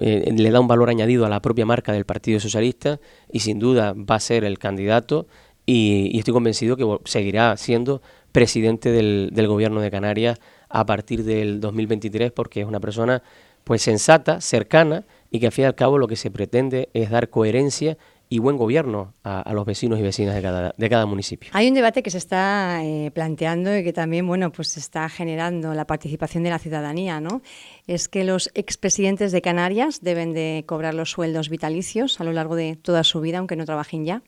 eh, 0.00 0.32
le 0.36 0.50
da 0.50 0.60
un 0.60 0.68
valor 0.68 0.90
añadido 0.90 1.26
a 1.26 1.28
la 1.28 1.40
propia 1.40 1.66
marca 1.66 1.92
del 1.92 2.04
Partido 2.04 2.40
Socialista 2.40 3.00
y 3.32 3.40
sin 3.40 3.58
duda 3.58 3.94
va 3.94 4.16
a 4.16 4.20
ser 4.20 4.44
el 4.44 4.58
candidato 4.58 5.26
y, 5.64 6.16
estoy 6.18 6.32
convencido 6.32 6.76
que 6.76 6.98
seguirá 7.04 7.56
siendo 7.56 8.02
presidente 8.32 8.90
del, 8.90 9.46
gobierno 9.48 9.80
de 9.80 9.90
Canarias 9.90 10.38
a 10.68 10.86
partir 10.86 11.24
del 11.24 11.60
2023 11.60 12.32
porque 12.32 12.60
es 12.60 12.66
una 12.66 12.80
persona 12.80 13.22
pues 13.64 13.82
sensata, 13.82 14.40
cercana 14.40 15.04
y 15.30 15.40
que 15.40 15.46
al 15.46 15.52
fin 15.52 15.64
y 15.64 15.66
al 15.66 15.74
cabo 15.74 15.98
lo 15.98 16.06
que 16.06 16.16
se 16.16 16.30
pretende 16.30 16.88
es 16.94 17.10
dar 17.10 17.30
coherencia 17.30 17.98
y 18.28 18.38
buen 18.38 18.56
gobierno 18.56 19.14
a, 19.22 19.52
los 19.52 19.64
vecinos 19.64 19.98
y 19.98 20.02
vecinas 20.02 20.34
de 20.34 20.42
cada, 20.42 20.74
de 20.76 20.88
cada 20.88 21.06
municipio. 21.06 21.50
Hay 21.52 21.68
un 21.68 21.74
debate 21.74 22.02
que 22.02 22.10
se 22.10 22.18
está 22.18 22.80
eh, 22.82 23.10
planteando 23.12 23.76
y 23.76 23.84
que 23.84 23.92
también 23.92 24.26
bueno, 24.26 24.50
pues 24.50 24.76
está 24.76 25.08
generando 25.08 25.74
la 25.74 25.86
participación 25.86 26.42
de 26.42 26.50
la 26.50 26.58
ciudadanía. 26.58 27.20
¿no? 27.20 27.42
Es 27.86 28.08
que 28.08 28.24
los 28.24 28.50
expresidentes 28.54 29.32
de 29.32 29.42
Canarias 29.42 30.00
deben 30.02 30.32
de 30.32 30.64
cobrar 30.66 30.94
los 30.94 31.10
sueldos 31.10 31.48
vitalicios 31.48 32.20
a 32.20 32.24
lo 32.24 32.32
largo 32.32 32.56
de 32.56 32.76
toda 32.76 33.04
su 33.04 33.20
vida, 33.20 33.38
aunque 33.38 33.56
no 33.56 33.64
trabajen 33.64 34.04
ya. 34.04 34.22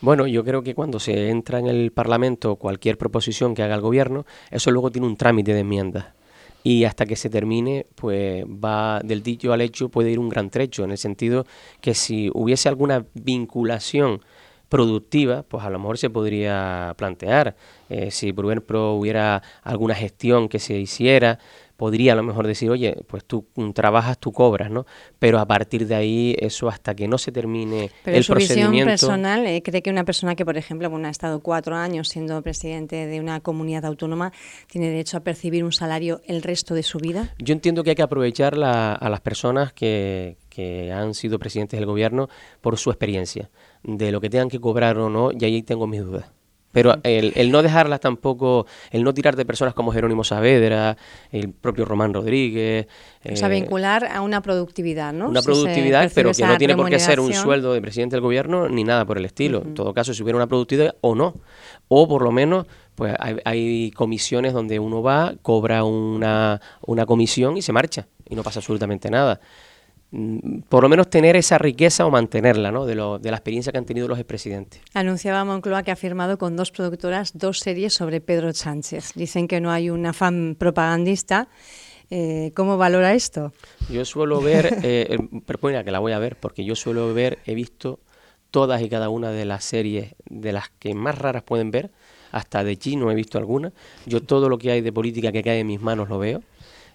Bueno, 0.00 0.26
yo 0.26 0.44
creo 0.44 0.62
que 0.62 0.74
cuando 0.74 1.00
se 1.00 1.30
entra 1.30 1.58
en 1.58 1.66
el 1.66 1.90
Parlamento 1.90 2.56
cualquier 2.56 2.98
proposición 2.98 3.54
que 3.54 3.62
haga 3.62 3.74
el 3.74 3.80
gobierno, 3.80 4.26
eso 4.50 4.70
luego 4.70 4.90
tiene 4.90 5.06
un 5.06 5.16
trámite 5.16 5.54
de 5.54 5.60
enmiendas 5.60 6.06
y 6.64 6.84
hasta 6.84 7.04
que 7.04 7.14
se 7.14 7.28
termine, 7.28 7.86
pues 7.94 8.44
va 8.46 9.00
del 9.04 9.22
dicho 9.22 9.52
al 9.52 9.60
hecho, 9.60 9.90
puede 9.90 10.10
ir 10.10 10.18
un 10.18 10.30
gran 10.30 10.48
trecho, 10.48 10.82
en 10.82 10.90
el 10.90 10.98
sentido 10.98 11.46
que 11.82 11.94
si 11.94 12.30
hubiese 12.32 12.70
alguna 12.70 13.04
vinculación 13.12 14.22
productiva, 14.70 15.42
pues 15.42 15.62
a 15.62 15.70
lo 15.70 15.78
mejor 15.78 15.98
se 15.98 16.08
podría 16.10 16.94
plantear. 16.96 17.54
Eh, 17.90 18.10
si, 18.10 18.32
por 18.32 18.46
ejemplo, 18.46 18.94
hubiera 18.94 19.42
alguna 19.62 19.94
gestión 19.94 20.48
que 20.48 20.58
se 20.58 20.78
hiciera, 20.78 21.38
podría 21.76 22.12
a 22.12 22.16
lo 22.16 22.22
mejor 22.22 22.46
decir, 22.46 22.70
oye, 22.70 22.96
pues 23.06 23.24
tú 23.24 23.46
trabajas, 23.74 24.18
tú 24.18 24.32
cobras, 24.32 24.70
¿no? 24.70 24.86
Pero 25.18 25.38
a 25.38 25.46
partir 25.46 25.86
de 25.86 25.94
ahí, 25.94 26.36
eso 26.38 26.68
hasta 26.68 26.94
que 26.94 27.08
no 27.08 27.18
se 27.18 27.32
termine 27.32 27.90
Pero 28.04 28.16
el 28.16 28.24
su 28.24 28.32
procedimiento... 28.32 28.70
visión 28.70 28.88
personal, 28.88 29.46
eh, 29.46 29.62
¿cree 29.62 29.82
que 29.82 29.90
una 29.90 30.04
persona 30.04 30.34
que, 30.34 30.44
por 30.44 30.56
ejemplo, 30.56 30.88
bueno, 30.90 31.08
ha 31.08 31.10
estado 31.10 31.40
cuatro 31.40 31.76
años 31.76 32.08
siendo 32.08 32.40
presidente 32.42 33.06
de 33.06 33.20
una 33.20 33.40
comunidad 33.40 33.84
autónoma, 33.84 34.32
tiene 34.68 34.88
derecho 34.88 35.16
a 35.16 35.20
percibir 35.20 35.64
un 35.64 35.72
salario 35.72 36.20
el 36.26 36.42
resto 36.42 36.74
de 36.74 36.82
su 36.82 36.98
vida? 36.98 37.34
Yo 37.38 37.52
entiendo 37.52 37.82
que 37.82 37.90
hay 37.90 37.96
que 37.96 38.02
aprovechar 38.02 38.54
a 38.54 39.08
las 39.08 39.20
personas 39.20 39.72
que, 39.72 40.36
que 40.54 40.92
han 40.92 41.14
sido 41.14 41.38
presidentes 41.38 41.78
del 41.78 41.86
gobierno 41.86 42.28
por 42.60 42.78
su 42.78 42.90
experiencia. 42.90 43.50
De 43.82 44.12
lo 44.12 44.20
que 44.20 44.30
tengan 44.30 44.48
que 44.48 44.60
cobrar 44.60 44.96
o 44.98 45.10
no, 45.10 45.30
y 45.32 45.44
ahí 45.44 45.62
tengo 45.62 45.86
mis 45.86 46.02
dudas. 46.02 46.26
Pero 46.74 46.96
el, 47.04 47.52
no 47.52 47.62
dejarlas 47.62 48.00
tampoco, 48.00 48.66
el 48.90 49.04
no 49.04 49.14
tirar 49.14 49.36
de 49.36 49.44
personas 49.44 49.74
como 49.74 49.92
Jerónimo 49.92 50.24
Saavedra, 50.24 50.96
el 51.30 51.52
propio 51.52 51.84
Román 51.84 52.12
Rodríguez. 52.12 52.88
o 53.24 53.36
sea, 53.36 53.46
eh, 53.46 53.60
vincular 53.60 54.04
a 54.04 54.20
una 54.22 54.42
productividad, 54.42 55.12
¿no? 55.12 55.28
Una 55.28 55.40
productividad, 55.40 56.10
pero 56.12 56.32
que 56.32 56.44
no 56.44 56.58
tiene 56.58 56.74
por 56.74 56.90
qué 56.90 56.98
ser 56.98 57.20
un 57.20 57.32
sueldo 57.32 57.72
de 57.72 57.80
presidente 57.80 58.16
del 58.16 58.22
gobierno 58.22 58.68
ni 58.68 58.82
nada 58.82 59.04
por 59.04 59.18
el 59.18 59.24
estilo. 59.24 59.62
En 59.64 59.74
todo 59.74 59.94
caso, 59.94 60.12
si 60.12 60.22
hubiera 60.24 60.36
una 60.36 60.48
productividad 60.48 60.96
o 61.00 61.14
no. 61.14 61.34
O 61.86 62.08
por 62.08 62.22
lo 62.22 62.32
menos, 62.32 62.66
pues 62.96 63.14
hay, 63.20 63.36
hay 63.44 63.90
comisiones 63.92 64.52
donde 64.52 64.80
uno 64.80 65.00
va, 65.00 65.34
cobra 65.42 65.84
una, 65.84 66.60
una 66.84 67.06
comisión 67.06 67.56
y 67.56 67.62
se 67.62 67.72
marcha. 67.72 68.08
Y 68.28 68.34
no 68.34 68.42
pasa 68.42 68.58
absolutamente 68.58 69.10
nada. 69.10 69.40
Mm, 70.16 70.60
por 70.68 70.84
lo 70.84 70.88
menos 70.88 71.10
tener 71.10 71.34
esa 71.34 71.58
riqueza 71.58 72.06
o 72.06 72.10
mantenerla, 72.10 72.70
¿no? 72.70 72.86
De, 72.86 72.94
lo, 72.94 73.18
de 73.18 73.32
la 73.32 73.36
experiencia 73.36 73.72
que 73.72 73.78
han 73.78 73.84
tenido 73.84 74.06
los 74.06 74.16
expresidentes. 74.16 74.80
Anunciaba 74.94 75.44
Moncloa 75.44 75.82
que 75.82 75.90
ha 75.90 75.96
firmado 75.96 76.38
con 76.38 76.56
dos 76.56 76.70
productoras 76.70 77.36
dos 77.36 77.58
series 77.58 77.94
sobre 77.94 78.20
Pedro 78.20 78.52
Sánchez. 78.52 79.10
Dicen 79.16 79.48
que 79.48 79.60
no 79.60 79.72
hay 79.72 79.90
un 79.90 80.06
afán 80.06 80.54
propagandista. 80.56 81.48
Eh, 82.10 82.52
¿Cómo 82.54 82.76
valora 82.76 83.12
esto? 83.14 83.52
Yo 83.90 84.04
suelo 84.04 84.40
ver, 84.40 84.78
eh, 84.84 85.18
eh 85.18 85.84
que 85.84 85.90
la 85.90 85.98
voy 85.98 86.12
a 86.12 86.20
ver, 86.20 86.36
porque 86.36 86.64
yo 86.64 86.76
suelo 86.76 87.12
ver, 87.12 87.40
he 87.44 87.56
visto 87.56 87.98
todas 88.52 88.82
y 88.82 88.88
cada 88.88 89.08
una 89.08 89.32
de 89.32 89.44
las 89.44 89.64
series 89.64 90.14
de 90.30 90.52
las 90.52 90.68
que 90.78 90.94
más 90.94 91.18
raras 91.18 91.42
pueden 91.42 91.72
ver, 91.72 91.90
hasta 92.30 92.62
de 92.62 92.76
chino 92.76 93.10
he 93.10 93.16
visto 93.16 93.36
algunas. 93.36 93.72
Yo 94.06 94.22
todo 94.22 94.48
lo 94.48 94.58
que 94.58 94.70
hay 94.70 94.80
de 94.80 94.92
política 94.92 95.32
que 95.32 95.42
cae 95.42 95.58
en 95.58 95.66
mis 95.66 95.80
manos 95.80 96.08
lo 96.08 96.20
veo. 96.20 96.40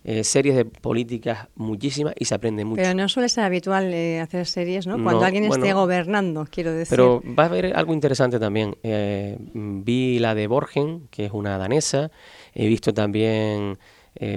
Eh, 0.06 0.24
series 0.24 0.56
de 0.56 0.64
políticas 0.64 1.50
muchísimas 1.56 2.14
y 2.18 2.24
se 2.24 2.34
aprende 2.34 2.64
mucho. 2.64 2.82
Pero 2.82 2.94
no 2.94 3.10
suele 3.10 3.28
ser 3.28 3.44
habitual 3.44 3.94
eh, 3.94 4.22
hacer 4.22 4.46
series, 4.46 4.88
¿no? 4.88 5.02
Cuando 5.04 5.26
alguien 5.26 5.44
esté 5.44 5.74
gobernando, 5.74 6.48
quiero 6.50 6.72
decir. 6.72 6.90
Pero 6.90 7.22
va 7.38 7.44
a 7.44 7.46
haber 7.48 7.76
algo 7.76 7.94
interesante 7.94 8.40
también. 8.40 8.78
Eh, 8.82 9.38
vi 9.54 10.20
la 10.20 10.36
de 10.36 10.48
Borgen, 10.48 11.10
que 11.12 11.26
es 11.26 11.34
una 11.34 11.58
danesa. 11.58 12.12
He 12.54 12.68
visto 12.68 12.94
también, 12.94 13.78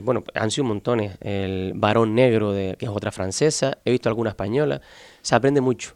bueno, 0.03 0.25
han 0.35 0.51
sido 0.51 0.65
montones. 0.65 1.17
El 1.21 1.75
Varón 1.77 2.17
Negro, 2.17 2.53
de, 2.53 2.75
que 2.77 2.87
es 2.87 2.91
otra 2.91 3.13
francesa. 3.13 3.79
He 3.85 3.93
visto 3.93 4.09
alguna 4.09 4.31
española. 4.31 4.81
Se 5.23 5.37
aprende 5.37 5.61
mucho. 5.61 5.95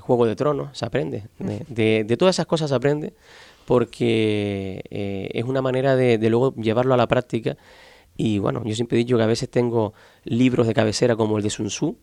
Juego 0.00 0.26
de 0.26 0.36
Tronos, 0.36 0.76
se 0.78 0.86
aprende. 0.86 1.24
De, 1.38 2.04
de, 2.04 2.16
todas 2.16 2.36
esas 2.36 2.46
cosas 2.46 2.70
se 2.70 2.76
aprende 2.76 3.12
porque 3.64 4.82
es 5.32 5.44
una 5.44 5.62
manera 5.62 5.96
de, 5.96 6.18
de 6.18 6.30
luego 6.30 6.54
llevarlo 6.54 6.94
a 6.94 6.96
la 6.96 7.08
práctica 7.08 7.56
y 8.20 8.38
bueno, 8.38 8.62
yo 8.64 8.74
siempre 8.74 8.98
he 8.98 9.04
dicho 9.04 9.16
que 9.16 9.22
a 9.22 9.26
veces 9.26 9.48
tengo 9.48 9.94
libros 10.24 10.66
de 10.66 10.74
cabecera 10.74 11.16
como 11.16 11.38
el 11.38 11.42
de 11.42 11.48
Sun 11.48 11.68
Tzu, 11.68 11.96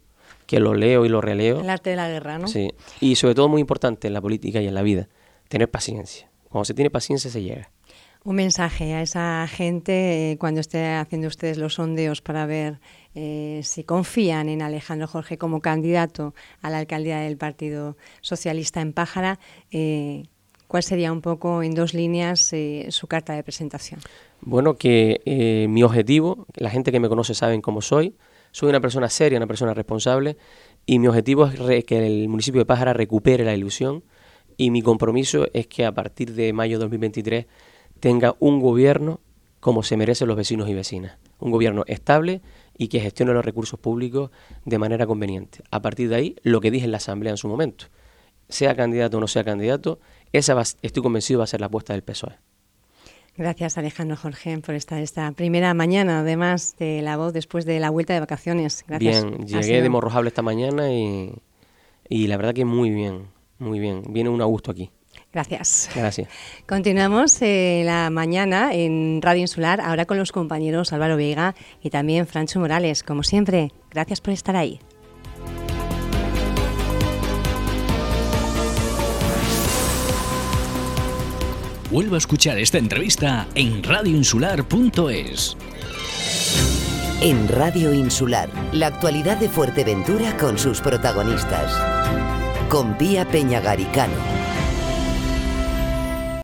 que 0.48 0.60
lo 0.60 0.74
leo 0.74 1.06
y 1.06 1.10
lo 1.10 1.22
releo. 1.22 1.60
El 1.62 1.70
arte 1.70 1.92
de 1.92 1.96
la 1.96 2.10
guerra, 2.10 2.40
¿no? 2.40 2.48
Sí. 2.48 2.72
Y 3.00 3.16
sobre 3.18 3.36
todo 3.36 3.48
muy 3.50 3.62
importante 3.62 4.08
en 4.08 4.14
la 4.14 4.22
política 4.22 4.60
y 4.60 4.68
en 4.68 4.74
la 4.74 4.82
vida, 4.82 5.10
tener 5.48 5.70
paciencia. 5.70 6.28
Cuando 6.50 6.66
se 6.66 6.74
tiene 6.74 6.90
paciencia 6.90 7.30
se 7.30 7.44
llega. 7.44 7.70
Un 8.24 8.36
mensaje 8.36 8.96
a 8.96 9.04
esa 9.04 9.48
gente 9.48 10.32
eh, 10.32 10.38
cuando 10.40 10.60
esté 10.60 10.96
haciendo 10.96 11.28
ustedes 11.28 11.60
los 11.60 11.76
sondeos 11.76 12.22
para 12.22 12.48
ver 12.48 12.80
eh, 13.14 13.62
si 13.64 13.84
confían 13.84 14.50
en 14.50 14.64
Alejandro 14.64 15.08
Jorge 15.08 15.38
como 15.38 15.62
candidato 15.62 16.34
a 16.64 16.72
la 16.72 16.80
alcaldía 16.80 17.20
del 17.20 17.38
Partido 17.38 17.96
Socialista 18.22 18.82
en 18.82 18.92
Pájara. 18.92 19.40
Eh, 19.70 20.24
¿Cuál 20.68 20.84
sería 20.84 21.12
un 21.12 21.22
poco 21.22 21.64
en 21.64 21.74
dos 21.74 21.94
líneas 21.94 22.54
su 22.90 23.08
carta 23.08 23.34
de 23.34 23.44
presentación? 23.44 24.02
Bueno, 24.42 24.76
que 24.76 25.22
eh, 25.26 25.68
mi 25.70 25.84
objetivo, 25.84 26.46
la 26.56 26.70
gente 26.70 26.92
que 26.92 27.00
me 27.00 27.10
conoce 27.10 27.34
saben 27.34 27.62
cómo 27.62 27.82
soy, 27.82 28.16
soy 28.52 28.70
una 28.70 28.82
persona 28.82 29.10
seria, 29.10 29.38
una 29.38 29.48
persona 29.48 29.74
responsable. 29.74 30.38
Y 30.86 31.00
mi 31.00 31.08
objetivo 31.08 31.46
es 31.46 31.86
que 31.86 32.06
el 32.06 32.28
municipio 32.30 32.60
de 32.60 32.66
Pájara 32.66 32.94
recupere 32.94 33.44
la 33.44 33.54
ilusión. 33.54 34.04
Y 34.58 34.72
mi 34.72 34.82
compromiso 34.82 35.48
es 35.54 35.68
que 35.68 35.86
a 35.86 35.94
partir 35.94 36.34
de 36.34 36.54
mayo 36.54 36.78
de 36.78 36.86
2023 36.86 37.46
tenga 38.00 38.36
un 38.40 38.60
gobierno 38.60 39.20
como 39.60 39.84
se 39.84 39.98
merecen 39.98 40.28
los 40.28 40.38
vecinos 40.38 40.70
y 40.70 40.74
vecinas, 40.74 41.18
un 41.40 41.52
gobierno 41.52 41.84
estable 41.88 42.42
y 42.78 42.88
que 42.88 43.00
gestione 43.00 43.34
los 43.34 43.44
recursos 43.44 43.80
públicos 43.80 44.32
de 44.66 44.78
manera 44.78 45.06
conveniente. 45.06 45.60
A 45.72 45.82
partir 45.82 46.10
de 46.10 46.16
ahí, 46.16 46.36
lo 46.44 46.62
que 46.62 46.72
dije 46.72 46.86
en 46.86 46.92
la 46.92 46.98
Asamblea 46.98 47.32
en 47.32 47.38
su 47.38 47.48
momento, 47.48 47.86
sea 48.50 48.76
candidato 48.76 49.18
o 49.18 49.20
no 49.20 49.28
sea 49.28 49.44
candidato, 49.44 50.00
esa 50.32 50.60
estoy 50.82 51.04
convencido 51.04 51.40
va 51.40 51.46
a 51.46 51.48
ser 51.48 51.60
la 51.60 51.68
apuesta 51.68 51.94
del 51.94 52.04
PSOE. 52.04 52.38
Gracias 53.38 53.78
Alejandro 53.78 54.18
Jorge 54.18 54.58
por 54.58 54.74
estar 54.74 55.00
esta 55.00 55.32
primera 55.32 55.74
mañana, 55.76 56.22
además 56.22 56.76
de 56.80 57.04
la 57.04 57.18
voz 57.18 57.34
después 57.34 57.66
de 57.66 57.80
la 57.80 57.92
vuelta 57.92 58.14
de 58.14 58.20
vacaciones. 58.20 58.84
Gracias. 58.88 59.26
Bien, 59.26 59.46
llegué 59.46 59.82
de 59.82 59.90
Morrojable 59.90 60.30
esta 60.30 60.42
mañana 60.42 60.92
y, 60.92 61.34
y 62.10 62.28
la 62.28 62.38
verdad 62.38 62.56
que 62.56 62.66
muy 62.66 62.90
bien, 62.90 63.28
muy 63.60 63.80
bien. 63.80 64.02
Viene 64.10 64.30
un 64.30 64.42
a 64.42 64.46
gusto 64.46 64.72
aquí. 64.72 64.90
Gracias. 65.32 65.90
Gracias. 65.94 66.30
Continuamos 66.68 67.40
eh, 67.44 67.84
la 67.86 68.10
mañana 68.10 68.74
en 68.74 69.22
Radio 69.22 69.42
Insular, 69.42 69.82
ahora 69.82 70.06
con 70.06 70.18
los 70.18 70.32
compañeros 70.32 70.92
Álvaro 70.92 71.16
Vega 71.16 71.54
y 71.82 71.92
también 71.92 72.26
Francho 72.26 72.60
Morales. 72.60 73.04
Como 73.04 73.22
siempre, 73.22 73.72
gracias 73.92 74.20
por 74.20 74.34
estar 74.34 74.56
ahí. 74.56 74.80
Vuelva 81.90 82.16
a 82.16 82.18
escuchar 82.18 82.58
esta 82.60 82.78
entrevista 82.78 83.48
en 83.56 83.82
radioinsular.es. 83.82 85.56
En 87.22 87.48
Radio 87.48 87.94
Insular, 87.94 88.50
la 88.74 88.88
actualidad 88.88 89.38
de 89.38 89.48
Fuerteventura 89.48 90.36
con 90.38 90.58
sus 90.58 90.82
protagonistas. 90.82 91.72
Con 92.70 92.98
Pía 92.98 93.26
Peñagaricano. 93.26 94.47